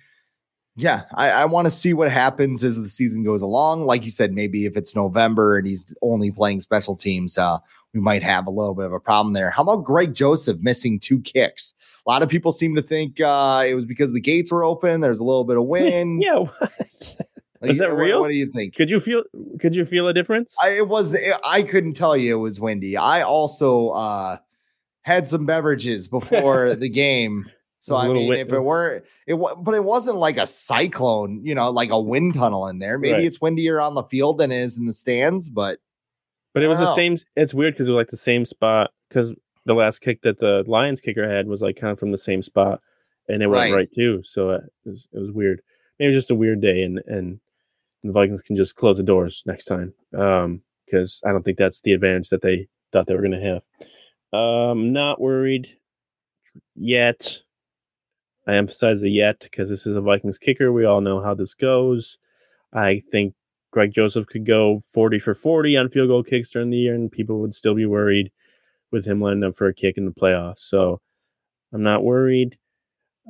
yeah, 0.76 1.04
I, 1.14 1.30
I 1.32 1.46
want 1.46 1.66
to 1.66 1.72
see 1.72 1.94
what 1.94 2.10
happens 2.10 2.64
as 2.64 2.78
the 2.78 2.88
season 2.88 3.22
goes 3.22 3.42
along. 3.42 3.86
Like 3.86 4.06
you 4.06 4.12
said, 4.12 4.32
maybe 4.32 4.66
if 4.66 4.78
it's 4.78 4.96
November 4.96 5.58
and 5.58 5.68
he's 5.68 5.94
only 6.02 6.32
playing 6.32 6.62
special 6.62 6.96
teams, 6.96 7.38
uh, 7.38 7.58
we 7.94 8.00
might 8.00 8.24
have 8.24 8.48
a 8.48 8.52
little 8.52 8.76
bit 8.76 8.86
of 8.86 8.94
a 8.94 9.00
problem 9.00 9.34
there. 9.34 9.50
How 9.50 9.64
about 9.64 9.84
Greg 9.84 10.14
Joseph 10.14 10.60
missing 10.62 10.98
two 10.98 11.20
kicks? 11.20 11.74
A 12.08 12.10
lot 12.10 12.24
of 12.24 12.30
people 12.30 12.52
seem 12.52 12.76
to 12.76 12.82
think 12.82 13.20
uh, 13.20 13.66
it 13.68 13.74
was 13.74 13.86
because 13.86 14.14
the 14.14 14.22
gates 14.22 14.54
were 14.54 14.64
open. 14.64 15.02
There's 15.02 15.20
a 15.20 15.26
little 15.26 15.44
bit 15.44 15.58
of 15.58 15.64
wind. 15.66 16.24
yeah. 16.24 16.40
What? 16.40 16.72
Like, 17.62 17.72
Is 17.72 17.80
that 17.80 17.94
real? 17.94 18.22
What, 18.22 18.30
do 18.30 18.36
you 18.36 18.50
think? 18.50 18.76
Could 18.76 18.90
you 18.90 19.02
feel? 19.02 19.24
Could 19.60 19.76
you 19.76 19.84
feel 19.84 20.08
a 20.08 20.14
difference? 20.14 20.56
I, 20.64 20.78
it 20.78 20.88
was. 20.88 21.14
I 21.44 21.64
couldn't 21.64 21.94
tell 21.96 22.16
you 22.16 22.38
it 22.38 22.40
was 22.40 22.58
windy. 22.58 22.96
I 22.96 23.22
also 23.24 23.90
uh, 23.90 24.38
had 25.10 25.28
some 25.28 25.46
beverages 25.46 26.08
before 26.08 26.76
the 26.84 26.90
game. 26.90 27.50
So 27.80 27.98
It 27.98 28.00
was 28.00 28.08
a 28.08 28.10
I 28.10 28.14
mean, 28.14 28.34
if 28.34 28.52
it 28.54 28.60
were, 28.60 29.04
it 29.26 29.36
but 29.36 29.74
it 29.74 29.84
wasn't 29.84 30.18
like 30.18 30.38
a 30.38 30.46
cyclone, 30.46 31.46
you 31.46 31.56
know, 31.56 31.70
like 31.72 31.90
a 31.92 32.00
wind 32.00 32.34
tunnel 32.36 32.68
in 32.68 32.80
there. 32.80 32.98
Maybe 33.00 33.14
Right. 33.14 33.24
it's 33.24 33.42
windier 33.42 33.80
on 33.82 33.96
the 33.96 34.04
field 34.04 34.38
than 34.38 34.52
it 34.52 34.62
is 34.62 34.78
in 34.78 34.86
the 34.86 34.94
stands, 34.94 35.50
but 35.50 35.80
But 36.54 36.64
it 36.64 36.68
was 36.68 36.80
the 36.80 36.94
same. 36.94 37.18
It's 37.36 37.54
weird 37.54 37.74
because 37.74 37.88
it 37.88 37.92
was 37.92 37.98
like 37.98 38.10
the 38.10 38.18
same 38.18 38.46
spot. 38.46 38.92
Because 39.08 39.34
the 39.66 39.74
last 39.74 40.00
kick 40.00 40.22
that 40.22 40.40
the 40.40 40.64
Lions 40.68 41.02
kicker 41.02 41.28
had 41.28 41.48
was 41.48 41.62
like 41.62 41.78
kind 41.78 41.92
of 41.92 42.00
from 42.00 42.12
the 42.12 42.18
same 42.18 42.44
spot, 42.44 42.82
and 43.28 43.42
it 43.42 43.48
went 43.48 43.72
Right. 43.72 43.74
right 43.74 43.90
too. 43.94 44.22
So 44.26 44.52
it 44.52 44.62
was, 44.86 45.08
it 45.14 45.20
was 45.20 45.32
weird. 45.32 45.62
Maybe 45.98 46.12
it 46.12 46.16
was 46.16 46.24
just 46.24 46.32
a 46.32 46.36
weird 46.36 46.62
day, 46.62 46.82
and 46.84 47.02
and 47.08 47.40
the 48.04 48.12
Vikings 48.12 48.42
can 48.42 48.56
just 48.58 48.76
close 48.76 48.98
the 48.98 49.04
doors 49.04 49.42
next 49.46 49.66
time. 49.66 49.94
Um, 50.16 50.62
because 50.86 51.22
I 51.26 51.32
don't 51.32 51.44
think 51.44 51.58
that's 51.58 51.82
the 51.82 51.94
advantage 51.94 52.30
that 52.30 52.42
they 52.42 52.68
thought 52.92 53.06
they 53.08 53.14
were 53.16 53.22
going 53.22 53.40
to 53.40 53.42
have. 53.52 53.64
Um, 54.32 54.94
not 54.94 55.20
worried 55.20 55.78
yet. 56.76 57.40
I 58.48 58.56
emphasize 58.56 59.02
the 59.02 59.12
yet 59.12 59.40
because 59.42 59.70
this 59.70 59.86
is 59.86 59.96
a 59.96 60.02
Vikings 60.02 60.38
kicker. 60.38 60.72
We 60.72 60.86
all 60.86 61.02
know 61.02 61.22
how 61.22 61.34
this 61.34 61.54
goes. 61.54 62.18
I 62.74 63.04
think 63.12 63.34
Greg 63.72 63.94
Joseph 63.94 64.28
could 64.28 64.46
go 64.46 64.82
40 64.92 65.20
for 65.20 65.34
40 65.34 65.78
on 65.78 65.90
field 65.90 66.10
goal 66.10 66.24
kicks 66.24 66.50
during 66.50 66.70
the 66.70 66.78
year, 66.78 66.96
and 66.96 67.12
people 67.12 67.40
would 67.40 67.54
still 67.54 67.76
be 67.76 67.86
worried 67.86 68.32
with 68.92 69.06
him 69.06 69.22
lining 69.22 69.44
up 69.44 69.56
for 69.56 69.68
a 69.68 69.74
kick 69.74 69.98
in 69.98 70.06
the 70.06 70.12
playoffs. 70.12 70.60
So 70.60 71.02
I'm 71.72 71.84
not 71.84 72.04
worried. 72.04 72.58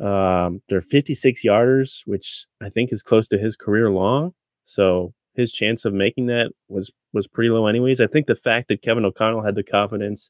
Um, 0.01 0.61
they're 0.69 0.81
56 0.81 1.43
yarders, 1.43 2.01
which 2.05 2.45
I 2.61 2.69
think 2.69 2.93
is 2.93 3.03
close 3.03 3.27
to 3.29 3.37
his 3.37 3.57
career 3.57 3.89
long. 3.89 4.33
So 4.65 5.13
his 5.33 5.51
chance 5.51 5.83
of 5.83 5.93
making 5.93 6.27
that 6.27 6.51
was 6.67 6.91
was 7.11 7.27
pretty 7.27 7.49
low, 7.49 7.67
anyways. 7.67 7.99
I 7.99 8.07
think 8.07 8.27
the 8.27 8.35
fact 8.35 8.67
that 8.69 8.81
Kevin 8.81 9.03
O'Connell 9.03 9.43
had 9.43 9.55
the 9.55 9.63
confidence 9.63 10.29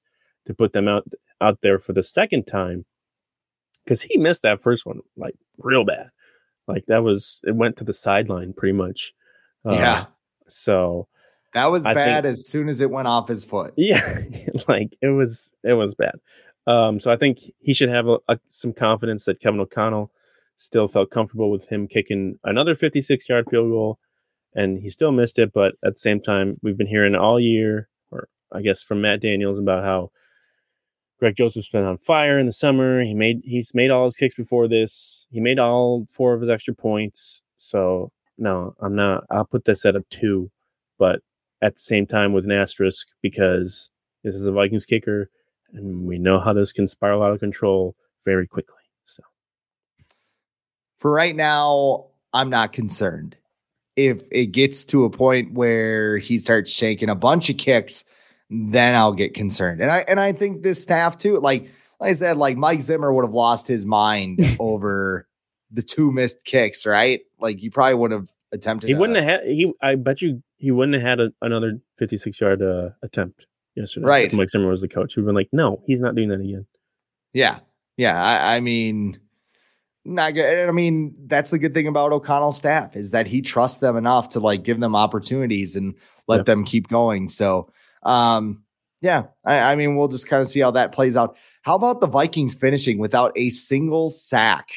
to 0.50 0.54
put 0.54 0.74
them 0.74 0.88
out 0.90 1.08
out 1.40 1.60
there 1.62 1.80
for 1.80 1.94
the 1.94 2.04
second 2.04 2.46
time, 2.46 2.86
because 3.86 4.02
he 4.02 4.18
missed 4.18 4.42
that 4.42 4.62
first 4.62 4.86
one 4.86 5.00
like 5.16 5.36
real 5.58 5.86
bad. 5.86 6.10
Like 6.68 6.86
that 6.88 7.04
was 7.04 7.40
it 7.44 7.56
went 7.56 7.78
to 7.78 7.84
the 7.86 7.94
sideline 7.94 8.52
pretty 8.54 8.74
much. 8.74 9.14
Uh, 9.66 9.72
yeah, 9.74 10.06
So 10.48 11.08
that 11.54 11.66
was 11.68 11.86
I 11.86 11.94
bad 11.94 12.24
think- 12.24 12.32
as 12.32 12.48
soon 12.48 12.68
as 12.70 12.82
it 12.82 12.90
went 12.90 13.08
off 13.08 13.28
his 13.28 13.46
foot. 13.46 13.74
yeah, 13.78 14.02
like 14.68 14.98
it 15.02 15.10
was 15.10 15.52
it 15.64 15.74
was 15.74 15.96
bad. 15.96 16.16
Um, 16.68 17.00
so 17.00 17.10
I 17.12 17.16
think 17.16 17.40
he 17.60 17.74
should 17.74 17.90
have 17.90 18.08
a, 18.08 18.18
a, 18.28 18.40
some 18.50 18.74
confidence 18.74 19.26
that 19.26 19.40
Kevin 19.42 19.60
O'Connell 19.60 20.12
still 20.58 20.88
felt 20.88 21.10
comfortable 21.10 21.50
with 21.50 21.68
him 21.70 21.88
kicking 21.88 22.38
another 22.44 22.76
56 22.76 23.28
yard 23.30 23.46
field 23.50 23.70
goal, 23.72 23.98
and 24.54 24.80
he 24.80 24.90
still 24.90 25.12
missed 25.12 25.40
it. 25.40 25.52
But 25.54 25.76
at 25.84 25.94
the 25.94 26.00
same 26.00 26.22
time, 26.22 26.58
we've 26.62 26.78
been 26.78 26.88
hearing 26.88 27.16
all 27.16 27.40
year, 27.40 27.90
or 28.12 28.28
I 28.54 28.62
guess 28.62 28.84
from 28.84 29.02
Matt 29.02 29.22
Daniels, 29.22 29.58
about 29.58 29.84
how 29.84 30.12
Greg 31.20 31.36
Joseph's 31.36 31.70
been 31.70 31.84
on 31.84 31.98
fire 31.98 32.40
in 32.40 32.46
the 32.46 32.54
summer. 32.54 33.04
He 33.04 33.14
made 33.14 33.42
he's 33.44 33.74
made 33.74 33.92
all 33.92 34.06
his 34.06 34.16
kicks 34.16 34.36
before 34.36 34.68
this. 34.68 35.28
He 35.32 35.42
made 35.42 35.60
all 35.60 36.06
four 36.10 36.34
of 36.34 36.42
his 36.42 36.50
extra 36.50 36.74
points. 36.74 37.42
So 37.58 38.12
no, 38.38 38.74
I'm 38.80 38.96
not. 38.96 39.26
I'll 39.30 39.46
put 39.46 39.66
this 39.66 39.86
at 39.86 39.98
a 39.98 40.06
two, 40.10 40.50
but 40.98 41.20
at 41.62 41.76
the 41.76 41.82
same 41.82 42.08
time 42.08 42.32
with 42.32 42.46
an 42.46 42.52
asterisk 42.52 43.08
because 43.22 43.90
this 44.24 44.34
is 44.34 44.46
a 44.46 44.52
Vikings 44.52 44.86
kicker, 44.86 45.30
and 45.74 46.06
we 46.06 46.18
know 46.18 46.40
how 46.40 46.54
this 46.54 46.72
can 46.72 46.88
spiral 46.88 47.22
out 47.22 47.34
of 47.34 47.42
control 47.42 47.96
very 48.24 48.48
quickly. 48.48 48.76
So 49.06 49.24
For 51.00 51.12
right 51.12 51.36
now, 51.36 52.06
I'm 52.32 52.50
not 52.50 52.72
concerned. 52.72 53.36
If 53.98 54.22
it 54.32 54.48
gets 54.48 54.86
to 54.86 55.04
a 55.04 55.10
point 55.10 55.54
where 55.54 56.18
he 56.18 56.38
starts 56.38 56.72
shaking 56.72 57.10
a 57.10 57.16
bunch 57.16 57.50
of 57.50 57.58
kicks, 57.58 58.06
then 58.50 58.96
I'll 58.96 59.14
get 59.14 59.34
concerned. 59.34 59.82
And 59.82 59.92
I 59.92 60.00
and 60.08 60.20
I 60.20 60.34
think 60.34 60.64
this 60.64 60.82
staff 60.82 61.18
too, 61.18 61.40
like 61.40 61.64
like 62.00 62.12
I 62.12 62.14
said, 62.14 62.38
like 62.38 62.58
Mike 62.58 62.82
Zimmer 62.82 63.14
would 63.14 63.26
have 63.26 63.34
lost 63.34 63.68
his 63.68 63.86
mind 63.86 64.40
over 64.60 65.28
the 65.72 65.82
two 65.84 66.12
missed 66.12 66.38
kicks, 66.46 66.86
right? 66.86 67.20
Like 67.40 67.62
you 67.62 67.72
probably 67.72 67.94
would 67.96 68.12
have 68.12 68.28
attempted. 68.52 68.88
He 68.88 68.94
wouldn't 68.96 69.18
have 69.18 69.28
had 69.42 69.42
he. 69.46 69.72
I 69.82 69.96
bet 69.96 70.22
you 70.22 70.42
he 70.58 70.72
wouldn't 70.72 70.96
have 71.02 71.08
had 71.08 71.20
a, 71.20 71.32
another 71.42 71.80
fifty-six 71.98 72.40
yard 72.42 72.62
uh, 72.62 72.90
attempt 73.04 73.46
yesterday. 73.76 74.06
Right. 74.06 74.26
If 74.28 74.34
Mike 74.34 74.50
Zimmer 74.50 74.70
was 74.70 74.82
the 74.82 74.88
coach. 74.88 75.14
He'd 75.14 75.26
been 75.26 75.36
like, 75.36 75.50
no, 75.52 75.82
he's 75.86 76.00
not 76.00 76.16
doing 76.16 76.30
that 76.30 76.40
again. 76.42 76.66
Yeah, 77.34 77.60
yeah. 77.98 78.22
I, 78.22 78.56
I 78.56 78.60
mean, 78.60 79.20
not 80.06 80.34
good. 80.34 80.68
I 80.68 80.72
mean, 80.72 81.14
that's 81.28 81.52
the 81.52 81.60
good 81.60 81.74
thing 81.76 81.88
about 81.88 82.12
O'Connell's 82.12 82.58
staff 82.58 82.96
is 82.96 83.12
that 83.12 83.28
he 83.28 83.42
trusts 83.42 83.80
them 83.80 83.96
enough 83.96 84.30
to 84.30 84.40
like 84.40 84.64
give 84.64 84.80
them 84.80 84.96
opportunities 84.96 85.76
and 85.76 85.94
let 86.28 86.38
Yeah. 86.38 86.44
them 86.44 86.66
keep 86.66 86.88
going. 86.88 87.28
So, 87.28 87.72
um, 88.04 88.64
yeah, 89.02 89.26
I, 89.46 89.72
I 89.72 89.76
mean, 89.76 89.96
we'll 89.96 90.08
just 90.08 90.28
kind 90.28 90.42
of 90.42 90.48
see 90.48 90.60
how 90.60 90.72
that 90.72 90.92
plays 90.92 91.16
out. 91.16 91.38
How 91.62 91.76
about 91.76 92.02
the 92.02 92.08
Vikings 92.08 92.56
finishing 92.56 93.00
without 93.00 93.32
a 93.36 93.50
single 93.50 94.10
sack 94.10 94.70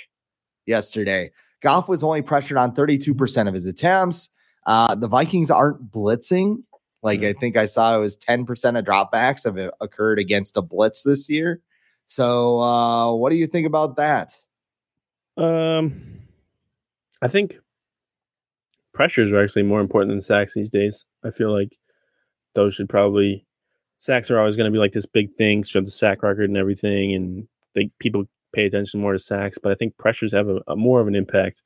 yesterday? 0.66 1.32
Goff 1.60 1.88
was 1.88 2.02
only 2.02 2.22
pressured 2.22 2.58
on 2.58 2.74
32% 2.74 3.48
of 3.48 3.54
his 3.54 3.66
attempts. 3.66 4.30
Uh, 4.66 4.94
the 4.94 5.08
Vikings 5.08 5.50
aren't 5.50 5.90
blitzing. 5.90 6.62
Like 7.02 7.22
I 7.22 7.32
think 7.32 7.56
I 7.56 7.66
saw 7.66 7.96
it 7.96 8.00
was 8.00 8.16
10% 8.16 8.78
of 8.78 8.84
dropbacks 8.84 9.44
have 9.44 9.72
occurred 9.80 10.20
against 10.20 10.56
a 10.56 10.62
blitz 10.62 11.02
this 11.02 11.28
year. 11.28 11.60
So, 12.06 12.60
uh, 12.60 13.12
what 13.14 13.30
do 13.30 13.36
you 13.36 13.46
think 13.46 13.66
about 13.66 13.96
that? 13.96 14.36
Um, 15.36 16.20
I 17.20 17.28
think 17.28 17.58
pressures 18.92 19.32
are 19.32 19.42
actually 19.42 19.62
more 19.62 19.80
important 19.80 20.10
than 20.10 20.20
sacks 20.20 20.52
these 20.54 20.70
days. 20.70 21.04
I 21.24 21.30
feel 21.30 21.52
like 21.52 21.76
those 22.54 22.74
should 22.74 22.88
probably 22.88 23.46
sacks 24.02 24.30
are 24.30 24.38
always 24.38 24.56
going 24.56 24.70
to 24.70 24.74
be 24.74 24.80
like 24.80 24.92
this 24.92 25.06
big 25.06 25.34
thing, 25.36 25.62
show 25.62 25.80
the 25.80 25.90
sack 25.90 26.22
record 26.22 26.50
and 26.50 26.58
everything, 26.58 27.14
and 27.14 27.48
they 27.74 27.90
people 27.98 28.24
pay 28.52 28.66
attention 28.66 29.00
more 29.00 29.12
to 29.12 29.18
sacks. 29.18 29.58
But 29.62 29.72
I 29.72 29.74
think 29.74 29.96
pressures 29.96 30.32
have 30.32 30.48
a, 30.48 30.60
a 30.66 30.76
more 30.76 31.00
of 31.00 31.06
an 31.06 31.14
impact 31.14 31.62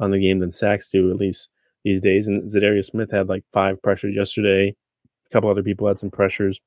on 0.00 0.10
the 0.10 0.20
game 0.20 0.38
than 0.38 0.52
sacks 0.52 0.88
do, 0.88 1.10
at 1.10 1.16
least 1.16 1.48
these 1.84 2.00
days. 2.00 2.26
And 2.26 2.50
Za'Darius 2.50 2.86
Smith 2.86 3.10
had 3.10 3.28
like 3.28 3.44
five 3.52 3.82
pressures 3.82 4.14
yesterday. 4.16 4.74
A 5.26 5.32
couple 5.32 5.50
other 5.50 5.62
people 5.62 5.88
had 5.88 5.98
some 5.98 6.10
pressures, 6.10 6.60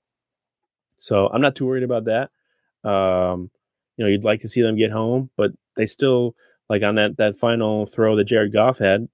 so 1.00 1.28
I'm 1.28 1.42
not 1.42 1.56
too 1.56 1.66
worried 1.66 1.84
about 1.84 2.06
that. 2.06 2.30
Um, 2.88 3.50
you 3.96 4.06
know, 4.06 4.10
you'd 4.10 4.24
like 4.24 4.42
to 4.42 4.50
see 4.50 4.62
them 4.62 4.78
get 4.78 4.92
home, 4.92 5.32
but 5.38 5.52
they 5.76 5.86
still 5.86 6.36
like 6.70 6.84
on 6.84 6.96
that 6.96 7.18
that 7.18 7.38
final 7.38 7.86
throw 7.86 8.16
that 8.18 8.26
Jared 8.26 8.54
Goff 8.54 8.80
had. 8.80 9.08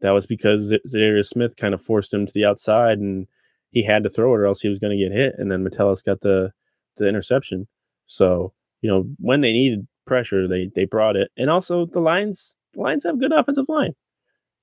That 0.00 0.12
was 0.12 0.26
because 0.26 0.70
Za'Darius 0.70 1.26
Smith 1.26 1.56
kind 1.56 1.74
of 1.74 1.82
forced 1.82 2.14
him 2.14 2.24
to 2.24 2.32
the 2.32 2.44
outside, 2.44 2.98
and 2.98 3.26
he 3.70 3.84
had 3.84 4.02
to 4.04 4.10
throw 4.10 4.34
it, 4.34 4.38
or 4.38 4.46
else 4.46 4.60
he 4.60 4.68
was 4.68 4.78
going 4.78 4.96
to 4.96 5.02
get 5.02 5.16
hit. 5.16 5.34
And 5.38 5.50
then 5.50 5.62
Metellus 5.62 6.02
got 6.02 6.20
the 6.20 6.52
the 6.96 7.08
interception. 7.08 7.68
So 8.06 8.52
you 8.82 8.90
know, 8.90 9.04
when 9.18 9.40
they 9.40 9.52
needed 9.52 9.86
pressure, 10.06 10.48
they 10.48 10.70
they 10.74 10.84
brought 10.84 11.16
it, 11.16 11.30
and 11.36 11.50
also 11.50 11.86
the 11.86 12.00
Lions 12.00 12.56
the 12.74 12.80
Lions 12.80 13.04
have 13.04 13.20
good 13.20 13.32
offensive 13.32 13.68
line. 13.68 13.94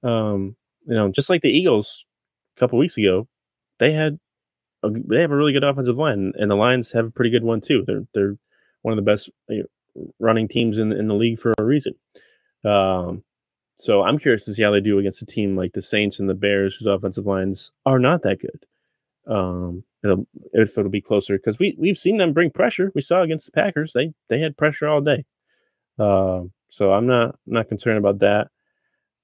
Um, 0.03 0.55
you 0.85 0.95
know, 0.95 1.11
just 1.11 1.29
like 1.29 1.41
the 1.41 1.49
Eagles 1.49 2.05
a 2.55 2.59
couple 2.59 2.79
weeks 2.79 2.97
ago, 2.97 3.27
they 3.79 3.93
had 3.93 4.19
a, 4.83 4.89
they 4.89 5.21
have 5.21 5.31
a 5.31 5.35
really 5.35 5.53
good 5.53 5.63
offensive 5.63 5.97
line, 5.97 6.33
and 6.35 6.49
the 6.49 6.55
Lions 6.55 6.91
have 6.91 7.05
a 7.05 7.11
pretty 7.11 7.29
good 7.29 7.43
one 7.43 7.61
too. 7.61 7.83
They're 7.85 8.05
they're 8.13 8.37
one 8.81 8.97
of 8.97 9.03
the 9.03 9.11
best 9.11 9.29
running 10.19 10.47
teams 10.47 10.77
in 10.77 10.91
in 10.91 11.07
the 11.07 11.15
league 11.15 11.39
for 11.39 11.53
a 11.57 11.63
reason. 11.63 11.93
Um, 12.65 13.23
so 13.79 14.01
I'm 14.01 14.17
curious 14.17 14.45
to 14.45 14.53
see 14.53 14.63
how 14.63 14.71
they 14.71 14.81
do 14.81 14.97
against 14.97 15.21
a 15.21 15.25
team 15.25 15.55
like 15.55 15.73
the 15.73 15.81
Saints 15.81 16.19
and 16.19 16.29
the 16.29 16.33
Bears, 16.33 16.75
whose 16.75 16.87
offensive 16.87 17.25
lines 17.25 17.71
are 17.85 17.99
not 17.99 18.23
that 18.23 18.39
good. 18.39 18.65
Um, 19.27 19.83
it'll, 20.03 20.25
if 20.53 20.77
it'll 20.77 20.89
be 20.91 21.01
closer 21.01 21.37
because 21.37 21.59
we 21.59 21.75
we've 21.77 21.97
seen 21.97 22.17
them 22.17 22.33
bring 22.33 22.49
pressure. 22.51 22.91
We 22.95 23.01
saw 23.01 23.21
against 23.21 23.45
the 23.45 23.51
Packers; 23.51 23.91
they 23.93 24.13
they 24.29 24.39
had 24.39 24.57
pressure 24.57 24.87
all 24.87 25.01
day. 25.01 25.25
Um, 25.99 26.51
so 26.71 26.93
I'm 26.93 27.07
not 27.07 27.37
not 27.45 27.67
concerned 27.69 27.97
about 27.97 28.19
that. 28.19 28.47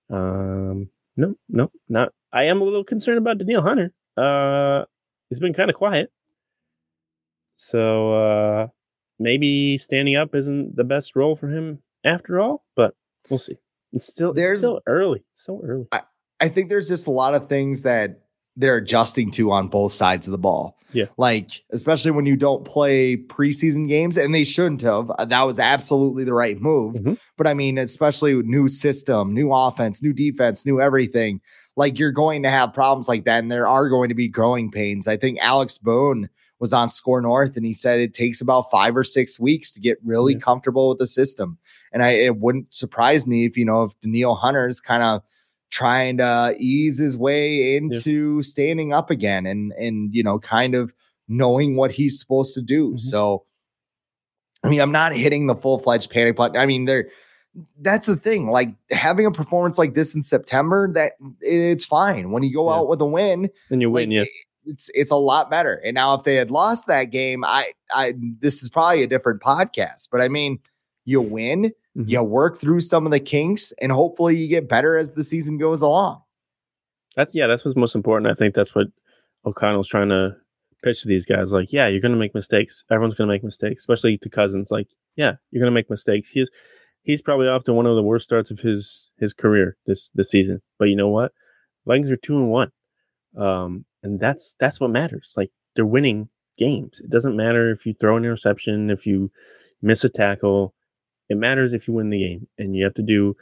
Um, 0.10 0.90
no, 1.16 1.36
no, 1.50 1.72
not. 1.88 2.12
I 2.32 2.44
am 2.46 2.62
a 2.62 2.64
little 2.64 2.84
concerned 2.84 3.18
about 3.20 3.38
Danielle 3.38 3.62
Hunter. 3.62 3.94
Uh, 4.18 4.86
he's 5.30 5.40
been 5.40 5.54
kind 5.54 5.70
of 5.70 5.76
quiet. 5.76 6.12
So 7.58 8.14
uh, 8.14 8.68
maybe 9.20 9.78
standing 9.78 10.16
up 10.16 10.36
isn't 10.36 10.76
the 10.76 10.84
best 10.84 11.16
role 11.16 11.36
for 11.36 11.48
him 11.50 11.80
after 12.04 12.40
all, 12.40 12.66
but 12.76 12.96
we'll 13.30 13.40
see. 13.40 13.58
It's 13.94 14.06
still 14.08 14.34
There's- 14.34 14.60
still 14.60 14.82
early, 14.88 15.24
so 15.36 15.62
early. 15.64 15.86
I, 15.92 16.02
I 16.40 16.50
think 16.50 16.70
there's 16.70 16.88
just 16.90 17.08
a 17.08 17.12
lot 17.12 17.36
of 17.36 17.48
things 17.48 17.84
that 17.84 18.22
they're 18.56 18.78
adjusting 18.78 19.32
to 19.32 19.52
on 19.52 19.68
both 19.68 19.92
sides 19.94 20.28
of 20.28 20.32
the 20.32 20.38
ball. 20.38 20.78
Yeah. 20.92 21.06
Like, 21.18 21.64
especially 21.72 22.12
when 22.12 22.28
you 22.28 22.36
don't 22.36 22.64
play 22.66 23.18
preseason 23.18 23.88
games, 23.88 24.16
and 24.16 24.34
they 24.34 24.44
shouldn't 24.44 24.84
have. 24.84 25.10
Uh, 25.10 25.26
That 25.26 25.42
was 25.42 25.58
absolutely 25.58 26.24
the 26.24 26.36
right 26.36 26.62
move. 26.62 26.94
Mhm. 26.96 27.18
But 27.36 27.48
I 27.48 27.56
mean, 27.56 27.80
especially 27.80 28.36
with 28.36 28.46
new 28.46 28.68
system, 28.68 29.34
new 29.34 29.52
offense, 29.52 30.04
new 30.04 30.14
defense, 30.14 30.66
new 30.68 30.80
everything. 30.80 31.42
Like, 31.76 31.98
you're 31.98 32.12
going 32.12 32.44
to 32.44 32.50
have 32.52 32.76
problems 32.76 33.08
like 33.10 33.26
that, 33.26 33.40
and 33.42 33.52
there 33.52 33.68
are 33.68 33.90
going 33.90 34.10
to 34.10 34.16
be 34.16 34.28
growing 34.28 34.70
pains. 34.70 35.08
I 35.08 35.18
think 35.18 35.40
Alex 35.42 35.80
Bone 35.80 36.30
was 36.60 36.74
on 36.74 36.88
Score 36.90 37.20
North, 37.22 37.58
and 37.58 37.66
he 37.66 37.74
said 37.74 38.00
it 38.00 38.14
takes 38.14 38.40
about 38.40 38.70
five 38.70 38.96
or 38.96 39.04
six 39.04 39.40
weeks 39.40 39.72
to 39.72 39.80
get 39.82 39.98
really 40.06 40.34
Yeah. 40.34 40.40
comfortable 40.40 40.90
with 40.90 41.00
the 41.00 41.08
system. 41.08 41.58
And 41.92 42.04
I, 42.04 42.12
it 42.12 42.38
wouldn't 42.38 42.72
surprise 42.72 43.26
me 43.26 43.46
if 43.46 43.58
you 43.58 43.66
know 43.66 43.84
if 43.84 44.00
Danielle 44.02 44.36
Hunter's 44.36 44.80
kind 44.80 45.02
of 45.02 45.24
trying 45.74 46.18
to 46.18 46.56
ease 46.60 47.00
his 47.00 47.18
way 47.18 47.76
into 47.76 48.44
standing 48.44 48.94
up 48.94 49.10
again 49.10 49.48
and 49.48 49.72
and 49.74 50.14
you 50.14 50.22
know 50.24 50.38
kind 50.38 50.76
of 50.76 50.94
knowing 51.28 51.76
what 51.76 51.90
he's 51.92 52.20
supposed 52.20 52.54
to 52.54 52.62
do. 52.62 52.92
Mhm. 52.94 53.00
So 53.00 53.44
I 54.64 54.70
mean, 54.70 54.80
I'm 54.80 54.92
not 54.92 55.14
hitting 55.14 55.48
the 55.48 55.56
full-fledged 55.56 56.10
panic 56.10 56.36
button. 56.38 56.56
I 56.58 56.66
mean, 56.68 56.86
there 56.86 57.10
that's 57.82 58.06
the 58.08 58.16
thing. 58.16 58.48
Like 58.50 58.70
having 58.92 59.26
a 59.26 59.32
performance 59.32 59.78
like 59.80 59.94
this 59.96 60.14
in 60.16 60.22
September, 60.24 60.92
that 60.94 61.14
it's 61.42 61.86
fine. 61.86 62.32
When 62.32 62.44
you 62.44 62.54
go 62.54 62.70
Yeah. 62.70 62.78
out 62.78 62.88
with 62.88 63.02
a 63.02 63.06
win, 63.06 63.50
then 63.70 63.82
you 63.82 63.90
like, 63.90 64.04
win, 64.04 64.12
yeah. 64.12 64.24
it's 64.66 64.90
it's 64.94 65.12
a 65.12 65.16
lot 65.18 65.50
better. 65.50 65.76
And 65.84 65.96
now 65.96 66.14
if 66.14 66.24
they 66.24 66.36
had 66.36 66.52
lost 66.52 66.86
that 66.88 67.06
game, 67.06 67.44
I 67.44 67.74
I 67.92 68.14
this 68.40 68.62
is 68.62 68.70
probably 68.70 69.04
a 69.04 69.08
different 69.08 69.42
podcast. 69.42 70.10
But 70.12 70.22
I 70.22 70.28
mean, 70.30 70.60
you 71.06 71.20
win, 71.22 71.74
Mhm. 71.98 72.10
you 72.10 72.24
work 72.24 72.60
through 72.60 72.80
some 72.82 73.06
of 73.06 73.12
the 73.12 73.20
kinks, 73.20 73.72
and 73.82 73.92
hopefully 73.92 74.36
you 74.38 74.48
get 74.48 74.68
better 74.68 74.98
as 74.98 75.12
the 75.12 75.24
season 75.24 75.58
goes 75.58 75.82
along. 75.82 76.22
That's 77.16 77.36
yeah, 77.36 77.48
that's 77.48 77.64
what's 77.64 77.78
most 77.78 77.96
important. 77.96 78.32
I 78.32 78.34
think 78.36 78.56
that's 78.56 78.74
what 78.74 78.88
O'Connell's 79.46 79.88
trying 79.88 80.10
to 80.10 80.36
pitch 80.84 81.02
to 81.04 81.08
these 81.08 81.26
guys. 81.26 81.52
Like, 81.52 81.72
yeah, 81.72 81.88
you're 81.88 82.02
gonna 82.02 82.16
make 82.16 82.34
mistakes. 82.34 82.84
Everyone's 82.92 83.16
gonna 83.16 83.32
make 83.32 83.44
mistakes, 83.44 83.82
especially 83.84 84.18
to 84.20 84.30
Cousins. 84.30 84.70
Like, 84.72 84.88
yeah, 85.16 85.34
you're 85.52 85.62
gonna 85.62 85.72
make 85.76 85.90
mistakes. 85.90 86.30
He's 86.30 86.50
he's 87.04 87.22
probably 87.22 87.48
off 87.48 87.64
to 87.66 87.74
one 87.74 87.86
of 87.86 87.96
the 87.96 88.04
worst 88.04 88.26
starts 88.26 88.50
of 88.50 88.60
his 88.62 89.10
his 89.20 89.34
career 89.34 89.78
this 89.86 90.10
this 90.16 90.30
season. 90.30 90.62
But 90.80 90.86
you 90.90 90.96
know 90.96 91.10
what? 91.10 91.32
Vikings 91.86 92.10
are 92.10 92.16
two 92.18 92.38
and 92.38 92.50
one. 92.50 92.72
Um, 93.38 93.86
and 94.02 94.20
that's 94.20 94.56
that's 94.60 94.80
what 94.80 94.90
matters. 94.90 95.34
Like 95.38 95.52
they're 95.76 95.86
winning 95.86 96.30
games. 96.58 97.00
It 97.04 97.10
doesn't 97.10 97.36
matter 97.36 97.72
if 97.72 97.86
you 97.86 97.94
throw 97.94 98.18
an 98.18 98.24
interception, 98.26 98.90
if 98.90 99.06
you 99.06 99.32
miss 99.82 100.04
a 100.04 100.10
tackle. 100.10 100.74
It 101.30 101.38
matters 101.38 101.74
if 101.74 101.88
you 101.88 101.94
win 101.94 102.10
the 102.10 102.20
game, 102.20 102.48
and 102.58 102.76
you 102.76 102.84
have 102.84 102.94
to 102.96 103.02
do 103.02 103.36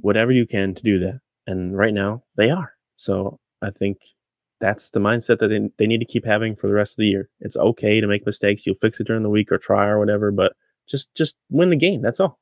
whatever 0.00 0.32
you 0.32 0.46
can 0.46 0.74
to 0.74 0.82
do 0.82 0.98
that. 1.00 1.20
And 1.46 1.76
right 1.76 1.94
now, 1.94 2.24
they 2.36 2.50
are. 2.50 2.72
So 2.96 3.38
I 3.62 3.70
think 3.70 3.98
that's 4.60 4.90
the 4.90 5.00
mindset 5.00 5.38
that 5.38 5.48
they, 5.48 5.68
they 5.78 5.86
need 5.86 5.98
to 5.98 6.06
keep 6.06 6.24
having 6.24 6.56
for 6.56 6.66
the 6.68 6.74
rest 6.74 6.92
of 6.92 6.98
the 6.98 7.06
year. 7.06 7.28
It's 7.40 7.56
okay 7.56 8.00
to 8.00 8.06
make 8.06 8.24
mistakes. 8.24 8.64
You'll 8.64 8.76
fix 8.76 8.98
it 9.00 9.06
during 9.06 9.22
the 9.22 9.28
week 9.28 9.52
or 9.52 9.58
try 9.58 9.86
or 9.86 9.98
whatever, 9.98 10.30
but 10.30 10.54
just 10.88 11.14
just 11.14 11.34
win 11.50 11.70
the 11.70 11.76
game. 11.76 12.02
That's 12.02 12.20
all. 12.20 12.38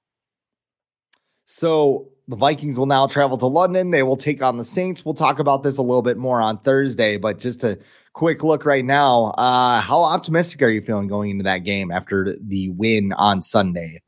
So 1.45 2.09
the 2.29 2.37
Vikings 2.37 2.79
will 2.79 2.87
now 2.87 3.07
travel 3.07 3.37
to 3.39 3.47
London. 3.47 3.91
They 3.91 4.03
will 4.03 4.17
take 4.17 4.43
on 4.43 4.57
the 4.57 4.65
Saints. 4.65 5.05
We'll 5.05 5.15
talk 5.15 5.39
about 5.39 5.63
this 5.63 5.79
a 5.79 5.83
little 5.83 6.03
bit 6.03 6.17
more 6.17 6.41
on 6.41 6.59
Thursday, 6.59 7.17
but 7.17 7.39
just 7.39 7.65
a 7.65 7.79
quick 8.13 8.43
look 8.43 8.65
right 8.65 8.85
now. 8.85 9.35
Uh, 9.37 9.81
how 9.81 10.03
optimistic 10.03 10.63
are 10.63 10.71
you 10.71 10.81
feeling 10.81 11.09
going 11.09 11.31
into 11.31 11.45
that 11.45 11.59
game 11.59 11.91
after 11.91 12.37
the 12.41 12.71
win 12.71 13.13
on 13.15 13.43
Sunday? 13.43 14.01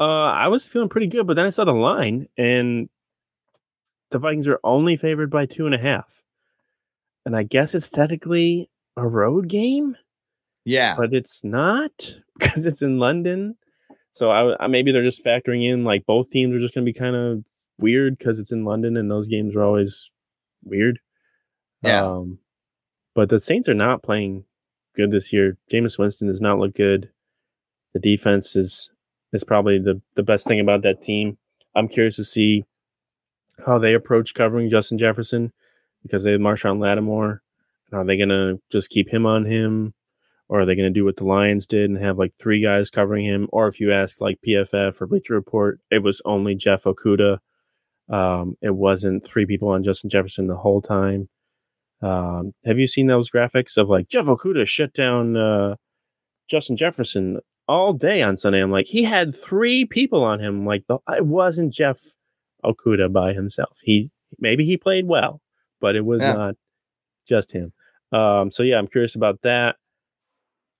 Uh, 0.00 0.04
I 0.30 0.48
was 0.48 0.66
feeling 0.66 0.88
pretty 0.88 1.06
good, 1.06 1.26
but 1.26 1.34
then 1.34 1.46
I 1.46 1.50
saw 1.50 1.64
the 1.64 1.72
line, 1.72 2.28
and 2.36 2.88
the 4.10 4.18
Vikings 4.18 4.48
are 4.48 4.60
only 4.64 4.96
favored 4.96 5.30
by 5.30 5.46
two 5.46 5.66
and 5.66 5.74
a 5.74 5.78
half. 5.78 6.22
And 7.24 7.36
I 7.36 7.42
guess 7.44 7.74
it's 7.74 7.90
technically 7.90 8.68
a 8.96 9.06
road 9.06 9.48
game, 9.48 9.96
Yeah. 10.64 10.96
but 10.96 11.14
it's 11.14 11.44
not 11.44 11.92
because 12.38 12.66
it's 12.66 12.82
in 12.82 12.98
London. 12.98 13.56
So 14.12 14.30
I, 14.30 14.64
I 14.64 14.66
maybe 14.66 14.92
they're 14.92 15.02
just 15.04 15.24
factoring 15.24 15.64
in 15.66 15.84
like 15.84 16.04
both 16.04 16.28
teams 16.30 16.54
are 16.54 16.58
just 16.60 16.74
going 16.74 16.84
to 16.84 16.92
be 16.92 16.98
kind 16.98 17.16
of 17.16 17.44
weird 17.78 18.18
because 18.18 18.38
it's 18.38 18.52
in 18.52 18.64
London 18.64 18.96
and 18.96 19.10
those 19.10 19.26
games 19.26 19.54
are 19.56 19.62
always 19.62 20.10
weird. 20.62 20.98
Yeah. 21.82 22.04
Um, 22.04 22.38
but 23.14 23.28
the 23.30 23.40
Saints 23.40 23.68
are 23.68 23.74
not 23.74 24.02
playing 24.02 24.44
good 24.94 25.10
this 25.10 25.32
year. 25.32 25.56
Jameis 25.72 25.98
Winston 25.98 26.28
does 26.28 26.40
not 26.40 26.58
look 26.58 26.74
good. 26.74 27.10
The 27.94 28.00
defense 28.00 28.54
is 28.54 28.90
is 29.32 29.44
probably 29.44 29.78
the 29.78 30.00
the 30.14 30.22
best 30.22 30.46
thing 30.46 30.60
about 30.60 30.82
that 30.82 31.02
team. 31.02 31.38
I'm 31.74 31.88
curious 31.88 32.16
to 32.16 32.24
see 32.24 32.64
how 33.66 33.78
they 33.78 33.94
approach 33.94 34.34
covering 34.34 34.70
Justin 34.70 34.98
Jefferson 34.98 35.52
because 36.02 36.24
they 36.24 36.32
have 36.32 36.40
Marshon 36.40 36.78
Lattimore. 36.78 37.42
Are 37.92 38.04
they 38.04 38.16
gonna 38.18 38.54
just 38.70 38.90
keep 38.90 39.08
him 39.12 39.26
on 39.26 39.44
him? 39.44 39.94
Or 40.52 40.60
are 40.60 40.66
they 40.66 40.74
going 40.74 40.92
to 40.92 41.00
do 41.00 41.06
what 41.06 41.16
the 41.16 41.24
Lions 41.24 41.66
did 41.66 41.88
and 41.88 41.98
have 41.98 42.18
like 42.18 42.34
three 42.38 42.62
guys 42.62 42.90
covering 42.90 43.24
him? 43.24 43.48
Or 43.50 43.68
if 43.68 43.80
you 43.80 43.90
ask 43.90 44.20
like 44.20 44.38
PFF 44.46 45.00
or 45.00 45.06
Bleacher 45.06 45.32
Report, 45.32 45.80
it 45.90 46.02
was 46.02 46.20
only 46.26 46.54
Jeff 46.54 46.82
Okudah. 46.82 47.38
Um, 48.10 48.58
it 48.60 48.74
wasn't 48.74 49.26
three 49.26 49.46
people 49.46 49.68
on 49.68 49.82
Justin 49.82 50.10
Jefferson 50.10 50.48
the 50.48 50.56
whole 50.56 50.82
time. 50.82 51.30
Um, 52.02 52.52
have 52.66 52.78
you 52.78 52.86
seen 52.86 53.06
those 53.06 53.30
graphics 53.30 53.78
of 53.78 53.88
like 53.88 54.10
Jeff 54.10 54.26
Okudah 54.26 54.66
shut 54.66 54.92
down 54.92 55.38
uh, 55.38 55.76
Justin 56.50 56.76
Jefferson 56.76 57.38
all 57.68 57.92
day 57.92 58.22
on 58.22 58.36
Sunday? 58.36 58.60
I'm 58.60 58.70
like, 58.70 58.86
he 58.86 59.04
had 59.04 59.34
three 59.34 59.84
people 59.84 60.24
on 60.24 60.40
him. 60.40 60.66
Like, 60.66 60.84
the, 60.88 60.98
it 61.08 61.26
wasn't 61.26 61.74
Jeff 61.74 61.98
Okudah 62.64 63.12
by 63.12 63.32
himself. 63.32 63.78
He 63.82 64.10
maybe 64.38 64.64
he 64.64 64.76
played 64.76 65.06
well, 65.06 65.40
but 65.80 65.96
it 65.96 66.04
was 66.04 66.20
yeah. 66.20 66.32
not 66.32 66.54
just 67.28 67.52
him. 67.52 67.72
Um, 68.12 68.50
so 68.50 68.62
yeah, 68.62 68.78
I'm 68.78 68.88
curious 68.88 69.14
about 69.14 69.40
that. 69.42 69.76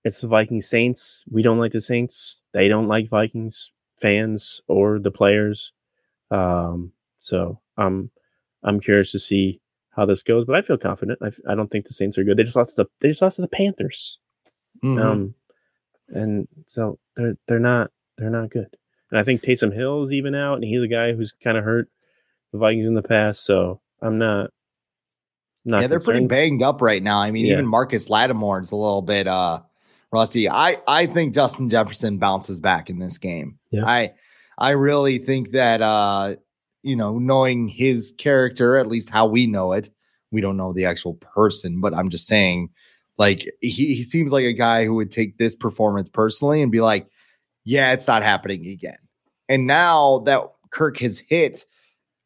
It's 0.03 0.21
the 0.21 0.27
Vikings 0.27 0.67
Saints. 0.67 1.23
We 1.29 1.41
don't 1.41 1.59
like 1.59 1.71
the 1.71 1.81
Saints. 1.81 2.41
They 2.53 2.67
don't 2.67 2.87
like 2.87 3.09
Vikings 3.09 3.71
fans 3.99 4.61
or 4.67 4.99
the 4.99 5.11
players. 5.11 5.71
Um, 6.29 6.91
so 7.19 7.61
I'm 7.77 8.11
I'm 8.63 8.79
curious 8.79 9.11
to 9.11 9.19
see 9.19 9.61
how 9.91 10.05
this 10.05 10.23
goes, 10.23 10.45
but 10.45 10.55
I 10.55 10.61
feel 10.61 10.77
confident. 10.77 11.19
I, 11.21 11.51
I 11.51 11.55
don't 11.55 11.69
think 11.69 11.85
the 11.85 11.93
Saints 11.93 12.17
are 12.17 12.23
good. 12.23 12.37
They 12.37 12.43
just 12.43 12.55
lost 12.55 12.75
to 12.75 12.83
the 12.83 12.89
they 12.99 13.09
just 13.09 13.21
lost 13.21 13.37
to 13.37 13.41
the 13.41 13.47
Panthers. 13.47 14.19
Mm-hmm. 14.83 15.01
Um, 15.01 15.35
and 16.13 16.47
so 16.67 16.99
they're 17.15 17.37
they're 17.47 17.59
not 17.59 17.91
they're 18.17 18.29
not 18.29 18.49
good. 18.49 18.77
And 19.11 19.19
I 19.19 19.23
think 19.23 19.41
Taysom 19.41 19.73
Hill's 19.73 20.11
even 20.11 20.35
out, 20.35 20.55
and 20.55 20.63
he's 20.63 20.81
a 20.81 20.87
guy 20.87 21.13
who's 21.13 21.33
kind 21.43 21.57
of 21.57 21.63
hurt 21.63 21.89
the 22.51 22.57
Vikings 22.57 22.87
in 22.87 22.95
the 22.95 23.03
past. 23.03 23.45
So 23.45 23.81
I'm 24.01 24.17
not. 24.17 24.51
not 25.65 25.81
yeah, 25.81 25.87
they're 25.87 25.99
concerned. 25.99 26.29
pretty 26.29 26.49
banged 26.49 26.63
up 26.63 26.81
right 26.81 27.01
now. 27.01 27.19
I 27.19 27.31
mean, 27.31 27.45
yeah. 27.45 27.53
even 27.53 27.67
Marcus 27.67 28.09
Lattimore's 28.09 28.71
a 28.71 28.75
little 28.75 29.01
bit 29.01 29.27
uh 29.27 29.61
rusty. 30.11 30.49
I 30.49 30.77
I 30.87 31.07
think 31.07 31.33
Justin 31.33 31.69
Jefferson 31.69 32.17
bounces 32.17 32.61
back 32.61 32.89
in 32.89 32.99
this 32.99 33.17
game. 33.17 33.59
Yeah. 33.71 33.85
I 33.85 34.13
I 34.57 34.71
really 34.71 35.17
think 35.17 35.51
that 35.51 35.81
uh 35.81 36.35
you 36.83 36.95
know, 36.97 37.17
knowing 37.17 37.69
his 37.69 38.13
character, 38.17 38.77
at 38.77 38.87
least 38.87 39.09
how 39.09 39.25
we 39.25 39.47
know 39.47 39.71
it, 39.71 39.89
we 40.31 40.41
don't 40.41 40.57
know 40.57 40.73
the 40.73 40.85
actual 40.85 41.13
person, 41.15 41.79
but 41.79 41.93
I'm 41.93 42.09
just 42.09 42.27
saying, 42.27 42.69
like, 43.17 43.51
he, 43.61 43.95
he 43.95 44.03
seems 44.03 44.31
like 44.31 44.45
a 44.45 44.53
guy 44.53 44.85
who 44.85 44.95
would 44.95 45.11
take 45.11 45.37
this 45.37 45.55
performance 45.55 46.09
personally 46.09 46.61
and 46.61 46.71
be 46.71 46.81
like, 46.81 47.07
yeah, 47.63 47.93
it's 47.93 48.07
not 48.07 48.23
happening 48.23 48.67
again. 48.67 48.97
And 49.47 49.67
now 49.67 50.19
that 50.25 50.41
Kirk 50.71 50.97
has 50.97 51.19
hit 51.19 51.65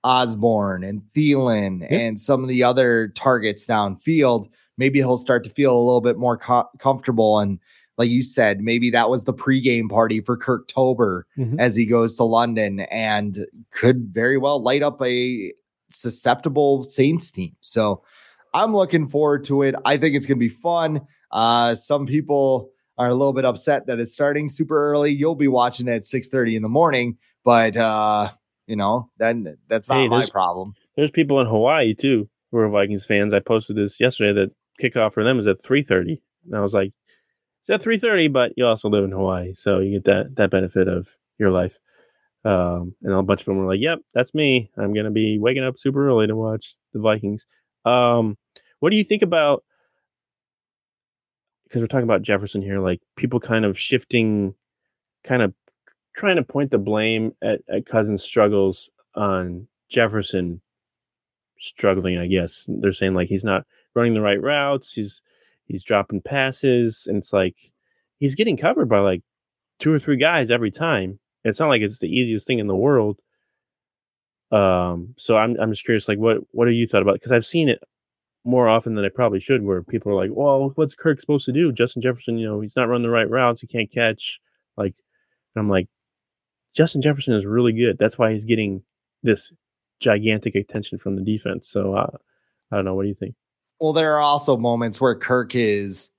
Osborn 0.03 0.83
and 0.83 1.01
Thielen 1.15 1.81
yep. 1.81 1.91
and 1.91 2.19
some 2.19 2.43
of 2.43 2.49
the 2.49 2.63
other 2.63 3.09
targets 3.09 3.67
downfield, 3.67 4.49
maybe 4.77 4.99
he'll 4.99 5.17
start 5.17 5.43
to 5.43 5.49
feel 5.49 5.75
a 5.75 5.83
little 5.83 6.01
bit 6.01 6.17
more 6.17 6.37
co- 6.37 6.69
comfortable 6.79 7.39
and 7.39 7.59
like 7.97 8.09
you 8.09 8.21
said, 8.21 8.61
maybe 8.61 8.91
that 8.91 9.09
was 9.09 9.23
the 9.23 9.33
pregame 9.33 9.89
party 9.89 10.21
for 10.21 10.37
Kirktober 10.37 11.23
mm-hmm. 11.37 11.59
as 11.59 11.75
he 11.75 11.85
goes 11.85 12.15
to 12.15 12.23
London 12.23 12.81
and 12.81 13.47
could 13.71 14.13
very 14.13 14.37
well 14.37 14.61
light 14.61 14.83
up 14.83 15.01
a 15.01 15.51
susceptible 15.89 16.87
Saints 16.87 17.31
team. 17.31 17.55
So 17.61 18.03
I'm 18.53 18.75
looking 18.75 19.07
forward 19.07 19.43
to 19.45 19.63
it. 19.63 19.75
I 19.85 19.97
think 19.97 20.15
it's 20.15 20.25
going 20.25 20.37
to 20.37 20.39
be 20.39 20.49
fun. 20.49 21.01
Uh, 21.31 21.75
some 21.75 22.05
people 22.05 22.69
are 22.97 23.07
a 23.07 23.13
little 23.13 23.33
bit 23.33 23.45
upset 23.45 23.87
that 23.87 23.99
it's 23.99 24.13
starting 24.13 24.47
super 24.47 24.91
early. 24.91 25.11
You'll 25.11 25.35
be 25.35 25.47
watching 25.47 25.87
it 25.87 25.93
at 25.93 26.01
6:30 26.03 26.55
in 26.55 26.61
the 26.61 26.69
morning, 26.69 27.17
but 27.43 27.77
uh, 27.77 28.31
you 28.65 28.75
know, 28.75 29.09
then 29.17 29.57
that's 29.67 29.89
not 29.89 29.97
hey, 29.97 30.07
my 30.07 30.25
problem. 30.31 30.73
There's 30.95 31.11
people 31.11 31.39
in 31.39 31.47
Hawaii 31.47 31.93
too 31.93 32.29
who 32.51 32.57
are 32.57 32.69
Vikings 32.69 33.05
fans. 33.05 33.33
I 33.33 33.39
posted 33.39 33.75
this 33.75 33.99
yesterday 33.99 34.33
that 34.33 34.51
kickoff 34.81 35.13
for 35.13 35.23
them 35.23 35.39
is 35.39 35.47
at 35.47 35.61
3:30. 35.61 36.21
And 36.45 36.55
I 36.55 36.61
was 36.61 36.73
like, 36.73 36.93
it's 37.67 37.81
at 37.81 37.85
3.30 37.85 38.31
but 38.31 38.53
you 38.55 38.65
also 38.65 38.89
live 38.89 39.03
in 39.03 39.11
hawaii 39.11 39.53
so 39.55 39.79
you 39.79 39.99
get 39.99 40.05
that 40.05 40.35
that 40.35 40.51
benefit 40.51 40.87
of 40.87 41.09
your 41.37 41.51
life 41.51 41.77
um, 42.45 42.95
and 43.03 43.13
a 43.13 43.21
bunch 43.23 43.41
of 43.41 43.45
them 43.45 43.57
were 43.57 43.71
like 43.71 43.81
yep 43.81 43.99
that's 44.13 44.33
me 44.33 44.71
i'm 44.77 44.93
gonna 44.93 45.11
be 45.11 45.37
waking 45.37 45.63
up 45.63 45.77
super 45.77 46.07
early 46.07 46.27
to 46.27 46.35
watch 46.35 46.75
the 46.93 46.99
vikings 46.99 47.45
um, 47.87 48.37
what 48.79 48.89
do 48.89 48.95
you 48.95 49.03
think 49.03 49.21
about 49.21 49.63
because 51.63 51.81
we're 51.81 51.87
talking 51.87 52.03
about 52.03 52.21
jefferson 52.21 52.61
here 52.61 52.79
like 52.79 53.01
people 53.15 53.39
kind 53.39 53.65
of 53.65 53.77
shifting 53.77 54.55
kind 55.23 55.41
of 55.41 55.53
trying 56.15 56.37
to 56.37 56.43
point 56.43 56.71
the 56.71 56.77
blame 56.77 57.33
at, 57.41 57.61
at 57.69 57.85
cousins 57.85 58.23
struggles 58.23 58.89
on 59.15 59.67
jefferson 59.89 60.61
struggling 61.59 62.17
i 62.17 62.27
guess 62.27 62.65
they're 62.67 62.93
saying 62.93 63.13
like 63.13 63.29
he's 63.29 63.43
not 63.43 63.65
running 63.95 64.13
the 64.13 64.21
right 64.21 64.41
routes 64.41 64.93
he's 64.93 65.21
he's 65.67 65.83
dropping 65.83 66.21
passes, 66.21 67.05
and 67.05 67.17
it's 67.17 67.33
like 67.33 67.55
he's 68.17 68.35
getting 68.35 68.57
covered 68.57 68.89
by 68.89 68.99
like 68.99 69.21
two 69.79 69.93
or 69.93 69.99
three 69.99 70.17
guys 70.17 70.49
every 70.49 70.71
time. 70.71 71.19
It's 71.43 71.59
not 71.59 71.69
like 71.69 71.81
it's 71.81 71.99
the 71.99 72.09
easiest 72.09 72.47
thing 72.47 72.59
in 72.59 72.67
the 72.67 72.75
world. 72.75 73.19
Um, 74.51 75.13
so 75.17 75.37
I'm 75.37 75.55
I'm 75.59 75.71
just 75.71 75.83
curious, 75.83 76.07
like 76.07 76.19
what 76.19 76.37
what 76.51 76.67
are 76.67 76.71
you 76.71 76.87
thought 76.87 77.01
about? 77.01 77.15
Because 77.15 77.31
I've 77.31 77.45
seen 77.45 77.69
it 77.69 77.81
more 78.45 78.69
often 78.69 78.95
than 78.95 79.03
I 79.03 79.09
probably 79.09 79.41
should, 79.41 79.63
where 79.63 79.83
people 79.83 80.11
are 80.11 80.15
like, 80.15 80.31
"Well, 80.33 80.71
what's 80.75 80.95
Kirk 80.95 81.19
supposed 81.19 81.45
to 81.45 81.51
do? 81.51 81.71
Justin 81.71 82.01
Jefferson, 82.01 82.37
you 82.37 82.47
know, 82.47 82.61
he's 82.61 82.75
not 82.75 82.87
running 82.87 83.03
the 83.03 83.09
right 83.09 83.29
routes, 83.29 83.61
he 83.61 83.67
can't 83.67 83.91
catch." 83.91 84.39
Like, 84.77 84.95
I'm 85.55 85.69
like, 85.69 85.87
Justin 86.75 87.01
Jefferson 87.01 87.33
is 87.33 87.45
really 87.45 87.73
good. 87.73 87.97
That's 87.97 88.17
why 88.17 88.33
he's 88.33 88.45
getting 88.45 88.83
this 89.23 89.51
gigantic 89.99 90.55
attention 90.55 90.97
from 90.97 91.15
the 91.15 91.23
defense. 91.23 91.69
So 91.69 91.95
uh, 91.95 92.17
I 92.71 92.75
don't 92.75 92.85
know. 92.85 92.95
What 92.95 93.03
do 93.03 93.09
you 93.09 93.15
think? 93.15 93.35
Well, 93.79 93.93
there 93.93 94.15
are 94.15 94.21
also 94.21 94.57
moments 94.57 95.01
where 95.01 95.15
Kirk 95.15 95.55
is 95.55 96.11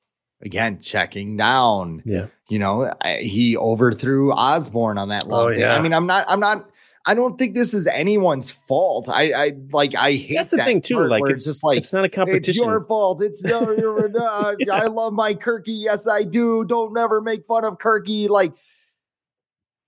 again 0.43 0.81
checking 0.81 1.37
down. 1.37 2.03
Yeah. 2.05 2.27
You 2.49 2.59
know, 2.59 2.93
I, 3.03 3.19
he 3.19 3.57
overthrew 3.57 4.33
Osborn 4.33 4.99
on 4.99 5.09
that 5.11 5.27
oh, 5.29 5.49
yeah. 5.49 5.75
I 5.75 5.81
mean, 5.81 5.93
I'm 5.93 6.07
not, 6.07 6.25
I'm 6.29 6.41
not, 6.41 6.71
I 7.09 7.15
don't 7.15 7.39
think 7.39 7.55
this 7.55 7.73
is 7.73 7.87
anyone's 7.87 8.51
fault. 8.51 9.09
I, 9.09 9.33
I 9.33 9.53
like, 9.73 9.95
I 9.95 10.13
hate 10.13 10.35
that's 10.35 10.51
the 10.51 10.59
that 10.59 10.67
thing 10.67 10.83
too. 10.83 11.03
Like, 11.07 11.23
it's, 11.25 11.37
it's, 11.37 11.45
just 11.47 11.65
like 11.65 11.79
it's 11.79 11.91
not 11.91 12.05
a 12.05 12.11
competition. 12.11 12.51
It's 12.51 12.57
your 12.57 12.85
fault. 12.85 13.23
It's 13.23 13.43
no, 13.43 13.71
you're, 13.71 14.11
uh, 14.21 14.55
yeah. 14.59 14.75
I 14.75 14.89
love 14.89 15.15
my 15.15 15.33
Kirky. 15.33 15.69
Yes, 15.69 16.07
I 16.07 16.25
do. 16.25 16.67
Don't 16.67 16.93
never 16.93 17.23
make 17.23 17.47
fun 17.47 17.65
of 17.65 17.79
Kirky. 17.79 18.29
Like, 18.29 18.53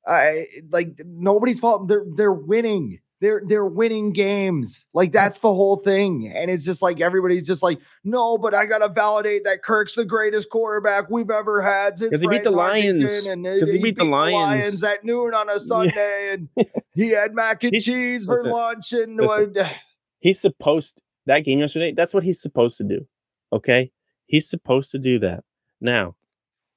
I 0.07 0.47
like 0.71 0.99
nobody's 1.05 1.61
fault. 1.61 1.89
They're 1.89 2.07
they're 2.17 2.33
winning 2.33 3.01
they're 3.21 3.43
they're 3.47 3.67
winning 3.67 4.13
games. 4.13 4.87
Like 4.95 5.13
that's 5.13 5.41
the 5.41 5.53
whole 5.53 5.77
thing. 5.77 6.33
And 6.35 6.51
it's 6.51 6.65
just 6.65 6.83
like 6.83 7.01
everybody's 7.01 7.47
just 7.47 7.63
like, 7.63 7.79
no, 8.03 8.39
but 8.39 8.55
I 8.55 8.67
gotta 8.67 8.89
validate 8.89 9.45
that 9.45 9.63
Kirk's 9.63 9.95
the 9.95 10.05
greatest 10.05 10.49
quarterback 10.51 11.11
we've 11.11 11.31
ever 11.31 11.61
had 11.61 11.99
since 11.99 12.19
he 12.19 12.27
beat 12.27 12.45
the 12.45 12.51
Lions. 12.51 13.03
Because 13.03 13.73
he, 13.73 13.83
beat, 13.83 13.97
the, 13.97 14.05
Lions. 14.05 14.33
Lions. 14.35 14.85
at 14.85 15.05
noon 15.05 15.35
on 15.35 15.51
a 15.51 15.59
Sunday, 15.59 16.35
and 16.35 16.49
he 16.95 17.11
had 17.11 17.35
mac 17.35 17.63
and 17.63 17.75
he's, 17.75 17.85
cheese 17.85 18.27
for 18.27 18.39
listen, 18.39 18.53
lunch. 18.53 18.93
And 18.93 19.17
listen, 19.17 19.55
he's 20.19 20.41
supposed 20.41 21.01
that 21.27 21.41
game 21.41 21.59
yesterday. 21.59 21.93
That's 21.93 22.15
what 22.15 22.25
he's 22.25 22.41
supposed 22.41 22.79
to 22.79 22.85
do. 22.85 23.07
Okay, 23.53 23.93
he's 24.27 24.49
supposed 24.49 24.91
to 24.93 24.99
do 24.99 25.19
that. 25.19 25.45
Now, 25.79 26.17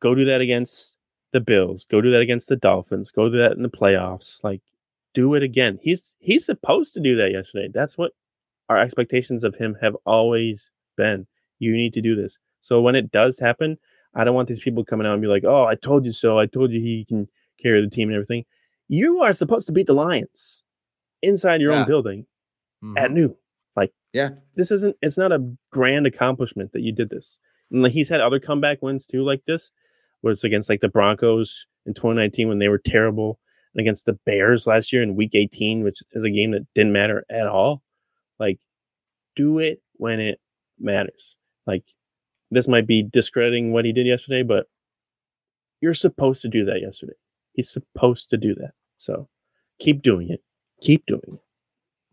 go 0.01 0.13
do 0.13 0.25
that 0.25 0.41
against 0.41 0.93
the 1.31 1.39
Bills. 1.39 1.85
Go 1.89 2.01
do 2.01 2.11
that 2.11 2.21
against 2.21 2.49
the 2.49 2.57
Dolphins. 2.57 3.11
Go 3.11 3.29
do 3.29 3.37
that 3.37 3.53
in 3.53 3.63
the 3.63 3.69
playoffs. 3.69 4.43
Like 4.43 4.61
do 5.13 5.33
it 5.35 5.43
again. 5.43 5.79
He's 5.81 6.15
he's 6.19 6.45
supposed 6.45 6.93
to 6.93 6.99
do 6.99 7.15
that 7.17 7.31
yesterday. 7.31 7.69
That's 7.73 7.97
what 7.97 8.11
our 8.69 8.77
expectations 8.77 9.43
of 9.43 9.55
him 9.55 9.77
have 9.81 9.95
always 10.05 10.71
been. 10.97 11.27
You 11.59 11.75
need 11.75 11.93
to 11.93 12.01
do 12.01 12.15
this. 12.15 12.37
So 12.61 12.81
when 12.81 12.95
it 12.95 13.11
does 13.11 13.39
happen, 13.39 13.77
I 14.15 14.23
don't 14.23 14.35
want 14.35 14.47
these 14.47 14.59
people 14.59 14.85
coming 14.85 15.07
out 15.07 15.13
and 15.13 15.21
be 15.21 15.27
like, 15.27 15.43
"Oh, 15.45 15.65
I 15.65 15.75
told 15.75 16.05
you 16.05 16.11
so. 16.11 16.39
I 16.39 16.45
told 16.45 16.71
you 16.71 16.79
he 16.79 17.05
can 17.05 17.27
carry 17.61 17.81
the 17.81 17.89
team 17.89 18.09
and 18.09 18.15
everything." 18.15 18.45
You 18.87 19.21
are 19.21 19.33
supposed 19.33 19.67
to 19.67 19.73
beat 19.73 19.87
the 19.87 19.93
Lions 19.93 20.63
inside 21.21 21.61
your 21.61 21.73
yeah. 21.73 21.81
own 21.81 21.87
building 21.87 22.25
mm-hmm. 22.83 22.97
at 22.97 23.11
noon. 23.11 23.35
Like, 23.75 23.93
yeah, 24.11 24.29
this 24.55 24.71
isn't. 24.71 24.95
It's 25.01 25.17
not 25.17 25.31
a 25.31 25.53
grand 25.71 26.05
accomplishment 26.05 26.73
that 26.73 26.81
you 26.81 26.91
did 26.91 27.09
this. 27.09 27.37
And 27.71 27.81
like, 27.81 27.93
he's 27.93 28.09
had 28.09 28.21
other 28.21 28.39
comeback 28.39 28.81
wins 28.81 29.05
too, 29.05 29.23
like 29.23 29.43
this, 29.45 29.71
where 30.21 30.33
it's 30.33 30.43
against 30.43 30.69
like 30.69 30.81
the 30.81 30.89
Broncos 30.89 31.65
in 31.85 31.93
2019 31.93 32.47
when 32.47 32.59
they 32.59 32.69
were 32.69 32.77
terrible 32.77 33.39
against 33.77 34.05
the 34.05 34.13
Bears 34.25 34.67
last 34.67 34.93
year 34.93 35.01
in 35.01 35.15
week 35.15 35.31
18, 35.33 35.83
which 35.83 36.01
is 36.11 36.23
a 36.23 36.29
game 36.29 36.51
that 36.51 36.67
didn't 36.75 36.93
matter 36.93 37.25
at 37.29 37.47
all. 37.47 37.81
Like, 38.39 38.59
do 39.35 39.59
it 39.59 39.81
when 39.93 40.19
it 40.19 40.39
matters. 40.79 41.35
Like, 41.65 41.83
this 42.51 42.67
might 42.67 42.87
be 42.87 43.01
discrediting 43.01 43.73
what 43.73 43.85
he 43.85 43.91
did 43.91 44.05
yesterday, 44.05 44.43
but 44.43 44.67
you're 45.81 45.93
supposed 45.93 46.41
to 46.43 46.47
do 46.47 46.63
that 46.65 46.81
yesterday. 46.81 47.13
He's 47.53 47.69
supposed 47.69 48.29
to 48.29 48.37
do 48.37 48.55
that. 48.55 48.71
So 48.99 49.27
keep 49.79 50.01
doing 50.01 50.29
it. 50.29 50.41
Keep 50.81 51.05
doing 51.05 51.21
it. 51.27 51.41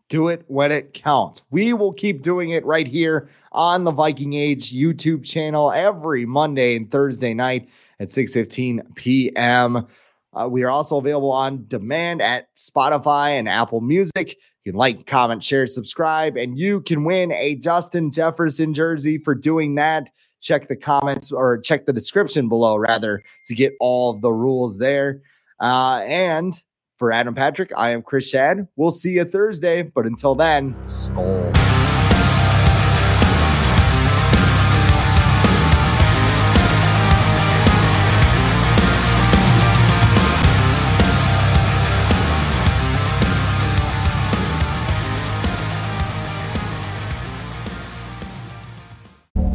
Do 0.08 0.28
it 0.28 0.44
when 0.48 0.72
it 0.72 0.92
counts. 0.92 1.42
We 1.50 1.72
will 1.72 1.92
keep 1.92 2.22
doing 2.22 2.50
it 2.50 2.64
right 2.64 2.86
here 2.86 3.28
on 3.52 3.84
the 3.84 3.92
Viking 3.92 4.32
Age 4.32 4.72
YouTube 4.72 5.24
channel 5.24 5.70
every 5.70 6.26
Monday 6.26 6.74
and 6.74 6.90
Thursday 6.90 7.32
night 7.32 7.68
at 8.00 8.08
6:15 8.08 8.96
p.m. 8.96 9.86
Uh, 10.32 10.48
we 10.48 10.62
are 10.62 10.70
also 10.70 10.98
available 10.98 11.32
on 11.32 11.64
demand 11.66 12.22
at 12.22 12.54
Spotify 12.54 13.30
and 13.38 13.48
Apple 13.48 13.80
Music. 13.80 14.36
You 14.64 14.72
can 14.72 14.78
like, 14.78 15.06
comment, 15.06 15.42
share, 15.42 15.66
subscribe, 15.66 16.36
and 16.36 16.58
you 16.58 16.82
can 16.82 17.04
win 17.04 17.32
a 17.32 17.56
Justin 17.56 18.12
Jefferson 18.12 18.74
jersey 18.74 19.18
for 19.18 19.34
doing 19.34 19.74
that. 19.76 20.10
Check 20.40 20.68
the 20.68 20.76
comments 20.76 21.32
or 21.32 21.58
check 21.58 21.86
the 21.86 21.92
description 21.92 22.48
below, 22.48 22.76
rather, 22.76 23.22
to 23.46 23.54
get 23.54 23.74
all 23.80 24.14
the 24.14 24.32
rules 24.32 24.78
there. 24.78 25.22
Uh, 25.60 26.00
and 26.06 26.62
for 26.98 27.12
Adam 27.12 27.34
Patrick, 27.34 27.72
I 27.76 27.90
am 27.90 28.02
Chris 28.02 28.32
Schad. 28.32 28.68
We'll 28.76 28.90
see 28.90 29.12
you 29.12 29.24
Thursday, 29.24 29.82
but 29.82 30.06
until 30.06 30.34
then, 30.34 30.74
Skol. 30.86 31.79